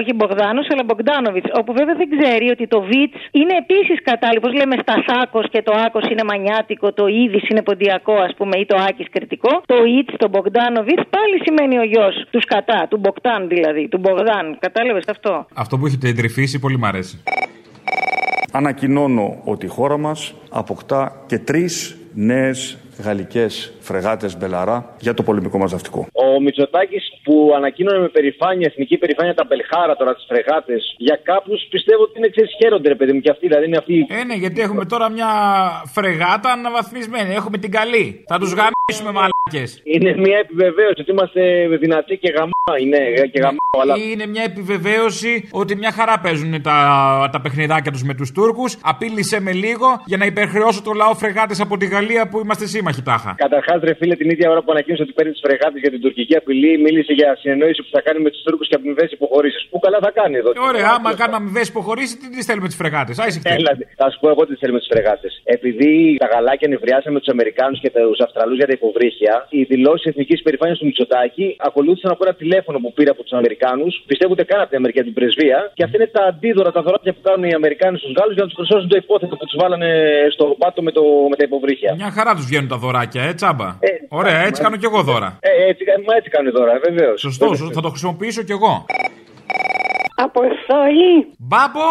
Όχι 0.00 0.12
Μπογδάνος, 0.16 0.66
αλλά 0.72 0.82
Μπογκδάνοβιτς. 0.88 1.48
Όπου 1.60 1.72
βέβαια 1.78 1.94
δεν 2.00 2.08
ξέρει 2.14 2.46
ότι 2.54 2.64
το 2.74 2.78
Βιτς 2.90 3.20
είναι 3.38 3.54
επίσης 3.62 3.96
κατάλληλος. 4.10 4.42
Πώς 4.44 4.50
λέμε 4.60 4.76
στα 4.84 4.94
σε 5.06 5.17
-άκο 5.17 5.40
και 5.54 5.62
το 5.62 5.72
Άκος 5.86 5.99
είναι 6.10 6.24
μανιάτικο, 6.24 6.92
το 6.92 7.06
-ίδη 7.06 7.40
είναι 7.50 7.62
ποντιακό, 7.62 8.14
ας 8.28 8.34
πούμε, 8.36 8.56
ή 8.58 8.66
το 8.66 8.76
Άκης 8.88 9.06
κρητικό. 9.10 9.62
Το 9.66 9.76
-ιτς, 9.98 10.08
το 10.16 10.28
Μπογκδάνοβιτς, 10.28 11.00
πάλι 11.16 11.36
σημαίνει 11.44 11.78
ο 11.78 11.82
γιος 11.82 12.14
του 12.30 12.40
Σκατά, 12.40 12.86
του 12.90 12.96
Μπογκντάν 12.96 13.48
δηλαδή, 13.48 13.88
του 13.88 13.98
Μπογδάν. 13.98 14.56
Κατάλαβες 14.58 15.04
αυτό; 15.08 15.46
Αυτό 15.54 15.78
που 15.78 15.86
έχετε 15.86 16.08
εντρυφήσει 16.08 16.58
πολύ 16.58 16.78
μ' 16.78 16.84
αρέσει. 16.84 17.22
Ανακοινώνω 18.52 19.40
ότι 19.44 19.66
η 19.66 19.68
χώρα 19.68 19.98
μας 19.98 20.34
αποκτά 20.50 21.24
και 21.26 21.38
τρεις 21.38 21.98
νέες 22.14 22.78
γαλλικές 23.04 23.72
φρεγάτες 23.90 24.32
Μπελαρά 24.38 24.78
για 25.06 25.14
το 25.14 25.22
πολεμικό 25.22 25.58
μας 25.58 25.70
ναυτικό. 25.72 26.00
Ο 26.24 26.40
Μητσοτάκης 26.40 27.04
που 27.24 27.34
ανακοίνωνε 27.56 27.98
με 27.98 28.08
περηφάνεια, 28.08 28.66
εθνική 28.70 28.96
περηφάνεια 29.02 29.34
τα 29.34 29.44
Μπελχάρα 29.48 29.94
τώρα 30.00 30.14
τις 30.14 30.24
φρεγάτες, 30.30 30.94
για 30.98 31.16
κάποιους 31.30 31.60
πιστεύω 31.70 32.02
ότι 32.02 32.14
είναι 32.18 32.28
ξέρεις 32.34 32.50
χαίρονται, 32.60 32.88
ρε 32.88 32.94
παιδί 32.94 33.12
μου, 33.12 33.20
και 33.20 33.30
αυτοί 33.34 33.46
δηλαδή 33.46 33.66
είναι 33.66 33.80
αυτοί. 33.82 34.06
Ε, 34.18 34.24
ναι, 34.24 34.34
γιατί 34.34 34.60
έχουμε 34.66 34.84
τώρα 34.92 35.06
μια 35.16 35.30
φρεγάτα 35.96 36.48
αναβαθμισμένη. 36.56 37.30
Έχουμε 37.40 37.58
την 37.58 37.70
καλή. 37.78 38.24
Θα 38.30 38.38
τους 38.38 38.50
γαμίσουμε 38.58 39.10
μαλάκες. 39.18 39.70
Είναι 39.94 40.10
μια 40.24 40.38
επιβεβαίωση 40.44 41.00
ότι 41.04 41.10
είμαστε 41.10 41.40
δυνατοί 41.84 42.14
και 42.22 42.30
γαμά. 42.36 42.72
Είναι 42.82 42.98
και 43.32 43.40
γαμά, 43.44 43.56
αλλά. 43.82 43.94
Είναι 44.10 44.26
μια 44.26 44.42
επιβεβαίωση 44.42 45.48
ότι 45.50 45.76
μια 45.76 45.92
χαρά 45.92 46.20
παίζουν 46.24 46.62
τα, 46.62 46.76
τα 47.32 47.40
παιχνιδάκια 47.40 47.92
τους 47.92 48.02
με 48.02 48.14
τους 48.14 48.32
Τούρκους. 48.32 48.76
Απείλησε 48.82 49.40
με 49.40 49.52
λίγο 49.52 49.86
για 50.04 50.16
να 50.16 50.24
υπερχρεώσω 50.24 50.82
το 50.82 50.92
λαό 50.92 51.14
φρεγάτες 51.14 51.60
από 51.60 51.76
τη 51.76 51.86
Γαλλία 51.86 52.28
που 52.28 52.40
είμαστε 52.40 52.66
σύμμαχοι 52.66 53.02
τάχα. 53.02 53.34
Καταρχάς, 53.36 53.79
ρε 53.88 53.94
φίλε, 53.98 54.14
την 54.22 54.28
ίδια 54.34 54.46
ώρα 54.54 54.60
που 54.64 54.70
ανακοίνωσε 54.74 55.02
ότι 55.06 55.12
παίρνει 55.18 55.32
τις 55.36 55.42
φρεγάτες 55.46 55.80
για 55.84 55.90
την 55.94 56.00
τουρκική 56.04 56.34
απειλή, 56.40 56.72
μίλησε 56.84 57.12
για 57.20 57.28
συνεννόηση 57.40 57.80
που 57.84 57.92
θα 57.96 58.00
κάνει 58.06 58.18
με 58.26 58.30
τους 58.32 58.42
Τούρκους 58.46 58.66
και 58.70 58.76
αμοιβές 58.80 59.10
υποχωρήσεις. 59.16 59.62
Που 59.70 59.78
καλά 59.84 59.98
θα 60.06 60.10
κάνει 60.18 60.34
εδώ. 60.40 60.50
Ωραία, 60.70 60.88
άμα 60.96 61.10
κάνουμε 61.20 61.38
αμοιβές 61.42 61.66
υποχωρήσεις, 61.72 62.14
τι 62.20 62.26
τι 62.34 62.42
θέλουμε 62.48 62.68
τις 62.70 62.78
φρεγάτες. 62.82 63.14
Έλα, 63.58 63.72
θα 64.00 64.06
σου 64.10 64.18
πω 64.22 64.28
εγώ 64.34 64.42
τι 64.48 64.54
θέλουμε 64.62 64.78
τις 64.82 64.90
φρεγάτες. 64.92 65.32
Επειδή 65.56 65.90
τα 66.22 66.28
γαλάκια 66.32 66.68
νευριάσαμε 66.72 67.18
τους 67.22 67.30
Αμερικάνους 67.36 67.78
και 67.82 67.90
τους 67.94 68.20
Αυστραλούς 68.26 68.56
για 68.60 68.68
τα 68.70 68.74
υποβρύχια, 68.78 69.34
οι 69.56 69.60
δηλώσεις 69.72 70.04
εθνικής 70.10 70.38
υπερηφάνεια 70.42 70.76
του 70.80 70.86
Μητσοτάκη 70.88 71.46
ακολούθησαν 71.68 72.10
από 72.14 72.22
ένα 72.26 72.34
τηλέφωνο 72.42 72.76
που 72.82 72.90
πήρε 72.96 73.10
από 73.14 73.22
τους 73.24 73.34
Αμερικάνους. 73.40 73.92
Πιστεύω 74.10 74.30
ούτε 74.34 74.44
καν 74.50 74.58
από 74.60 74.68
την 74.72 74.78
Αμερική 74.80 74.98
από 75.02 75.08
την 75.10 75.16
πρεσβεία. 75.18 75.58
Και 75.76 75.82
αυτά 75.86 75.96
είναι 75.98 76.10
τα 76.16 76.22
αντίδωρα, 76.30 76.70
τα 76.76 76.82
δωράκια 76.86 77.12
που 77.16 77.22
κάνουν 77.28 77.44
οι 77.50 77.54
Αμερικάνοι 77.60 77.96
στους 78.02 78.12
Γάλλους 78.16 78.34
για 78.36 78.44
να 78.44 78.48
τους 78.50 78.58
προσώσουν 78.60 78.88
το 78.92 78.96
υπόθετο 79.04 79.34
που 79.38 79.46
τους 79.48 79.56
βάλανε 79.62 79.90
στο 80.34 80.44
πάτο 80.62 80.80
με, 80.86 80.92
το, 80.96 81.02
με 81.30 81.36
τα 81.38 81.44
υποβρύχια. 81.48 81.90
Μια 82.02 82.10
χαρά 82.18 82.32
τους 82.36 82.46
βγαίνουν 82.50 82.68
τα 82.74 82.78
δωράκια, 82.84 83.22
ε, 83.28 83.32
τσάμπα. 83.60 83.78
Ωραία, 84.08 84.40
έτσι 84.46 84.62
κάνω 84.62 84.76
κι 84.76 84.84
εγώ 84.84 85.02
δώρα. 85.02 85.38
Ε, 85.40 85.68
έτσι, 85.68 85.84
μα 86.06 86.14
έτσι 86.16 86.30
κάνουν 86.30 86.52
δώρα, 86.52 86.72
βεβαίως. 86.84 87.20
Σωστό, 87.20 87.46
σωστό, 87.46 87.72
θα 87.72 87.80
το 87.80 87.88
χρησιμοποιήσω 87.88 88.42
κι 88.42 88.52
εγώ. 88.52 88.84
Αποστολή. 90.14 91.16
Μπάμπο. 91.38 91.86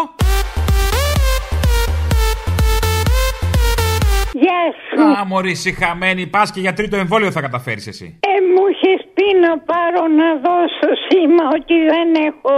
Γεια 4.32 4.62
σου. 4.86 5.02
Α, 5.20 5.24
μωρή, 5.24 5.54
συχαμένη, 5.54 6.26
πας 6.26 6.50
και 6.50 6.60
για 6.60 6.72
τρίτο 6.72 6.96
εμβόλιο 6.96 7.30
θα 7.30 7.40
καταφέρεις 7.40 7.86
εσύ. 7.86 8.18
Ε, 8.20 8.34
μου 8.54 8.64
είχε 8.70 8.92
πει 9.14 9.26
να 9.46 9.58
πάρω 9.58 10.02
να 10.20 10.28
δώσω 10.44 10.88
σήμα 11.08 11.44
ότι 11.58 11.74
δεν 11.92 12.08
έχω 12.30 12.54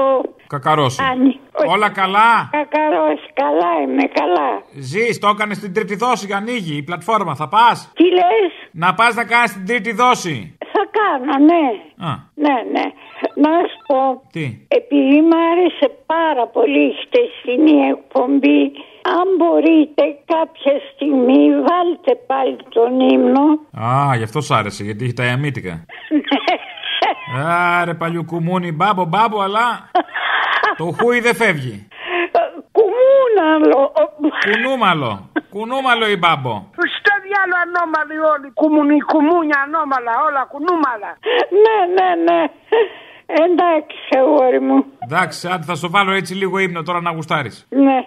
Κακαρώσει. 0.53 1.03
κάνει. 1.03 1.41
Όλα 1.75 1.89
καλά; 1.91 2.31
Κακαρώσει, 2.59 3.29
καλά 3.43 3.71
είμαι, 3.83 4.05
καλά. 4.21 4.51
Ζεις, 4.89 5.19
το 5.19 5.29
έκανες 5.29 5.57
στην 5.57 5.75
τρίτη 5.75 5.95
δόση, 5.97 6.33
ανοίγει 6.33 6.77
η 6.77 6.83
πλατφόρμα. 6.83 7.35
Θα 7.35 7.49
πας; 7.49 7.93
Τι 7.95 8.05
λες; 8.05 8.53
Να 8.73 8.95
πας 8.95 9.15
να 9.15 9.25
κάνεις 9.25 9.53
την 9.53 9.67
τρίτη 9.67 9.93
δόση; 9.93 10.57
Θα 10.73 10.83
κάνω, 10.99 11.45
ναι. 11.51 11.65
Α. 12.09 12.13
Ναι, 12.35 12.57
ναι. 12.75 12.87
Να 13.45 13.51
σου 13.71 13.79
πω, 13.87 14.23
Τι; 14.33 14.45
επειδή 14.69 15.21
μ' 15.21 15.37
άρεσε 15.51 15.89
πάρα 16.07 16.47
πολύ 16.47 16.83
η 16.87 16.95
χτεσινή 17.03 17.79
εκπομπή, 17.95 18.63
αν 19.19 19.27
μπορείτε 19.39 20.03
κάποια 20.35 20.75
στιγμή 20.93 21.43
βάλτε 21.67 22.13
πάλι 22.27 22.57
τον 22.69 23.01
ύμνο. 23.01 23.45
Α, 23.87 24.17
γι' 24.17 24.23
αυτό 24.23 24.41
σ' 24.41 24.51
άρεσε, 24.51 24.85
γιατί 24.85 25.05
έχει 25.05 25.13
τα 25.13 25.25
ιαμίτικα. 25.25 25.85
Άρε 27.81 27.95
παλιού 27.95 28.25
κουμούνι, 28.25 28.73
μπάμπο, 28.73 29.05
μπάμπο, 29.05 29.41
αλλά 29.41 29.91
το 30.83 30.97
χούι 30.99 31.21
δεν 31.21 31.35
φεύγει. 31.35 31.89
Κουμούναλο. 32.77 33.93
Κουνούμαλο. 34.45 35.31
Κουνούμαλο 35.51 36.07
η 36.15 36.17
μπάμπο. 36.17 36.55
Στο 36.97 37.13
διάλο 37.25 37.55
ανώμαλοι 37.65 38.19
όλοι. 38.33 38.49
Κουμουνι, 38.61 38.99
κουμούνια 39.13 39.59
ανώμαλα, 39.67 40.13
όλα 40.27 40.43
κουνούμαλα. 40.53 41.11
Ναι, 41.65 41.79
ναι, 41.97 42.09
ναι. 42.27 42.41
Εντάξει, 43.45 44.09
αγόρι 44.19 44.61
μου. 44.61 44.85
Εντάξει, 44.99 45.49
άντε 45.53 45.65
θα 45.65 45.75
στο 45.75 45.91
βάλω 45.91 46.13
έτσι 46.13 46.35
λίγο 46.35 46.59
ύπνο 46.59 46.83
τώρα 46.83 47.01
να 47.01 47.11
γουστάρεις. 47.11 47.67
Ναι. 47.69 47.99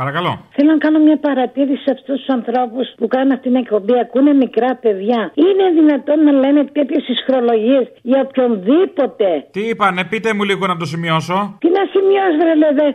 Παρακαλώ. 0.00 0.32
Θέλω 0.56 0.70
να 0.76 0.80
κάνω 0.84 0.98
μια 1.06 1.18
παρατήρηση 1.26 1.82
σε 1.86 1.90
αυτούς 1.96 2.16
τους 2.20 2.30
ανθρώπους 2.38 2.86
που 2.98 3.06
κάνουν 3.14 3.32
αυτήν 3.36 3.50
την 3.52 3.60
εκπομπή. 3.62 3.94
Ακούνε 4.04 4.32
μικρά 4.44 4.70
παιδιά. 4.82 5.20
Είναι 5.44 5.66
δυνατόν 5.78 6.18
να 6.26 6.32
λένε 6.42 6.60
τέτοιες 6.78 7.04
ισχρολογίες 7.14 7.84
για 8.10 8.20
οποιονδήποτε; 8.26 9.28
Τι 9.54 9.62
είπανε, 9.70 10.00
πείτε 10.10 10.30
μου 10.36 10.44
λίγο 10.50 10.64
να 10.72 10.76
το 10.80 10.86
σημειώσω. 10.92 11.36
Τι 11.62 11.68
να 11.76 11.82
σημειώσει, 11.94 12.36
βρε 12.42 12.54
λέτε. 12.62 12.86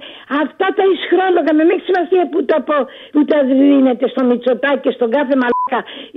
Αυτά 0.44 0.68
τα 0.78 0.84
ισχρόλογα 0.96 1.52
με 1.58 1.64
έχει 1.74 1.86
σημασία 1.90 2.24
που 2.32 2.40
τα, 2.50 2.58
πω, 2.68 2.78
που 3.14 3.22
τα 3.32 3.40
δίνετε 3.50 4.06
στο 4.14 4.22
Μητσοτάκι 4.28 4.82
και 4.86 4.92
στον 4.98 5.10
κάθε 5.16 5.34
μαλάκα. 5.42 5.63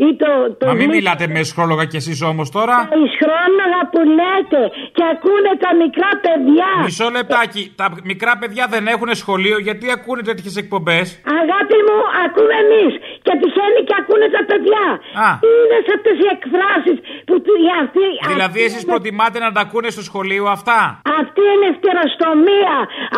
Ή 0.06 0.08
το, 0.22 0.30
το 0.58 0.64
Μα 0.66 0.72
μην 0.72 0.88
γλυ- 0.88 0.94
μιλάτε 0.96 1.26
με 1.34 1.42
σχόλογα 1.52 1.84
κι 1.90 1.96
εσείς 2.02 2.18
όμως 2.30 2.46
τώρα. 2.56 2.76
Τα 2.92 2.98
ισχρόλογα 3.08 3.80
που 3.92 4.00
λέτε 4.18 4.62
και 4.96 5.04
ακούνε 5.14 5.52
τα 5.64 5.70
μικρά 5.82 6.10
παιδιά. 6.24 6.70
Μισό 6.88 7.08
λεπτάκι. 7.18 7.62
Τα 7.80 7.86
μικρά 8.10 8.32
παιδιά 8.40 8.64
δεν 8.74 8.84
έχουν 8.94 9.08
σχολείο 9.22 9.56
γιατί 9.66 9.86
ακούνε 9.96 10.22
τέτοιες 10.30 10.54
εκπομπές; 10.62 11.06
Αγάπη 11.40 11.78
μου, 11.86 11.98
ακούμε 12.24 12.54
εμείς 12.64 12.92
και 13.26 13.32
τυχαίνει 13.40 13.80
και 13.88 13.94
ακούνε 14.00 14.26
τα 14.36 14.42
παιδιά. 14.50 14.84
Α. 15.26 15.28
Τι 15.42 15.48
είναι 15.60 15.78
σε 15.86 15.92
αυτές 15.96 16.16
οι 16.22 16.26
εκφράσεις 16.36 16.96
που 17.28 17.34
του- 17.44 17.58
οι 17.64 17.68
αυτοί. 17.82 18.06
Δηλαδή 18.32 18.58
αυτοί 18.60 18.68
εσείς 18.68 18.82
είναι- 18.82 18.90
προτιμάτε 18.92 19.38
να 19.46 19.50
τα 19.56 19.60
ακούνε 19.66 19.88
στο 19.96 20.02
σχολείο 20.10 20.44
αυτά; 20.56 20.78
Αυτή 21.20 21.42
είναι 21.52 21.66
ευτεροστομία. 21.74 22.74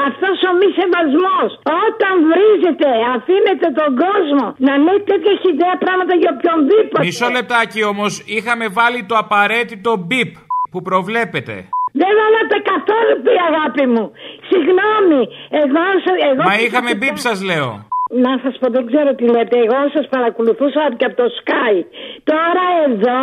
Αυτός 0.09 0.37
ο 0.49 0.51
μη 0.59 0.69
σεβασμός. 0.79 1.49
Όταν 1.85 2.13
βρίζετε, 2.31 2.89
αφήνετε 3.17 3.67
τον 3.81 3.91
κόσμο 4.05 4.45
να 4.67 4.73
λέει 4.85 5.01
τέτοια 5.11 5.35
χιδέα 5.43 5.75
πράγματα 5.85 6.15
για 6.23 6.31
οποιονδήποτε. 6.37 7.05
Μισό 7.05 7.29
λεπτάκι 7.37 7.81
όμως. 7.93 8.13
Είχαμε 8.37 8.67
βάλει 8.79 9.01
το 9.11 9.17
απαραίτητο 9.25 9.97
μπιπ 10.07 10.31
που 10.71 10.83
προβλέπετε. 10.83 11.55
Δεν 12.01 12.11
βάλατε 12.21 12.57
καθόλου 12.71 13.15
πει 13.25 13.33
αγάπη 13.51 13.85
μου. 13.93 14.05
Συγγνώμη. 14.51 15.21
Εγώ, 15.63 15.85
σα- 16.05 16.21
εγώ 16.31 16.43
Μα 16.49 16.55
είχαμε 16.65 16.95
μπιπ 16.95 17.17
σας 17.27 17.39
λέω. 17.51 17.71
Να 18.25 18.33
σας 18.43 18.55
πω, 18.61 18.67
δεν 18.77 18.85
ξέρω 18.91 19.11
τι 19.19 19.25
λέτε. 19.35 19.57
Εγώ 19.65 19.79
σας 19.95 20.07
παρακολουθούσα 20.15 20.83
και 20.99 21.07
από 21.09 21.17
το 21.23 21.29
Sky. 21.41 21.75
Τώρα 22.33 22.67
εδώ 22.87 23.21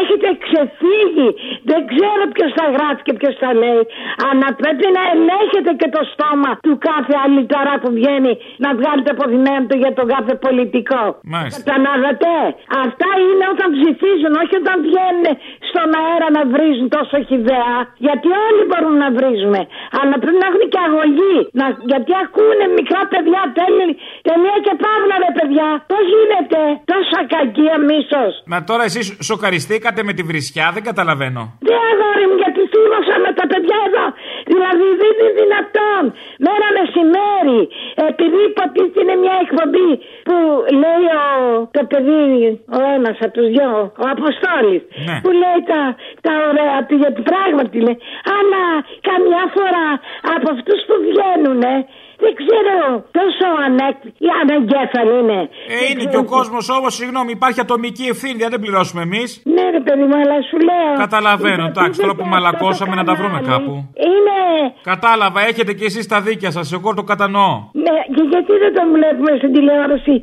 έχετε 0.00 0.28
ξεφύγει. 0.44 1.28
Δεν 1.70 1.80
ξέρω 1.92 2.22
ποιος 2.34 2.50
τα 2.58 2.66
γράφει 2.74 3.02
και 3.06 3.14
ποιος 3.20 3.34
τα 3.42 3.50
λέει. 3.62 3.82
Αλλά 4.28 4.48
πρέπει 4.60 4.86
να 4.96 5.02
ελέγχετε 5.14 5.70
και 5.80 5.88
το 5.96 6.02
στόμα 6.12 6.50
του 6.66 6.74
κάθε 6.88 7.14
αλυταρά 7.24 7.74
που 7.82 7.90
βγαίνει 7.98 8.32
να 8.64 8.70
βγάλετε 8.78 9.10
αποθυμένο 9.16 9.66
για 9.82 9.92
τον 9.98 10.06
κάθε 10.14 10.34
πολιτικό. 10.46 11.02
Μάλιστα. 11.34 11.58
Κατάλαβατε. 11.70 12.32
Αυτά 12.84 13.08
είναι 13.26 13.44
όταν 13.54 13.68
ψηφίζουν, 13.76 14.32
όχι 14.42 14.54
όταν 14.62 14.76
βγαίνουν 14.86 15.26
στον 15.68 15.88
αέρα 16.00 16.28
να 16.36 16.42
βρίζουν 16.52 16.88
τόσο 16.96 17.16
χιδέα. 17.28 17.74
Γιατί 18.06 18.28
όλοι 18.46 18.62
μπορούμε 18.68 18.98
να 19.04 19.10
βρίζουμε. 19.18 19.60
Αλλά 19.98 20.14
πρέπει 20.22 20.38
να 20.42 20.48
έχουν 20.50 20.64
και 20.72 20.80
αγωγή. 20.88 21.36
Να, 21.58 21.66
γιατί 21.90 22.12
ακούνε 22.24 22.66
μικρά 22.78 23.02
παιδιά 23.12 23.42
τέλει. 23.58 23.92
Τελεία 24.28 24.58
και 24.66 24.74
παύλα, 24.84 25.16
ρε 25.24 25.30
παιδιά. 25.38 25.68
Πώς 25.92 26.04
γίνεται 26.14 26.60
τόσο 26.92 27.18
κακία 27.34 27.76
μίσος; 27.88 28.32
Μα 28.52 28.58
τώρα 28.70 28.84
εσείς 28.90 29.06
σοκαριστήκατε 29.28 30.00
με 30.08 30.12
τη 30.16 30.22
βρισιά, 30.30 30.66
δεν 30.76 30.82
καταλαβαίνω. 30.90 31.42
Δεν 31.68 31.80
αγόρι 31.90 32.24
μου, 32.28 32.36
γιατί 32.42 32.60
θύμωσα 32.72 33.16
με 33.24 33.30
τα 33.38 33.44
παιδιά 33.50 33.78
εδώ. 33.88 34.06
Δηλαδή 34.52 34.86
δεν 35.00 35.12
είναι 35.18 35.32
δυνατόν. 35.40 36.02
Μέρα 36.46 36.68
μεσημέρι. 36.78 37.60
Επειδή 38.10 38.40
υποτίθεται 38.50 39.00
είναι 39.02 39.16
μια 39.24 39.36
εκπομπή 39.44 39.90
που 40.26 40.36
λέει 40.82 41.04
ο, 41.22 41.24
το 41.76 41.82
παιδί, 41.90 42.26
ο 42.76 42.78
ένας 42.96 43.16
από 43.24 43.32
τους 43.36 43.48
δυο, 43.54 43.72
ο 44.02 44.04
Αποστόλης. 44.14 44.82
Ναι. 45.06 45.16
Που 45.24 45.30
λέει 45.42 45.60
τα, 45.70 45.80
τα 46.26 46.32
ωραία 46.48 46.78
του 46.86 46.94
γιατί 47.02 47.20
πράγματι 47.30 47.76
λέει. 47.86 47.98
Αλλά 48.38 48.64
καμιά 49.10 49.44
φορά 49.56 49.88
από 50.34 50.46
αυτούς 50.54 50.80
που 50.88 50.94
βγαίνουν, 51.08 51.62
δεν 52.24 52.34
ξέρω 52.42 52.76
τόσο 53.18 53.46
ανέκ- 53.66 54.04
οι 54.26 54.28
ανεγκέφαλοι 54.42 55.14
είναι. 55.22 55.38
Ε, 55.74 55.76
είναι 55.90 56.04
και 56.12 56.16
ο 56.24 56.26
κόσμος 56.36 56.64
όμως, 56.78 56.92
συγγνώμη, 57.00 57.30
υπάρχει 57.38 57.60
ατομική 57.66 58.04
ευθύνη, 58.14 58.36
δεν 58.44 58.50
την 58.54 58.60
πληρώσουμε 58.64 59.02
εμείς. 59.08 59.28
Ναι, 59.54 59.64
ρε 59.76 59.80
παιδί 59.86 60.04
μου, 60.08 60.16
αλλά 60.22 60.36
σου 60.48 60.58
λέω. 60.68 60.90
Καταλαβαίνω, 61.06 61.64
εντάξει, 61.72 62.00
τώρα 62.00 62.14
που 62.18 62.26
μαλακώσαμε 62.34 62.94
να 63.00 63.04
τα 63.08 63.14
βρούμε 63.14 63.40
κάπου. 63.50 63.72
Είναι. 64.08 64.38
Κατάλαβα, 64.92 65.40
έχετε 65.50 65.72
κι 65.78 65.84
εσείς 65.84 66.06
τα 66.12 66.18
δίκια 66.20 66.50
σας, 66.50 66.72
εγώ 66.72 66.94
το 66.94 67.02
κατανοώ. 67.02 67.52
Ναι, 67.84 67.96
και 68.14 68.22
γιατί 68.32 68.52
δεν 68.64 68.72
τον 68.78 68.86
βλέπουμε 68.96 69.30
στην 69.40 69.52
τηλεόραση 69.52 70.14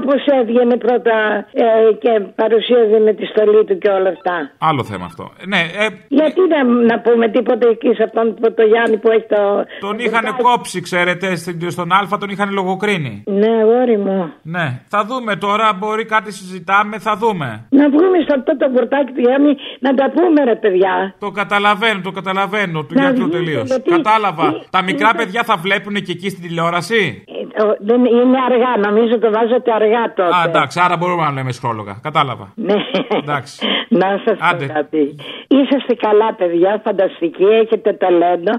όπως 0.00 0.20
έβγαινε 0.40 0.76
πρώτα 0.76 1.16
ε, 1.52 1.64
και 2.02 2.12
παρουσίαζε 2.42 2.98
με 3.06 3.12
τη 3.18 3.24
στολή 3.26 3.64
του 3.64 3.78
και 3.78 3.88
όλα 3.98 4.08
αυτά. 4.16 4.34
Άλλο 4.68 4.82
θέμα 4.84 5.04
αυτό. 5.04 5.24
Ναι, 5.52 5.60
ε, 5.82 5.86
Γιατί 6.08 6.40
να, 6.54 6.60
να 6.90 6.96
πούμε 7.00 7.28
τίποτα 7.28 7.68
εκεί 7.68 7.90
σε 7.94 8.02
αυτόν 8.02 8.26
το 8.58 8.62
Γιάννη 8.72 8.96
που 9.02 9.10
έχει 9.10 9.26
το. 9.34 9.42
τον 9.80 9.98
είχαν 9.98 10.26
κόψει, 10.42 10.80
ξέρετε, 10.80 11.26
στην- 11.36 11.47
στον 11.68 11.92
Α 11.92 12.06
τον 12.20 12.28
είχαν 12.30 12.52
λογοκρίνει. 12.52 13.22
Ναι, 13.26 13.46
αγόρι 13.62 13.98
μου. 13.98 14.32
Ναι, 14.42 14.80
θα 14.88 15.04
δούμε 15.04 15.36
τώρα, 15.36 15.72
μπορεί 15.72 16.04
κάτι 16.04 16.32
συζητάμε, 16.32 16.98
θα 16.98 17.16
δούμε. 17.16 17.66
Να 17.70 17.88
βγούμε 17.88 18.18
σε 18.18 18.34
αυτό 18.38 18.56
το 18.56 18.70
μπουρτάκι 18.70 19.12
του 19.12 19.20
Γιάννη 19.20 19.56
να 19.80 19.94
τα 19.94 20.10
πούμε, 20.10 20.44
ρε 20.44 20.54
παιδιά. 20.56 21.14
Το 21.18 21.30
καταλαβαίνω, 21.30 22.00
το 22.00 22.10
καταλαβαίνω, 22.10 22.84
του 22.84 22.94
Να 22.94 23.00
γιατρού 23.02 23.22
βγείτε, 23.24 23.38
τελείως. 23.38 23.66
γιατί- 23.68 23.90
Κατάλαβα. 23.90 24.52
τι- 24.52 24.66
Τα 24.70 24.82
μικρά 24.82 25.10
τι- 25.10 25.16
παιδιά 25.16 25.42
θα 25.44 25.56
βλέπουν 25.56 25.94
και 25.94 26.12
εκεί 26.12 26.28
στην 26.30 26.42
τηλεόραση; 26.42 27.24
Ε, 27.58 27.62
ο- 27.66 27.76
δεν, 27.88 28.04
είναι 28.04 28.38
αργά, 28.48 28.72
νομίζω 28.88 29.18
το 29.18 29.30
βάζετε 29.36 29.70
αργά 29.80 30.04
τότε. 30.16 30.34
Α, 30.36 30.40
εντάξει, 30.48 30.80
άρα 30.84 30.96
μπορούμε 30.96 31.22
να 31.24 31.32
λέμε 31.32 31.52
σχόλογα. 31.52 31.94
Κατάλαβα. 32.02 32.46
Ναι. 32.54 32.74
Εντάξει. 33.22 33.66
Να 33.88 34.08
σας 34.24 34.36
πω 34.38 34.66
κάτι. 34.74 35.14
Είσαστε 35.48 35.94
καλά, 36.06 36.34
παιδιά, 36.34 36.80
φανταστικοί, 36.84 37.44
έχετε 37.62 37.92
ταλέντο. 37.92 38.52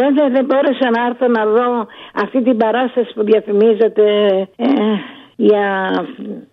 Βέβαια, 0.00 0.28
δεν 0.34 0.44
μπόρεσα 0.44 0.86
να 0.96 1.00
έρθω 1.08 1.26
να 1.38 1.44
δω 1.54 1.86
αυτή 2.24 2.42
την 2.42 2.56
παράσταση 2.56 3.10
που 3.14 3.22
διαφημίζετε 3.24 4.02
ε, 4.56 4.66
για. 5.36 5.90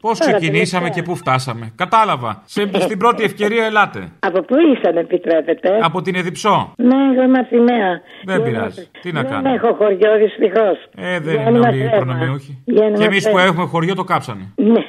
Πώς 0.01 0.19
Τώρα, 0.19 0.31
ξεκινήσαμε 0.37 0.89
και 0.89 1.01
πού 1.01 1.15
φτάσαμε. 1.15 1.71
Κατάλαβα. 1.75 2.41
Σε, 2.45 2.69
στην 2.79 2.97
πρώτη 2.97 3.23
ευκαιρία 3.23 3.65
ελάτε. 3.65 4.11
Από 4.19 4.41
πού 4.41 4.55
ήσαν, 4.75 4.97
επιτρέπετε; 4.97 5.69
Από 5.81 6.01
την 6.01 6.15
Εδιψό. 6.15 6.73
Ναι, 6.77 6.95
εγώ 7.13 7.23
είμαι 7.23 7.39
από 7.39 7.49
τη 7.49 7.59
Νέα. 7.59 8.01
Δεν 8.25 8.43
πειράζει. 8.43 8.89
Τι 9.01 9.11
να 9.11 9.21
Δεν 9.21 9.31
κάνουμε. 9.31 9.53
έχω 9.53 9.73
χωριό, 9.73 10.17
δυστυχώ. 10.17 10.67
Ε, 10.95 11.19
δεν 11.19 11.35
είναι 11.47 11.59
όλοι 11.67 11.83
οι 11.83 11.89
προνομιούχοι. 11.89 12.63
Και 12.97 13.03
εμείς 13.05 13.29
που 13.29 13.37
έχουμε 13.37 13.65
χωριό 13.65 13.95
το 13.95 14.03
κάψανε. 14.03 14.53
Ναι. 14.55 14.79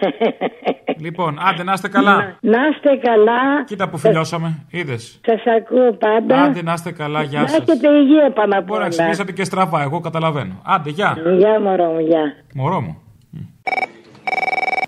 Λοιπόν, 1.00 1.38
άντε 1.48 1.62
να 1.62 1.72
είστε 1.72 1.88
καλά. 1.88 2.36
Να 2.40 2.58
είστε 2.72 2.90
καλά. 3.08 3.64
Κοίτα 3.64 3.88
που 3.88 3.98
φιλιώσαμε. 3.98 4.64
Είδες. 4.70 5.20
Σας 5.26 5.42
ακούω 5.58 5.92
πάντα. 5.92 6.42
Άντε 6.42 6.62
να 6.62 6.72
είστε 6.72 6.92
καλά, 6.92 7.22
γεια 7.22 7.40
Να 7.40 7.46
σας. 7.48 7.58
έχετε 7.58 7.88
υγεία 7.88 8.30
πάνω 8.34 8.58
απ' 8.58 8.64
Μπορεί 8.64 8.78
να 8.78 8.84
όλα. 8.84 8.88
ξεκινήσατε 8.88 9.32
και 9.32 9.44
στραβά, 9.44 9.82
εγώ 9.82 10.00
καταλαβαίνω. 10.00 10.60
Άντε, 10.64 10.90
γεια. 10.90 11.16
Γεια, 11.38 11.60
μωρό 11.60 11.84
μου, 11.84 12.00
γεια. 12.00 12.34
Μωρό 12.54 12.80
μου. 12.80 12.96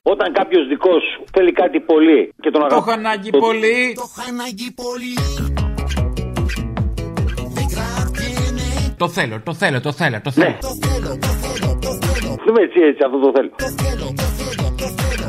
Όταν 0.03 0.33
κάποιος 0.33 0.67
δικός 0.69 1.03
σου 1.03 1.25
θέλει 1.33 1.53
κάτι 1.53 1.81
πολύ 1.81 2.33
και 2.41 2.51
τον 2.51 2.61
Το 2.61 2.67
αγαπάς. 2.67 2.79
έχω 2.87 2.91
ανάγκη 2.99 3.31
πολύ. 3.31 3.95
Το 8.97 9.09
θέλω, 9.09 9.41
το 9.45 9.55
θέλω, 9.55 9.81
το 9.81 9.93
θέλω, 9.93 10.21
το 10.21 10.31
θέλω. 10.31 10.57
Δούμε 12.47 12.61
έτσι, 12.63 12.81
έτσι, 12.81 13.03
αυτό 13.07 13.19
το 13.21 13.33
θέλω. 13.35 13.51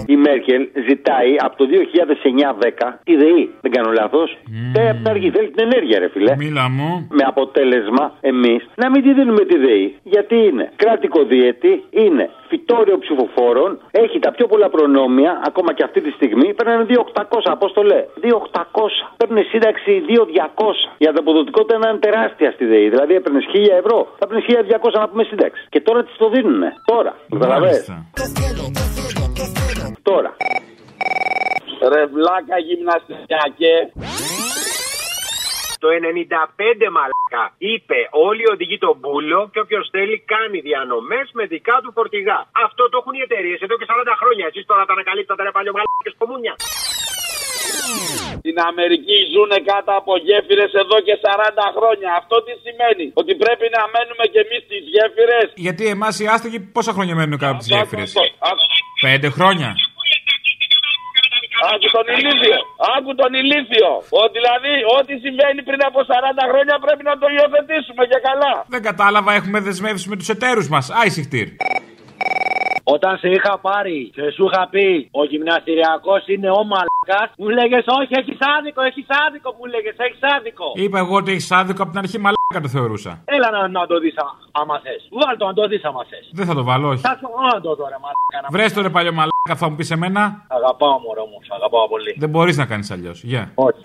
Η 0.06 0.16
Μέρκελ 0.16 0.68
ζητάει 0.88 1.36
από 1.46 1.56
το 1.58 1.66
2009-10 1.66 3.00
τη 3.04 3.16
ΔΕΗ. 3.16 3.44
Δεν 3.62 3.72
κάνω 3.72 3.92
λάθος. 3.92 4.38
Mm. 4.38 4.96
να 5.04 5.10
αργεί, 5.10 5.30
θέλει 5.30 5.50
την 5.50 5.64
ενέργεια, 5.68 6.00
ρε 6.00 6.10
φιλέ. 6.10 6.36
Μίλα 6.36 6.70
μου. 6.70 7.08
Με 7.10 7.24
αποτέλεσμα 7.26 8.14
εμείς 8.22 8.62
να 8.76 8.90
μην 8.90 9.02
τη 9.04 9.14
δίνουμε 9.14 9.44
τη 9.46 9.58
ΔΕΗ. 9.58 9.96
Γιατί 10.04 10.36
είναι 10.36 10.72
κράτικο 10.76 11.24
διέτη, 11.24 11.84
είναι 11.90 12.30
φυτόριο 12.48 12.98
ψηφοφόρων, 13.00 13.80
έχει 13.92 14.20
τα 14.20 14.32
πιο 14.32 14.46
πολλά 14.48 14.70
προνόμια, 14.70 15.42
ακόμα 15.50 15.74
και 15.74 15.84
αυτή 15.84 16.02
τη 16.02 16.12
στιγμή 16.12 16.54
παίρνουν 16.54 16.88
2.800. 16.90 17.24
Απόστολε, 17.44 18.06
2.800. 18.22 18.30
Παίρνουν 19.18 19.44
σύνταξη 19.52 19.92
2.200. 20.08 20.16
Η 20.98 21.06
ανταποδοτικότητα 21.08 21.90
είναι 21.90 21.98
τεράστια 22.08 22.52
στη 22.52 22.66
ΔΕΗ. 22.66 22.90
Δηλαδή 22.90 23.14
έπαιρνες 23.14 23.46
1.000 23.54 23.58
ευρώ, 23.82 23.98
θα 24.20 24.28
παίρνει 24.28 24.44
1.200 24.48 25.00
να 25.00 25.10
πούμε 25.10 25.24
σύνταξη. 25.24 25.62
Και 25.70 25.82
τώρα 25.82 26.04
τη 26.04 26.12
το 26.18 26.30
δίνουν. 26.30 26.62
Τώρα. 26.86 27.16
Καταλαβαίνετε. 27.30 28.06
Τώρα. 30.10 30.32
Ρε 31.94 32.04
βλάκα 32.16 32.58
γυμναστικιακέ. 32.68 33.76
Το 35.84 35.88
95 35.92 36.88
μαλακά 36.96 37.44
είπε 37.72 38.00
όλοι 38.28 38.44
οδηγεί 38.54 38.78
τον 38.86 38.96
μπούλο 39.00 39.40
και 39.52 39.60
όποιος 39.66 39.86
θέλει 39.96 40.18
κάνει 40.34 40.58
διανομές 40.70 41.28
με 41.38 41.44
δικά 41.54 41.76
του 41.84 41.92
φορτηγά. 41.98 42.40
Αυτό 42.66 42.82
το 42.92 42.96
έχουν 43.02 43.14
οι 43.18 43.24
εταιρείες 43.28 43.60
εδώ 43.66 43.76
και 43.80 43.88
40 43.92 44.22
χρόνια. 44.22 44.46
Εσείς 44.50 44.66
τώρα 44.70 44.84
τα 44.88 44.94
ανακαλύπτατε 44.98 45.42
ρε 45.48 45.52
παλιωμαλάκε 45.58 46.12
κομμούνια. 46.22 46.54
Στην 48.42 48.58
Αμερική 48.70 49.18
ζουν 49.34 49.52
κάτω 49.72 49.92
από 50.00 50.12
γέφυρες 50.26 50.72
εδώ 50.84 50.98
και 51.08 51.16
40 51.26 51.66
χρόνια. 51.78 52.10
Αυτό 52.22 52.36
τι 52.46 52.54
σημαίνει, 52.66 53.06
Ότι 53.22 53.34
πρέπει 53.44 53.66
να 53.76 53.82
μένουμε 53.94 54.26
κι 54.32 54.40
εμείς 54.46 54.62
στις 54.68 54.84
γέφυρες; 54.94 55.48
Γιατί 55.66 55.84
εμάς 55.96 56.14
οι 56.22 56.26
άστεγοι 56.34 56.60
πόσα 56.76 56.92
χρόνια 56.96 57.16
μένουν 57.20 57.38
κάτω 57.42 57.54
από 57.56 57.62
τις 57.64 57.70
γέφυρες; 57.74 58.12
Πέντε 59.08 59.30
χρόνια. 59.38 59.70
Άκου 61.72 61.88
τον 61.98 62.08
ηλίθιο. 62.16 62.60
Άκου 62.96 63.12
τον 63.22 63.32
ηλίθιο. 63.42 63.92
Ο, 64.20 64.22
δηλαδή, 64.38 64.74
ό,τι 64.98 65.14
συμβαίνει 65.26 65.62
πριν 65.70 65.82
από 65.90 66.00
40 66.10 66.44
χρόνια 66.52 66.76
πρέπει 66.86 67.04
να 67.10 67.16
το 67.22 67.28
υιοθετήσουμε 67.36 68.04
και 68.12 68.20
καλά. 68.28 68.54
Δεν 68.76 68.82
κατάλαβα, 68.90 69.32
έχουμε 69.40 69.60
δεσμεύσει 69.68 70.06
με 70.12 70.16
τους 70.20 70.30
εταίρους 70.36 70.68
μας. 70.74 70.86
Άισιχτήρ. 71.02 71.48
Όταν 72.96 73.18
σε 73.18 73.28
είχα 73.36 73.54
πάρει 73.68 73.98
και 74.16 74.24
σου 74.36 74.44
είχα 74.48 74.64
πει 74.74 74.88
ο 75.12 75.22
γυμναστηριακός 75.32 76.22
είναι 76.34 76.50
ο 76.50 76.62
μαλακά, 76.72 76.95
μου 77.42 77.50
λέγες 77.58 77.84
Όχι, 78.00 78.14
έχεις 78.22 78.38
άδικο, 78.56 78.82
έχεις 78.90 79.06
άδικο, 79.26 79.50
μου 79.58 79.66
λέγες, 79.74 79.96
έχεις 80.06 80.24
άδικο. 80.36 80.68
Είπα 80.84 80.98
εγώ 81.04 81.16
ότι 81.22 81.32
έχεις 81.36 81.52
άδικο 81.60 81.82
από 81.84 81.92
την 81.94 82.00
αρχή 82.04 82.18
μαλάκα 82.24 82.60
το 82.66 82.70
θεωρούσα. 82.76 83.12
Έλα 83.36 83.48
να, 83.56 83.60
να 83.78 83.84
το 83.92 83.96
δεις 84.04 84.16
άμα 84.52 84.76
θες. 84.84 85.02
Βάλ 85.22 85.34
το 85.38 85.46
να 85.46 85.54
το 85.54 85.64
δεις 85.72 85.84
άμα 85.90 86.04
θες. 86.10 86.26
Δεν 86.40 86.46
θα 86.50 86.54
το 86.60 86.64
βάλω, 86.70 86.88
όχι. 86.94 87.02
Θα 87.10 87.14
το 87.22 87.28
να 87.54 87.62
το 87.66 87.72
δω, 87.80 87.86
ρε 87.94 88.00
μαλάκα. 88.04 88.38
να- 88.44 88.50
Βρες 88.56 88.74
το 88.74 88.82
ρε 88.82 88.90
παλιό 88.96 89.14
μαλάκα, 89.20 89.56
θα 89.62 89.70
μου 89.70 89.76
πεις 89.76 89.92
εμένα. 89.92 90.22
Αγαπάω 90.58 90.98
μωρό 91.06 91.26
μου, 91.32 91.38
σ' 91.48 91.52
αγαπάω 91.58 91.88
πολύ. 91.94 92.16
Δεν 92.18 92.30
μπορείς 92.30 92.58
να 92.58 92.66
κάνεις 92.66 92.92
αλλιώς. 92.92 93.24
Γεια. 93.24 93.52
Όχι. 93.56 93.80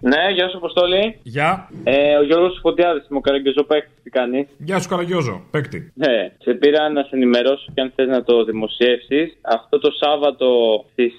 Ναι, 0.00 0.32
γεια 0.34 0.48
σου, 0.48 0.56
Αποστόλη. 0.56 1.18
Γεια. 1.22 1.68
Ε, 1.84 2.16
ο 2.16 2.22
Γιώργος 2.22 2.58
Φωτιάδης, 2.62 3.06
μου 3.08 3.20
καραγκιόζο 3.20 3.62
παίκτη, 3.62 3.90
τι 4.02 4.10
κάνει; 4.10 4.48
Γεια 4.58 4.78
σου, 4.80 4.88
Καραγκιόζο. 4.88 5.42
Παίκτη. 5.50 5.92
Ναι, 5.94 6.32
σε 6.38 6.52
πήρα 6.54 6.88
να 6.88 7.02
σε 7.02 7.10
ενημερώσω 7.12 7.66
και 7.74 7.80
αν 7.80 7.92
θες 7.94 8.06
να 8.08 8.22
το 8.22 8.44
δημοσιεύσεις. 8.44 9.36
Αυτό 9.42 9.78
το 9.78 9.90
Σάββατο 10.00 10.48
στις 10.92 11.12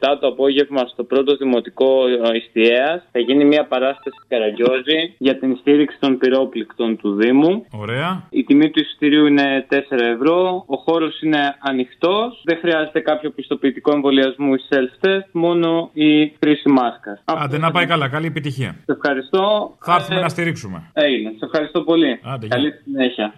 7 0.00 0.16
το 0.20 0.26
απόγευμα 0.26 0.86
στο 0.86 1.04
πρώτο 1.04 1.36
δημοτικό 1.36 1.92
Ιστιαίας 2.34 3.02
θα 3.12 3.18
γίνει 3.18 3.44
μια 3.44 3.64
παράσταση 3.66 4.16
Καραγκιόζη 4.28 5.14
για 5.18 5.38
την 5.38 5.56
στήριξη 5.60 5.96
των 6.00 6.18
πυρόπληκτων 6.18 6.96
του 6.96 7.14
Δήμου. 7.14 7.66
Ωραία. 7.72 8.26
Η 8.30 8.44
τιμή 8.44 8.70
του 8.70 8.80
εισιτηρίου 8.80 9.26
είναι 9.26 9.66
4 9.70 9.76
ευρώ. 10.14 10.64
Ο 10.66 10.76
χώρος 10.76 11.20
είναι 11.20 11.56
ανοιχτός. 11.60 12.42
Δεν 12.44 12.58
χρειάζεται 12.58 13.00
κάποιο 13.00 13.30
πιστοποιητικό 13.30 13.92
εμβολιασμού 13.92 14.54
ή 14.54 14.60
self-test, 14.70 15.28
μόνο 15.32 15.90
η 15.92 16.28
χρήση 16.40 16.68
μάσκας. 16.68 17.22
Άντε 17.24 17.58
να 17.58 17.70
πάει 17.70 17.86
καλά, 17.86 18.08
καλή 18.08 18.23
επιτυχία. 18.26 18.76
Σε 18.84 18.92
ευχαριστώ. 18.92 19.76
Θα 19.80 19.94
έρθουμε 19.94 20.18
Ε, 20.18 20.22
να 20.22 20.28
στηρίξουμε. 20.28 20.90
Έγινε. 20.92 21.30
Σε 21.30 21.44
ευχαριστώ 21.44 21.82
πολύ. 21.82 22.20
Άντε, 22.22 22.46
γεια. 22.46 22.56
Καλή 22.56 22.72
συνέχεια. 22.84 23.34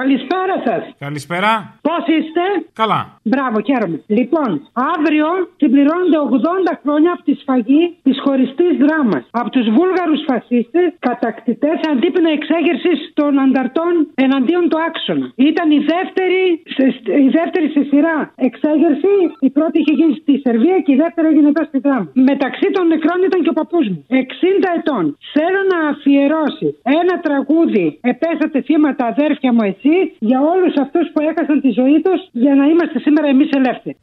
Καλησπέρα 0.00 0.56
σας. 0.66 0.82
Καλησπέρα. 1.06 1.50
Πώς 1.88 2.02
είστε; 2.16 2.44
Καλά. 2.82 3.00
Μπράβο, 3.32 3.56
χαίρομαι. 3.68 3.98
Λοιπόν, 4.18 4.50
αύριο 4.94 5.28
συμπληρώνονται 5.60 6.18
80 6.36 6.72
χρόνια 6.82 7.10
από 7.14 7.22
τη 7.28 7.34
σφαγή 7.40 7.84
της 8.06 8.16
χωριστής 8.24 8.72
δράμας. 8.84 9.22
Από 9.40 9.50
τους 9.54 9.66
Βούλγαρους 9.76 10.20
φασίστες, 10.28 10.86
κατακτητές 11.08 11.78
αντίπεινα 11.90 12.30
εξέγερσης 12.38 12.98
των 13.18 13.32
ανταρτών 13.44 13.92
εναντίον 14.26 14.64
του 14.70 14.78
άξονα. 14.88 15.26
Ήταν 15.50 15.68
η 15.78 15.80
δεύτερη, 15.92 16.42
σε, 16.76 16.84
η 17.26 17.28
δεύτερη 17.38 17.66
σε 17.76 17.82
σειρά 17.90 18.18
εξέγερση. 18.48 19.14
Η 19.48 19.50
πρώτη 19.56 19.76
είχε 19.80 19.92
γίνει 20.00 20.14
στη 20.22 20.32
Σερβία 20.44 20.78
και 20.84 20.92
η 20.96 20.98
δεύτερη 21.04 21.26
έγινε 21.32 21.48
εδώ 21.52 21.64
στη 21.70 21.78
δράμα. 21.86 22.08
Μεταξύ 22.30 22.68
των 22.76 22.84
νεκρών 22.92 23.18
ήταν 23.28 23.40
και 23.44 23.52
ο 23.54 23.56
παππούς 23.60 23.86
μου. 23.92 23.98
60 24.08 24.68
ετών. 24.78 25.04
Θέλω 25.36 25.60
να 25.72 25.78
αφιερώσει 25.92 26.68
ένα 27.00 27.14
τραγούδι 27.26 27.86
Επέσατε 28.12 28.58
θύματα 28.68 29.04
αδέρφια 29.12 29.50
μου 29.52 29.62
εσύ 29.72 29.85
για 30.18 30.40
όλους 30.40 30.74
αυτούς 30.76 31.10
που 31.12 31.20
έχασαν 31.20 31.60
τη 31.60 31.70
ζωή 31.70 32.00
τους 32.04 32.20
για 32.32 32.54
να 32.54 32.66
είμαστε 32.66 32.98
σήμερα 32.98 33.26
εμείς 33.26 33.50
ελεύθεροι. 33.50 33.96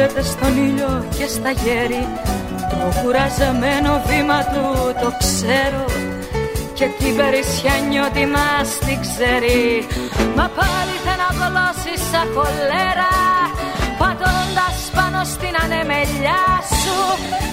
που 0.00 0.06
λούζεται 0.06 0.22
στον 0.22 0.56
ήλιο 0.56 1.04
και 1.18 1.26
στα 1.26 1.50
γέρη 1.50 2.02
το 2.70 3.00
κουραζεμένο 3.00 4.02
βήμα 4.06 4.40
του 4.52 4.64
το 5.02 5.08
ξέρω 5.18 5.84
και 6.74 6.86
την 6.98 7.16
περισσιά 7.16 7.74
νιώτη 7.88 8.26
μας 8.34 8.68
την 8.86 8.98
ξέρει. 9.04 9.62
Μα 10.36 10.46
πάλι 10.58 10.96
θα 11.04 11.14
να 11.22 11.28
βολώσει 11.38 11.94
σαν 12.10 12.26
χολέρα 12.34 13.12
πατώντας 14.00 14.78
πάνω 14.96 15.20
στην 15.34 15.54
ανεμελιά 15.62 16.44
σου. 16.80 16.98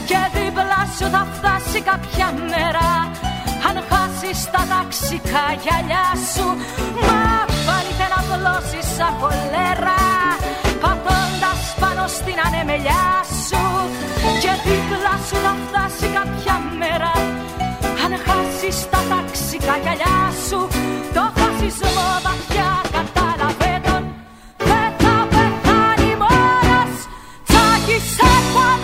Και 0.09 0.19
δίπλα 0.35 0.81
σου 0.95 1.05
θα 1.15 1.23
φτάσει 1.33 1.79
κάποια 1.91 2.27
μέρα 2.51 2.89
αν 3.67 3.75
χάσεις 3.89 4.39
τα 4.53 4.61
ταξικά 4.71 5.45
γυαλιά 5.61 6.07
σου. 6.31 6.47
Μα 7.07 7.23
πάλι 7.67 7.91
θα 7.99 8.07
να 8.13 8.19
βολώσει 8.27 8.79
σαν 8.95 9.11
χολέρα 9.19 9.99
πατώντας 10.83 11.16
πάνω 11.16 11.16
στην 12.19 12.37
ανεμελιά 12.47 13.07
σου 13.47 13.63
και 14.41 14.51
δίπλα 14.65 15.13
σου 15.27 15.35
θα 15.45 15.53
φτάσει 15.63 16.07
κάποια 16.17 16.55
μέρα 16.79 17.11
αν 18.03 18.13
χάσεις 18.25 18.89
τα 18.89 18.99
ταξικά 19.09 19.75
γυαλιά 19.83 20.19
σου 20.47 20.59
το 21.15 21.23
φασισμό 21.37 22.09
βαθιά 22.25 22.71
κατάλαβε 22.95 23.73
τον 23.85 24.03
δεν 24.69 24.89
θα 25.01 25.15
πεθάνει 25.33 26.11
μόνος 26.23 26.93
τσάκισε 27.47 28.33
τον 28.55 28.81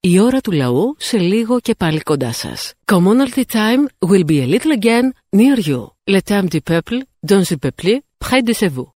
Η 0.00 0.20
ώρα 0.20 0.40
του 0.40 0.52
λαού 0.52 0.96
σε 0.98 1.18
λίγο 1.18 1.60
και 1.60 1.74
πάλι 1.74 2.00
κοντά 2.00 2.32
σας. 2.32 2.72
Commonalty 2.92 3.44
time 3.52 3.82
will 4.08 4.24
be 4.24 4.38
a 4.44 4.46
little 4.54 4.72
again 4.80 5.06
near 5.36 5.58
you. 5.68 5.80
Le 6.14 6.20
temps 6.28 6.48
du 6.54 6.60
peuple, 6.70 6.98
dans 7.30 7.44
le 7.50 7.56
peuple, 7.64 7.90
près 8.24 8.42
de 8.48 8.52
chez 8.60 8.70
vous. 8.74 8.95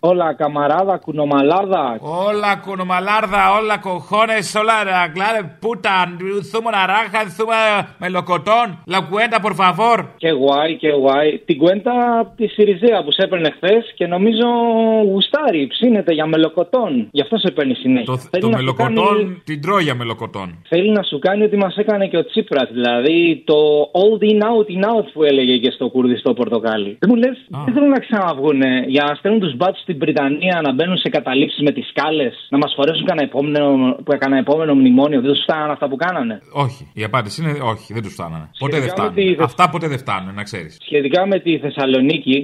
Όλα 0.00 0.34
καμαράδα, 0.34 0.96
κουνομαλάδα. 0.96 1.98
Όλα 2.28 2.56
κουνομαλάρδα, 2.64 3.42
όλα 3.60 3.78
κοχώνες, 3.78 4.54
όλα 4.54 4.74
αγκλάρε, 5.04 5.40
πούτα, 5.60 5.94
θούμε 6.50 6.70
ναράχα, 6.70 7.20
θούμε 7.36 7.54
μελοκοτόν, 7.98 8.66
la 8.94 9.00
cuenta 9.10 9.38
por 9.46 9.54
favor. 9.62 9.98
Και 10.16 10.30
guay, 10.42 10.70
και 10.78 10.88
guay. 11.04 11.40
Την 11.44 11.58
κουέντα 11.58 12.18
από 12.20 12.30
της 12.36 12.52
Σιριζέα 12.52 13.02
που 13.04 13.12
σε 13.12 13.22
έπαιρνε 13.22 13.50
χθες 13.56 13.92
και 13.94 14.06
νομίζω 14.06 14.46
γουστάρει, 15.10 15.66
ψήνεται 15.66 16.12
για 16.14 16.26
μελοκοτόν. 16.26 17.08
Γι' 17.10 17.20
αυτό 17.20 17.36
σε 17.36 17.50
παίρνει 17.50 17.74
συνέχεια. 17.74 18.04
Το, 18.12 18.16
Θέλει 18.16 18.42
το 18.42 18.48
να 18.48 18.56
σου 18.56 18.62
μελοκοτόν 18.64 19.16
κάνει- 19.16 19.42
την 19.44 19.60
τρώει 19.62 19.82
για 19.82 19.94
μελοκοτόν. 19.94 20.48
Θέλει 20.68 20.90
να 20.90 21.02
σου 21.02 21.18
κάνει 21.18 21.42
ότι 21.42 21.56
μας 21.56 21.76
έκανε 21.76 22.06
και 22.06 22.16
ο 22.16 22.24
Τσίπρας. 22.24 22.68
Δηλαδή 22.72 23.42
το 23.46 23.54
old 24.04 24.22
in 24.30 24.40
out 24.50 24.68
in 24.74 24.84
out 24.90 25.06
που 25.12 25.22
έλεγε 25.22 25.56
και 25.56 25.70
στο 25.70 25.88
κουρδιστό 25.88 26.32
πορτοκάλι. 26.34 26.96
Δεν 27.00 27.10
μου 27.12 27.16
λες, 27.16 27.36
δεν 27.64 27.74
θέλουν 27.74 27.88
να 27.88 27.98
ξαναβγούν 27.98 28.60
για 28.86 29.04
να 29.08 29.14
στέλνουν 29.14 29.40
τους 29.40 29.56
μπάτσου 29.56 29.84
στην 29.88 30.00
Βρυτανία 30.02 30.60
να 30.66 30.72
μπαίνουν 30.74 30.98
σε 30.98 31.08
καταλήψεις 31.08 31.60
με 31.66 31.70
τις 31.76 31.86
σκάλες, 31.88 32.34
να 32.52 32.58
μας 32.62 32.72
φορέσουν 32.76 33.04
κανένα 33.06 33.26
επόμενο, 33.30 33.62
κανένα 34.22 34.40
επόμενο 34.40 34.74
μνημόνιο. 34.74 35.20
Δεν 35.20 35.30
τους 35.32 35.42
φτάναν 35.42 35.70
αυτά 35.70 35.88
που 35.88 35.96
κάνανε. 35.96 36.40
Όχι. 36.52 36.82
Η 36.94 37.04
απάντηση 37.04 37.36
είναι 37.42 37.52
όχι, 37.72 37.92
δεν 37.92 38.02
τους 38.02 38.12
φτάνανε. 38.12 38.46
Ποτέ 38.58 38.76
δεν 38.78 38.82
Σχετικά 38.88 39.02
με 39.04 39.10
φτάνουν. 39.12 39.36
τη- 39.36 39.42
Αυτά 39.48 39.70
ποτέ 39.70 39.86
δεν 39.88 39.98
φτάνουν, 39.98 40.34
να 40.34 40.42
ξέρεις. 40.42 40.76
Σχετικά 40.80 41.26
με 41.26 41.36
τη 41.40 41.58
Θεσσαλονίκη. 41.58 42.36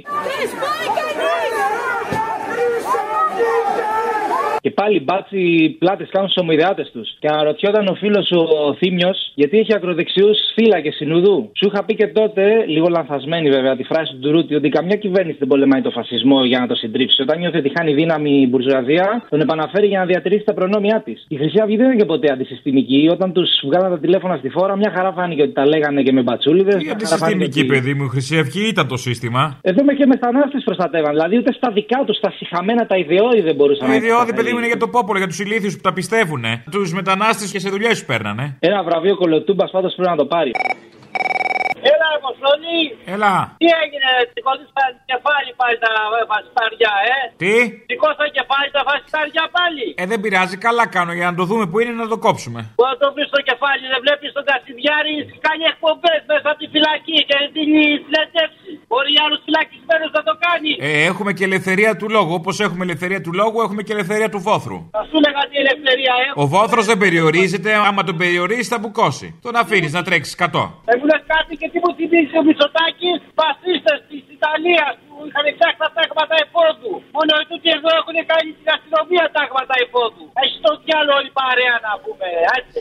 Και 4.65 4.71
πάλι 4.71 5.01
μπάτσι 5.01 5.41
πλάτες 5.79 6.09
κάνουν 6.13 6.29
στους 6.29 6.43
ομοιδιάτε 6.43 6.85
τους. 6.93 7.09
Και 7.21 7.29
αναρωτιόταν 7.29 7.87
ο 7.87 7.95
φίλος 7.95 8.31
ο 8.31 8.75
Θήμιος 8.75 9.19
γιατί 9.35 9.59
έχει 9.59 9.73
ακροδεξιούς 9.75 10.39
φύλακε 10.55 10.91
συνουδού. 10.91 11.51
Σου 11.59 11.67
είχα 11.69 11.85
πει 11.85 11.95
και 11.95 12.07
τότε, 12.07 12.43
λίγο 12.67 12.89
λανθασμένη 12.89 13.49
βέβαια, 13.51 13.77
τη 13.77 13.85
φράση 13.91 14.13
του 14.13 14.19
Ντουρούτη, 14.19 14.55
ότι 14.55 14.69
καμιά 14.69 14.97
κυβέρνηση 14.97 15.39
δεν 15.39 15.49
πολεμάει 15.49 15.83
το 15.83 15.91
φασισμό 15.91 16.45
για 16.45 16.59
να 16.59 16.67
το 16.67 16.75
συντρίψει. 16.75 17.23
Όταν 17.23 17.39
νιώθει 17.39 17.57
ότι 17.57 17.71
χάνει 17.77 17.93
δύναμη 17.95 18.31
η 18.45 18.47
μπουρζουαζία, 18.51 19.27
τον 19.31 19.41
επαναφέρει 19.41 19.87
για 19.87 19.99
να 19.99 20.07
διατηρήσει 20.07 20.45
τα 20.45 20.55
προνόμια 20.55 21.03
της. 21.05 21.25
Η 21.29 21.37
Χρυσή 21.37 21.59
Αυγή 21.63 21.77
δεν 21.77 21.87
είναι 21.87 21.97
και 21.97 22.05
ποτέ 22.05 22.33
αντισυστημική. 22.33 23.09
Όταν 23.11 23.33
τους 23.33 23.51
βγάλαν 23.65 23.91
τα 23.91 23.99
τηλέφωνα 23.99 24.37
στη 24.37 24.49
φόρα, 24.49 24.77
μια 24.77 24.93
χαρά 24.97 25.13
φάνηκε 25.13 25.43
ότι 25.43 25.53
τα 25.53 25.67
λέγανε 25.67 26.03
και 26.03 26.13
με 26.13 26.23
μπατσούλιδες. 26.23 26.83
Η 26.85 26.91
αντισυστημική, 26.91 27.65
παιδί 27.65 27.95
μου, 27.95 28.05
η 28.05 28.09
Χρυσή 28.09 28.39
Αυγή 28.39 28.69
ήταν 28.69 28.89
το 28.89 28.97
σύστημα. 28.97 29.59
Εδώ 29.63 29.85
με 29.85 29.93
και 29.95 30.07
μετανάστε 30.07 30.59
προστατεύαν. 30.65 31.13
Δηλαδή 31.13 31.37
ούτε 31.37 31.53
στα 31.53 31.71
δικά 31.73 32.03
τους, 32.07 32.17
στα 32.17 32.31
συχαμένα, 32.31 32.87
τα 32.87 32.97
ιδεώδη 32.97 33.41
δεν 33.41 33.55
μπορούσαν 33.55 33.87
Το 33.87 33.93
να 33.93 34.54
ιδιώδη, 34.57 34.63
εξασφαλίσουν. 34.63 34.63
παιδί 34.63 34.63
μου, 34.63 34.63
είναι 34.63 34.67
για 34.67 34.77
το 34.77 34.89
πόπολο, 34.89 35.19
για 35.19 35.27
τους 35.27 35.39
ηλίθιους 35.39 35.75
που 35.77 35.81
τα 35.81 35.93
πιστεύουν. 35.93 36.45
Τους 36.71 36.93
μετανάστες 36.93 37.51
και 37.51 37.59
σε 37.59 37.69
δουλειέ 37.69 37.91
τους 37.91 38.05
παίρνανε. 38.05 38.57
Ένα 38.61 38.83
βραβείο 38.83 39.17
κολοτούμπας 39.17 39.71
πάντως 39.71 39.95
πρέπει 39.95 40.11
να 40.11 40.17
το 40.17 40.27
πάρει. 40.27 40.51
Έλα, 41.93 42.09
Αποστολή. 42.21 42.83
Έλα. 43.15 43.33
Τι 43.63 43.69
έγινε, 43.83 44.11
σηκώθηκαν 44.35 44.91
κεφάλι 45.11 45.51
πάλι 45.61 45.77
τα 45.85 45.93
φασιστάρια, 46.31 46.93
ε; 47.15 47.19
Τι; 47.43 47.55
Σηκώσαν 47.91 48.29
κεφάλι 48.39 48.71
τα 48.77 48.83
φασιστάρια 48.89 49.45
πάλι. 49.59 49.87
Ε, 50.03 50.05
δεν 50.11 50.19
πειράζει, 50.23 50.57
καλά 50.67 50.85
κάνω 50.97 51.13
για 51.19 51.27
να 51.31 51.35
το 51.39 51.45
δούμε 51.51 51.65
που 51.71 51.77
είναι 51.81 51.95
να 52.03 52.09
το 52.13 52.17
κόψουμε. 52.27 52.61
Που 52.79 52.85
να 52.91 52.95
το 53.01 53.07
βρεις 53.15 53.27
στο 53.33 53.41
κεφάλι, 53.49 53.85
δεν 53.93 54.01
βλέπεις 54.05 54.29
τον 54.39 54.45
Κασιδιάρη 54.51 55.15
κάνει 55.47 55.65
εκπομπές 55.73 56.21
μέσα 56.33 56.47
από 56.53 56.59
τη 56.63 56.67
φυλακή 56.75 57.19
και 57.29 57.37
την 57.57 57.69
συνέντευξη. 58.05 58.64
Μπορεί 58.95 59.13
άλλου 59.25 59.39
φυλακισμένου 59.47 60.07
να 60.19 60.23
το 60.29 60.35
κάνει. 60.47 60.71
Ε, 60.89 60.91
έχουμε 61.11 61.31
και 61.37 61.45
ελευθερία 61.51 61.93
του 62.01 62.07
λόγου. 62.17 62.33
Όπως 62.41 62.55
έχουμε 62.67 62.83
ελευθερία 62.89 63.21
του 63.25 63.33
λόγου, 63.41 63.59
έχουμε 63.67 63.83
και 63.87 63.93
ελευθερία 63.97 64.29
του 64.35 64.41
βόθρου. 64.49 64.79
Θα 64.99 65.03
σου 65.09 65.17
λέγα 65.25 65.43
τι 65.51 65.57
ελευθερία 65.65 66.15
έχω. 66.27 66.37
Ο 66.43 66.45
βόθρος 66.55 66.85
δεν 66.91 66.99
περιορίζεται, 67.05 67.71
άμα 67.89 68.03
τον 68.09 68.17
περιορίζει 68.23 68.69
θα 68.75 68.79
μπουκώσει. 68.81 69.27
Τον 69.47 69.55
αφήνεις 69.63 69.93
να 69.99 70.03
τρέξεις 70.07 70.35
100. 70.35 70.45
Ε, 70.91 70.93
μου 70.99 71.05
λες 71.11 71.23
κάτι 71.35 71.53
και 71.61 71.69
τι 71.73 71.79
μου 71.83 71.91
θυμίζει 71.99 72.35
ο 72.41 72.43
Μητσοτάκης, 72.49 73.19
φασίστες 73.39 73.99
της 74.11 74.23
Ιταλίας 74.37 74.93
που 75.07 75.15
είχαν 75.29 75.45
φτιάξει 75.57 75.79
τα 75.85 75.89
τάγματα 75.97 76.35
εφόδου. 76.45 76.93
Μόνο 77.17 77.33
τούτοι 77.51 77.69
εδώ 77.79 77.91
έχουν 78.01 78.17
κάνει 78.33 78.51
την 78.59 78.69
αστυνομία 78.77 79.25
τάγματα 79.37 79.75
εφόδου. 79.85 80.25
Έχει 80.45 80.57
το 80.67 80.71
διάλογο 80.83 81.17
όλη 81.21 81.31
παρέα 81.41 81.77
να 81.87 81.93
πούμε. 82.03 82.27
Άντε. 82.55 82.81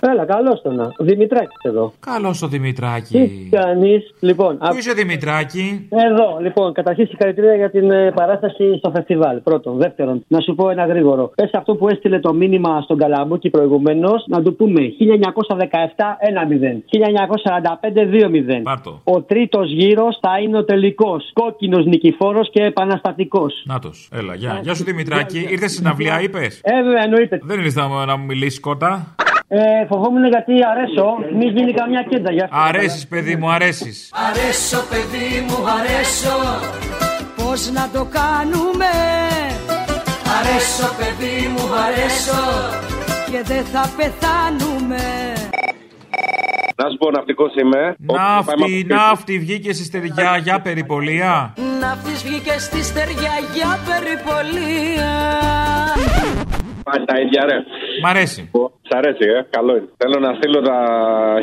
Έλα, 0.00 0.24
καλώς 0.24 0.62
το 0.62 0.70
να. 0.72 0.84
Ο 0.84 1.04
Δημητράκης 1.04 1.56
εδώ. 1.62 1.92
Καλό 2.00 2.36
το 2.40 2.48
Τι 2.48 2.56
Δημητράκη. 2.56 3.48
κάνεις, 3.50 4.14
λοιπόν. 4.20 4.58
Πού 4.58 4.76
είσαι 4.78 4.92
Δημητράκη; 4.92 5.88
Εδώ, 5.90 6.38
λοιπόν, 6.40 6.72
καταρχήν 6.72 7.06
συγχαρητήρια 7.06 7.54
για 7.54 7.70
την 7.70 7.90
ε, 7.90 8.10
παράσταση 8.14 8.76
στο 8.78 8.90
φεστιβάλ. 8.90 9.36
Πρώτον. 9.40 9.76
Δεύτερον, 9.76 10.24
να 10.28 10.40
σου 10.40 10.54
πω 10.54 10.70
ένα 10.70 10.86
γρήγορο. 10.86 11.30
Πες 11.34 11.50
αυτό 11.52 11.74
που 11.74 11.88
έστειλε 11.88 12.20
το 12.20 12.32
μήνυμα 12.34 12.80
στον 12.80 12.98
Καλαμπούκι 12.98 13.50
προηγουμένως, 13.50 14.24
να 14.28 14.42
του 14.42 14.56
πούμε 14.56 14.80
1917 14.80 16.16
1-0, 16.20 16.82
1945 16.86 18.04
2-0. 18.04 18.62
Πάρτο. 18.62 19.00
Ο 19.04 19.22
τρίτος 19.22 19.70
γύρος 19.72 20.18
θα 20.20 20.38
είναι 20.42 20.58
ο 20.58 20.64
τελικός. 20.64 21.30
Κόκκινος 21.32 21.86
νικηφόρος 21.86 22.50
και 22.50 22.62
επαναστατικός. 22.62 23.62
Νάτος. 23.66 24.08
Έλα, 24.12 24.34
γεια. 24.34 24.60
Γεια 24.62 24.74
σου 24.74 24.84
Δημητράκη. 24.84 25.46
Ήρθες 25.50 25.72
στην 25.72 25.86
αυλία, 25.86 26.20
είπες; 26.22 26.60
Ε, 26.64 26.82
βέβαια, 26.82 27.02
εννοείται. 27.02 27.38
Δεν 27.42 27.60
ήρθε 27.60 27.80
να, 27.80 28.04
να 28.06 28.16
μου 28.16 28.24
μιλήσεις 28.24 28.60
κότα. 28.60 29.14
Ε, 29.48 29.86
φοβόμουν 29.88 30.26
γιατί 30.26 30.52
αρέσω, 30.70 31.06
μην 31.38 31.48
γίνει 31.56 31.72
καμιά 31.72 32.02
κέντα 32.08 32.32
για 32.32 32.44
αυτό. 32.44 32.56
Αρέσεις, 32.58 33.06
παιδί 33.06 33.36
μου, 33.36 33.50
αρέσεις. 33.50 34.12
Αρέσω 34.28 34.80
παιδί 34.90 35.44
μου 35.48 35.58
αρέσω 35.78 36.36
Πώς 37.36 37.70
να 37.70 37.88
το 37.92 38.08
κάνουμε; 38.18 38.92
Αρέσω 40.38 40.88
παιδί 40.98 41.48
μου 41.52 41.64
αρέσω 41.84 42.42
και 43.30 43.42
δεν 43.44 43.64
θα 43.64 43.90
πεθάνουμε 43.96 45.02
Να 46.76 46.90
σου 46.90 46.96
πω, 46.98 47.10
ναυτικό 47.10 47.44
είμαι. 47.62 47.96
Ναύτη, 47.98 48.86
ναύτη, 48.88 49.38
βγήκε 49.38 49.72
στη 49.72 49.84
στεριά 49.84 50.36
για 50.42 50.60
περιπολία. 50.60 51.54
Ναύτης 51.80 52.22
βγήκε 52.22 52.58
στη 52.58 52.82
στεριά 52.82 53.34
για 53.54 53.78
περιπολία 53.88 55.12
Πάλι 56.84 57.04
τα 57.04 57.20
ίδια, 57.20 57.44
ρε. 57.44 57.56
Μ' 58.02 58.06
αρέσει. 58.06 58.50
Σ' 58.88 58.94
αρέσει, 59.00 59.26
ε. 59.36 59.38
Καλό 59.56 59.72
είναι. 59.76 59.88
Θέλω 59.96 60.18
να 60.26 60.30
στείλω 60.38 60.60
τα 60.70 60.78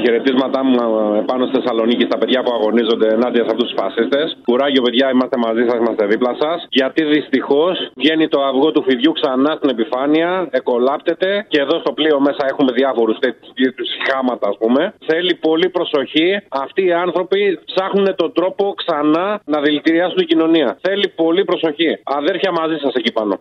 χαιρετίσματά 0.04 0.64
μου 0.64 0.76
ε, 1.18 1.24
πάνω 1.30 1.46
στη 1.46 1.56
Θεσσαλονίκη 1.58 2.04
στα 2.10 2.18
παιδιά 2.18 2.39
που 2.44 2.52
αγωνίζονται 2.58 3.08
ενάντια 3.18 3.44
σε 3.44 3.50
αυτούς 3.54 3.68
τους 3.70 3.78
φασίστες. 3.82 4.38
Κουράγιο, 4.50 4.82
παιδιά, 4.82 5.06
είμαστε 5.14 5.38
μαζί 5.38 5.64
σας, 5.68 5.78
είμαστε 5.82 6.06
δίπλα 6.06 6.34
σας. 6.41 6.58
Γιατί 6.70 7.04
δυστυχώς 7.04 7.76
βγαίνει 7.96 8.28
το 8.28 8.39
αυγό 8.50 8.72
του 8.72 8.84
φιδιού 8.88 9.12
ξανά 9.12 9.52
στην 9.58 9.70
επιφάνεια, 9.76 10.48
εκολάπτεται 10.52 11.46
και 11.48 11.60
εδώ 11.60 11.80
στο 11.80 11.91
πλοίο 11.94 12.20
μέσα 12.20 12.44
έχουμε 12.52 12.72
διάφορους 12.72 13.18
τέτοιους 13.20 13.89
χάματα, 14.08 14.48
ας 14.52 14.58
πούμε. 14.58 14.94
Θέλει 15.06 15.34
πολύ 15.36 15.70
προσοχή. 15.70 16.30
Αυτοί 16.50 16.86
οι 16.86 16.94
άνθρωποι 16.94 17.60
ψάχνουν 17.66 18.16
τον 18.16 18.34
τρόπο 18.34 18.74
ξανά 18.82 19.41
να 19.46 19.62
δηλητηριάσουν 19.62 20.16
την 20.16 20.28
κοινωνία. 20.28 20.78
Θέλει 20.82 21.08
πολύ 21.08 21.44
προσοχή. 21.44 22.00
Αδέρφια 22.04 22.52
μαζί 22.52 22.78
σας 22.84 22.94
εκεί 22.94 23.12
πάνω. 23.14 23.38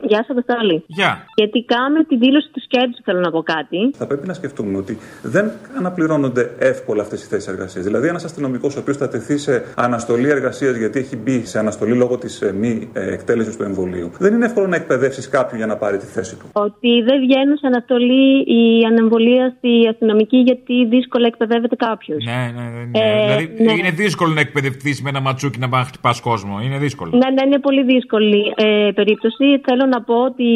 Γεια 0.00 0.16
σας, 0.16 0.28
Αποστόλη. 0.28 0.84
Γεια. 0.86 1.24
Σχετικά 1.36 1.90
με 1.96 2.04
τη 2.04 2.16
δήλωση 2.16 2.48
του 2.52 2.60
σκέψου, 2.60 3.02
θέλω 3.04 3.20
να 3.20 3.30
πω 3.30 3.42
κάτι. 3.42 3.90
Θα 3.94 4.06
πρέπει 4.06 4.26
να 4.26 4.34
σκεφτούμε 4.34 4.78
ότι 4.78 4.98
δεν 5.22 5.50
αναπληρώνονται 5.78 6.50
εύκολα 6.58 7.02
αυτές 7.02 7.22
οι 7.22 7.26
θέσεις 7.26 7.48
εργασίας. 7.48 7.84
Δηλαδή, 7.84 8.08
ένας 8.08 8.24
αστυνομικός 8.24 8.76
ο 8.76 8.78
οποίος 8.80 8.96
θα 8.96 9.08
τεθεί 9.08 9.38
σε 9.38 9.64
αναστολή 9.76 10.28
εργασίας 10.28 10.76
γιατί 10.76 10.98
έχει 10.98 11.16
μπει 11.16 11.46
σε 11.46 11.58
αναστολή 11.58 11.94
λόγω 11.94 12.18
της 12.18 12.42
μη 12.54 12.90
ε, 12.92 13.12
εκτέλεσης 13.12 13.56
του 13.56 13.62
εμβολίου, 13.62 14.10
δεν 14.18 14.34
είναι 14.34 14.44
εύκολο 14.44 14.66
να 14.66 14.76
εκπαιδεύσεις 14.76 15.28
κάποιον 15.28 15.56
για 15.56 15.66
να 15.66 15.76
πάρει 15.76 15.98
τη 15.98 16.06
θέση 16.06 16.36
του. 16.36 16.46
Ότι 16.52 17.02
δεν 17.02 17.20
βγαίνουν 17.20 17.56
σε 17.56 17.66
αναστολή 17.66 18.40
η 18.40 18.84
ανεμβολία 18.90 19.54
στη 19.58 19.88
αστυνομική 19.90 20.36
γιατί 20.36 20.86
δύσκολα 20.86 21.26
εκπαιδεύεται 21.26 21.76
κάποιος. 21.76 22.24
Ναι, 22.24 22.52
ναι, 22.56 22.64
ναι. 22.68 22.98
Ε, 22.98 23.22
δηλαδή 23.26 23.64
ναι. 23.64 23.72
είναι 23.72 23.90
δύσκολο 23.90 24.32
να 24.32 24.40
εκπαιδευτείς 24.40 25.02
με 25.02 25.08
ένα 25.08 25.20
ματσούκι 25.20 25.58
να 25.58 25.68
πάει 25.68 25.80
να 25.80 25.86
χτυπάς 25.86 26.20
κόσμο. 26.20 26.60
Είναι 26.64 26.78
δύσκολο. 26.78 27.10
Ναι, 27.10 27.30
ναι, 27.30 27.42
είναι 27.46 27.58
πολύ 27.58 27.82
δύσκολη 27.84 28.54
ε, 28.56 28.90
περίπτωση. 28.94 29.60
Θέλω 29.66 29.83
να 29.86 30.02
πω 30.02 30.14
ότι 30.14 30.48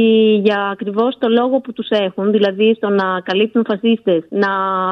για 0.45 0.69
ακριβώς 0.73 1.19
το 1.19 1.29
λόγο 1.29 1.61
που 1.61 1.73
τους 1.73 1.89
έχουν, 1.89 2.31
δηλαδή 2.31 2.75
στο 2.75 2.89
να 2.89 3.21
καλύπτουν 3.21 3.65
φασίστες, 3.69 4.23
να 4.29 4.51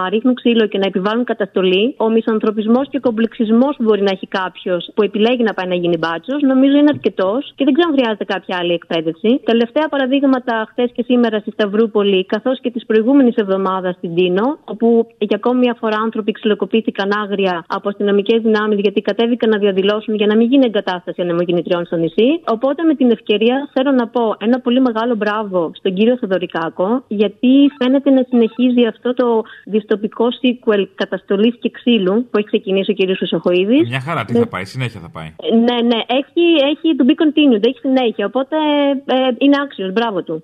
ρίχνουν 0.08 0.34
ξύλο 0.34 0.66
και 0.66 0.78
να 0.78 0.86
επιβάλλουν 0.86 1.24
καταστολή, 1.24 1.94
ο 1.96 2.10
μισανθρωπισμός 2.10 2.88
και 2.90 2.96
ο 2.96 3.00
κομπλεξισμός 3.00 3.76
που 3.76 3.82
μπορεί 3.82 4.02
να 4.02 4.10
έχει 4.10 4.26
κάποιος 4.26 4.90
που 4.94 5.02
επιλέγει 5.02 5.42
να 5.42 5.54
πάει 5.54 5.66
να 5.66 5.74
γίνει 5.74 5.96
μπάτσος, 5.98 6.42
νομίζω 6.42 6.76
είναι 6.76 6.92
αρκετός 6.94 7.52
και 7.54 7.64
δεν 7.64 7.74
ξέρω 7.74 7.88
αν 7.90 7.96
χρειάζεται 7.98 8.24
κάποια 8.24 8.56
άλλη 8.60 8.72
εκπαίδευση. 8.72 9.40
Τελευταία 9.44 9.88
παραδείγματα 9.88 10.66
χθες 10.70 10.90
και 10.94 11.02
σήμερα 11.02 11.38
στη 11.38 11.50
Σταυρούπολη, 11.50 12.26
καθώς 12.26 12.60
και 12.60 12.70
τη 12.70 12.84
προηγούμενη 12.86 13.32
εβδομάδα 13.34 13.92
στην 13.92 14.14
Τίνο, 14.14 14.58
όπου 14.64 15.06
για 15.18 15.36
ακόμη 15.36 15.58
μια 15.58 15.76
φορά 15.80 15.96
άνθρωποι 15.96 16.32
ξυλοκοπήθηκαν 16.32 17.08
άγρια 17.22 17.64
από 17.68 17.88
αστυνομικές 17.88 18.40
δυνάμεις 18.42 18.78
γιατί 18.80 19.00
κατέβηκαν 19.00 19.50
να 19.50 19.58
διαδηλώσουν 19.58 20.14
για 20.14 20.26
να 20.26 20.36
μην 20.36 20.46
γίνει 20.48 20.64
εγκατάσταση 20.66 21.22
ανεμογεννητριών 21.22 21.84
στο 21.86 21.96
νησί. 21.96 22.40
Οπότε 22.46 22.82
με 22.82 22.94
την 22.94 23.10
ευκαιρία 23.10 23.68
θέλω 23.72 23.90
να 23.90 24.08
πω 24.08 24.25
ένα 24.38 24.60
πολύ 24.60 24.80
μεγάλο 24.80 25.14
μπράβο 25.14 25.70
στον 25.74 25.94
κύριο 25.94 26.16
Θεοδωρικάκο, 26.18 27.04
γιατί 27.08 27.70
φαίνεται 27.78 28.10
να 28.10 28.22
συνεχίζει 28.28 28.86
αυτό 28.86 29.14
το 29.14 29.42
δυστοπικό 29.64 30.26
sequel 30.40 30.86
καταστολής 30.94 31.54
και 31.60 31.70
ξύλου 31.70 32.26
που 32.30 32.38
έχει 32.38 32.46
ξεκινήσει 32.46 32.90
ο 32.90 32.94
κύριος 32.94 33.16
Χρυσοχοίδης. 33.16 33.88
Μια 33.88 34.00
χαρά, 34.00 34.24
τι 34.24 34.34
θα 34.34 34.46
πάει, 34.46 34.64
συνέχεια 34.64 35.00
θα 35.00 35.08
πάει. 35.08 35.34
Ναι, 35.66 35.76
ναι, 35.90 36.00
έχει, 36.06 36.44
έχει 36.72 36.96
to 36.98 37.04
be 37.08 37.14
continued, 37.22 37.64
έχει 37.68 37.78
συνέχεια. 37.78 38.26
Οπότε 38.26 38.56
ε, 39.04 39.16
είναι 39.38 39.56
άξιος, 39.62 39.92
μπράβο 39.92 40.22
του. 40.22 40.42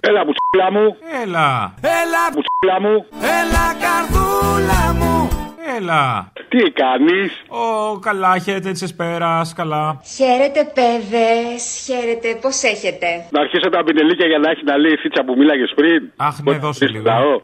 Έλα, 0.00 0.24
μπουτσούλα 0.24 0.72
μου. 0.72 0.96
Έλα. 1.22 1.74
Έλα, 2.00 2.22
μπουτσούλα 2.32 2.80
μου. 2.80 3.04
Έλα, 3.38 3.66
καρδούλα 3.82 4.82
μου. 4.98 5.49
Έλα. 5.76 6.32
Τι 6.48 6.58
κάνεις; 6.82 7.30
Ω, 7.48 7.98
καλά, 7.98 8.38
χαίρετε 8.38 8.70
τη 8.72 8.84
Εσπέρα, 8.84 9.42
καλά. 9.56 10.00
Χαίρετε, 10.16 10.60
παιδε. 10.76 11.28
Χαίρετε, 11.86 12.28
πώς 12.42 12.62
έχετε; 12.62 13.08
Να 13.30 13.40
αρχίσω 13.40 13.68
τα 13.68 13.84
πινελίκια 13.84 14.26
για 14.26 14.38
να 14.38 14.50
έχει 14.50 14.64
να 14.64 14.76
λέει 14.76 14.92
η 14.92 14.96
φίτσα 14.96 15.22
που 15.24 15.34
μίλαγες 15.36 15.72
πριν. 15.78 16.00
Αχ, 16.16 16.34
ναι, 16.44 16.58
δώσε 16.58 16.86
λίγο. 16.86 17.04
Λαό. 17.10 17.34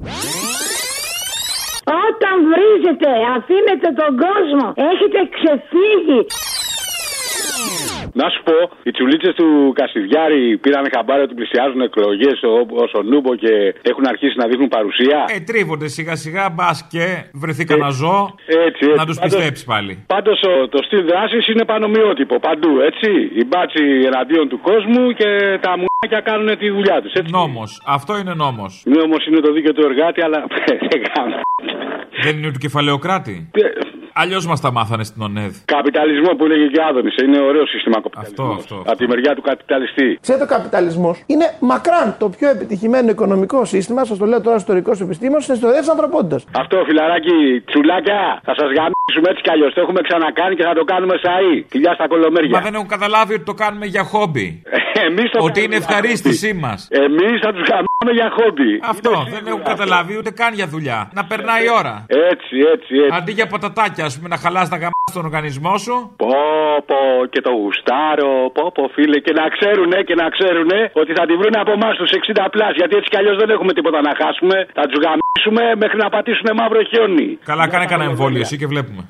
Όταν 2.06 2.36
βρίζετε, 2.52 3.10
αφήνετε 3.36 3.88
τον 4.00 4.12
κόσμο. 4.24 4.66
Έχετε 4.90 5.18
ξεφύγει. 5.36 6.20
Να 8.20 8.26
σου 8.32 8.42
πω, 8.48 8.56
οι 8.82 8.90
τσουλίτσες 8.90 9.34
του 9.34 9.72
Κασιδιάρη 9.74 10.58
πήραν 10.62 10.84
χαμπάρι 10.94 11.22
ότι 11.22 11.34
πλησιάζουν 11.34 11.80
εκλογές 11.80 12.36
ως 12.84 12.92
ο 12.94 13.02
Νούμπο 13.02 13.34
και 13.36 13.74
έχουν 13.82 14.04
αρχίσει 14.06 14.34
να 14.38 14.46
δείχνουν 14.46 14.68
παρουσία. 14.68 15.18
Ε, 15.36 15.40
τρίβονται 15.40 15.88
σιγά 15.88 16.14
σιγά, 16.16 16.44
μπας 16.54 16.86
και 16.92 17.04
βρεθεί 17.42 17.64
κανένα 17.64 17.90
ζώο. 17.90 18.34
Έτσι, 18.46 18.58
έτσι. 18.68 18.84
Να 19.00 19.06
τους 19.06 19.16
Πάντως- 19.18 19.34
πιστέψει 19.36 19.64
πάλι. 19.64 20.04
Πάντως 20.06 20.40
το 20.70 20.78
στυλ 20.86 21.02
δράσης 21.10 21.48
είναι 21.48 21.64
πανομοιότυπο 21.64 22.38
παντού, 22.38 22.72
έτσι. 22.80 23.10
Οι 23.38 23.44
μπάτσι 23.46 23.82
εναντίον 24.10 24.48
του 24.48 24.60
κόσμου 24.60 25.10
και 25.12 25.58
τα 25.60 25.70
μουνάκια 25.80 26.20
κάνουν 26.30 26.58
τη 26.58 26.70
δουλειά 26.70 27.02
τους. 27.02 27.12
Νόμος. 27.30 27.82
Αυτό 27.86 28.18
είναι 28.18 28.34
νόμος. 28.34 28.82
Ναι, 28.86 29.00
όμω 29.00 29.16
είναι 29.28 29.40
το 29.40 29.52
δίκαιο 29.52 29.72
του 29.72 29.84
εργάτη, 29.90 30.20
αλλά 30.22 30.46
δεν 30.90 31.00
κάνω. 31.12 31.34
Δεν 32.22 32.36
είναι 32.38 32.50
του 32.52 32.58
κεφαλαιοκράτη. 32.58 33.50
Αλλιώς 34.18 34.46
μας 34.46 34.60
τα 34.60 34.72
μάθανε 34.72 35.04
στην 35.04 35.22
ΟΝΕΔ. 35.22 35.54
Καπιταλισμό 35.64 36.30
που 36.36 36.44
έλεγε 36.44 36.66
και 36.66 36.80
Άδωνης. 36.88 37.14
Είναι 37.16 37.40
ωραίο 37.40 37.66
σύστημα 37.66 38.00
καπιταλισμός. 38.10 38.58
Αυτό, 38.58 38.74
αυτό. 38.74 38.90
Από 38.90 38.98
τη 38.98 39.06
μεριά 39.06 39.34
του 39.34 39.42
καπιταλιστή. 39.42 40.18
Ξέρετε, 40.20 40.44
ο 40.44 40.46
καπιταλισμός 40.46 41.22
είναι 41.26 41.46
μακράν 41.60 42.16
το 42.18 42.28
πιο 42.28 42.48
επιτυχημένο 42.50 43.10
οικονομικό 43.10 43.64
σύστημα. 43.64 44.04
Σας 44.04 44.18
το 44.18 44.26
λέω 44.26 44.40
τώρα 44.40 44.56
ιστορικό 44.56 44.92
επιστήμονα 45.00 45.40
στην 45.40 45.54
ιστορία 45.54 45.80
τη 45.80 45.88
ανθρωπότητα. 45.90 46.36
Αυτό 46.62 46.76
φιλαράκι, 46.86 47.36
τσουλάκια, 47.66 48.40
θα 48.46 48.54
σας 48.58 48.68
γαμίσουμε 48.76 49.28
έτσι 49.30 49.42
κι 49.42 49.50
αλλιώς. 49.50 49.74
Το 49.74 49.80
έχουμε 49.80 50.00
ξανακάνει 50.00 50.54
και 50.56 50.62
θα 50.62 50.74
το 50.74 50.84
κάνουμε 50.84 51.14
σαΐ. 51.24 51.64
Φιλιά 51.68 51.92
στα 51.94 52.06
κολομέρια. 52.08 52.50
Μα 52.50 52.60
δεν 52.60 52.74
έχουν 52.74 52.88
καταλάβει 52.88 53.34
ότι 53.34 53.44
το 53.44 53.54
κάνουμε 53.54 53.86
για 53.86 54.02
χόμπι. 54.02 54.62
Εμείς 55.08 55.28
το 55.30 55.38
Ότι 55.48 55.58
είναι 55.64 55.76
ευχαρίστησή 55.82 56.52
μας. 56.64 56.88
Εμείς 57.04 57.36
θα 57.44 57.50
τους 57.54 57.64
γαμίσουμε 57.70 58.12
για 58.18 58.28
χόμπι. 58.36 58.72
Αυτό 58.92 59.12
δεν 59.34 59.42
έχουν 59.50 59.64
καταλάβει 59.72 60.12
ούτε 60.20 60.30
καν 60.40 60.52
για 60.60 60.66
δουλειά. 60.74 60.98
Να 61.18 61.22
περνάει 61.30 61.62
η 61.68 61.70
ώρα. 61.80 61.94
Έτσι, 62.32 62.56
έτσι, 62.74 62.94
έτσι. 63.04 63.16
Αντί 63.18 63.32
για 63.38 63.46
πατατάκια, 63.52 64.04
ας 64.08 64.14
πούμε, 64.16 64.28
να 64.34 64.38
χαλάς 64.44 64.66
τα 64.72 64.76
γαμά 64.82 65.00
στον 65.12 65.24
οργανισμό 65.28 65.74
σου. 65.84 65.94
Πω, 66.22 66.34
πω, 66.90 67.00
και 67.32 67.40
το 67.46 67.52
γουστάρω, 67.60 68.32
πω, 68.56 68.64
πω, 68.76 68.82
φίλε. 68.94 69.18
Και 69.26 69.32
να 69.40 69.44
ξέρουνε, 69.56 69.98
και 70.08 70.16
να 70.22 70.26
ξέρουνε 70.36 70.78
ότι 71.00 71.12
θα 71.18 71.24
τη 71.28 71.34
βρούνε 71.40 71.58
από 71.64 71.72
εμάς 71.78 71.94
τους 72.00 72.10
60 72.18 72.46
πλάς. 72.54 72.72
Γιατί 72.80 72.92
έτσι 72.98 73.08
κι 73.12 73.18
αλλιώς 73.20 73.36
δεν 73.42 73.48
έχουμε 73.54 73.72
τίποτα 73.78 74.00
να 74.08 74.12
χάσουμε. 74.20 74.56
Θα 74.78 74.84
τους 74.88 74.98
γαμίσουμε 75.04 75.62
μέχρι 75.82 75.98
να 76.04 76.08
πατήσουν 76.14 76.48
μαύρο 76.60 76.80
χιόνι. 76.90 77.28
Καλά, 77.50 77.64
κάνε 77.72 77.86
κανένα 77.92 78.10
εμβόλιο 78.10 78.40
εσύ 78.46 78.56
και 78.60 78.68
βλέπουμε. 78.72 79.02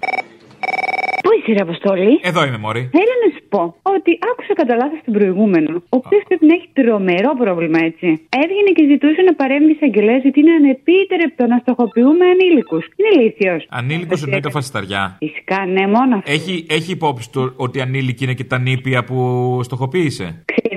Πού 1.36 1.42
είσαι, 1.42 1.52
ρε 1.58 1.62
Αποστόλη; 1.68 2.12
Εδώ 2.30 2.40
είμαι, 2.46 2.58
μωρή. 2.64 2.82
Θέλω 2.96 3.14
να 3.24 3.28
σου 3.34 3.42
πω 3.52 3.62
ότι 3.96 4.10
άκουσα 4.30 4.52
κατά 4.60 4.74
λάθος 4.80 5.00
τον 5.04 5.14
προηγούμενο, 5.18 5.70
ο 5.94 5.96
οποίος 6.00 6.22
πρέπει 6.28 6.46
να 6.50 6.54
έχει 6.58 6.68
τρομερό 6.78 7.32
πρόβλημα, 7.42 7.78
έτσι. 7.90 8.08
Έβγαινε 8.42 8.70
και 8.76 8.84
ζητούσε 8.92 9.20
να 9.28 9.34
παρέμβει 9.40 9.72
εισαγγελέα 9.76 10.16
γιατί 10.24 10.38
είναι 10.40 10.54
ανεπίτρεπτο 10.60 11.42
να 11.52 11.56
στοχοποιούμε 11.62 12.24
ανήλικους. 12.34 12.84
Είναι 12.96 13.10
ηλίθιο. 13.16 13.54
Ανήλικος 13.78 14.22
εννοείται 14.24 14.50
φασισταριά. 14.50 15.02
Φυσικά, 15.24 15.58
ναι, 15.74 15.84
μόνο 15.96 16.11
σ' 16.11 16.18
αυτό. 16.18 16.32
Έχει, 16.36 16.54
έχει 16.78 16.90
υπόψη 16.98 17.26
του 17.32 17.42
ότι 17.56 17.76
ανήλικη 17.86 18.24
είναι 18.24 18.36
και 18.40 18.44
τα 18.52 18.58
νήπια 18.58 19.04
που 19.04 19.16
στοχοποίησε; 19.62 20.26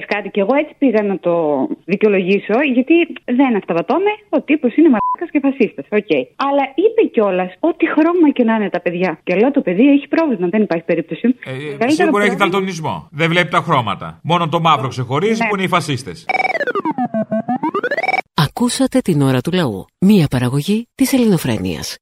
Ξέρει 0.09 0.21
κάτι, 0.21 0.29
και 0.35 0.41
εγώ 0.45 0.53
έτσι 0.61 0.73
πήγα 0.81 1.01
να 1.11 1.19
το 1.19 1.33
δικαιολογήσω, 1.85 2.55
γιατί 2.73 2.93
δεν 3.39 3.55
αυταπατώμαι. 3.55 4.11
Ο 4.29 4.41
τύπος 4.41 4.71
είναι 4.77 4.89
μαλάκας 4.95 5.29
και 5.33 5.39
φασίστας. 5.45 5.85
Οκ. 5.99 6.11
Αλλά 6.47 6.63
είπε 6.83 7.01
κιόλας 7.13 7.51
ότι 7.59 7.85
χρώμα 7.93 8.27
και 8.35 8.43
να 8.43 8.53
είναι 8.55 8.69
τα 8.69 8.81
παιδιά. 8.81 9.19
Και 9.23 9.35
λέω 9.35 9.51
το 9.51 9.61
παιδί 9.61 9.85
έχει 9.95 10.07
πρόβλημα, 10.07 10.47
δεν 10.47 10.61
υπάρχει 10.61 10.85
περίπτωση. 10.85 11.35
Ε, 11.85 11.89
Σίγουρα 11.91 12.23
έχει 12.23 12.35
δαλτονισμό. 12.35 13.07
Δεν 13.11 13.29
βλέπει 13.29 13.49
τα 13.49 13.61
χρώματα. 13.67 14.19
Μόνο 14.23 14.49
το 14.49 14.59
μαύρο 14.59 14.87
ξεχωρίζει 14.87 15.41
Ναι. 15.43 15.47
που 15.49 15.55
είναι 15.55 15.63
οι 15.63 15.67
φασίστες. 15.67 16.25
Ακούσατε 18.33 18.99
την 18.99 19.21
ώρα 19.21 19.41
του 19.41 19.51
λαού. 19.51 19.85
Μία 19.99 20.27
παραγωγή 20.27 20.87
της 20.95 21.13
ελληνοφρένειας. 21.13 21.97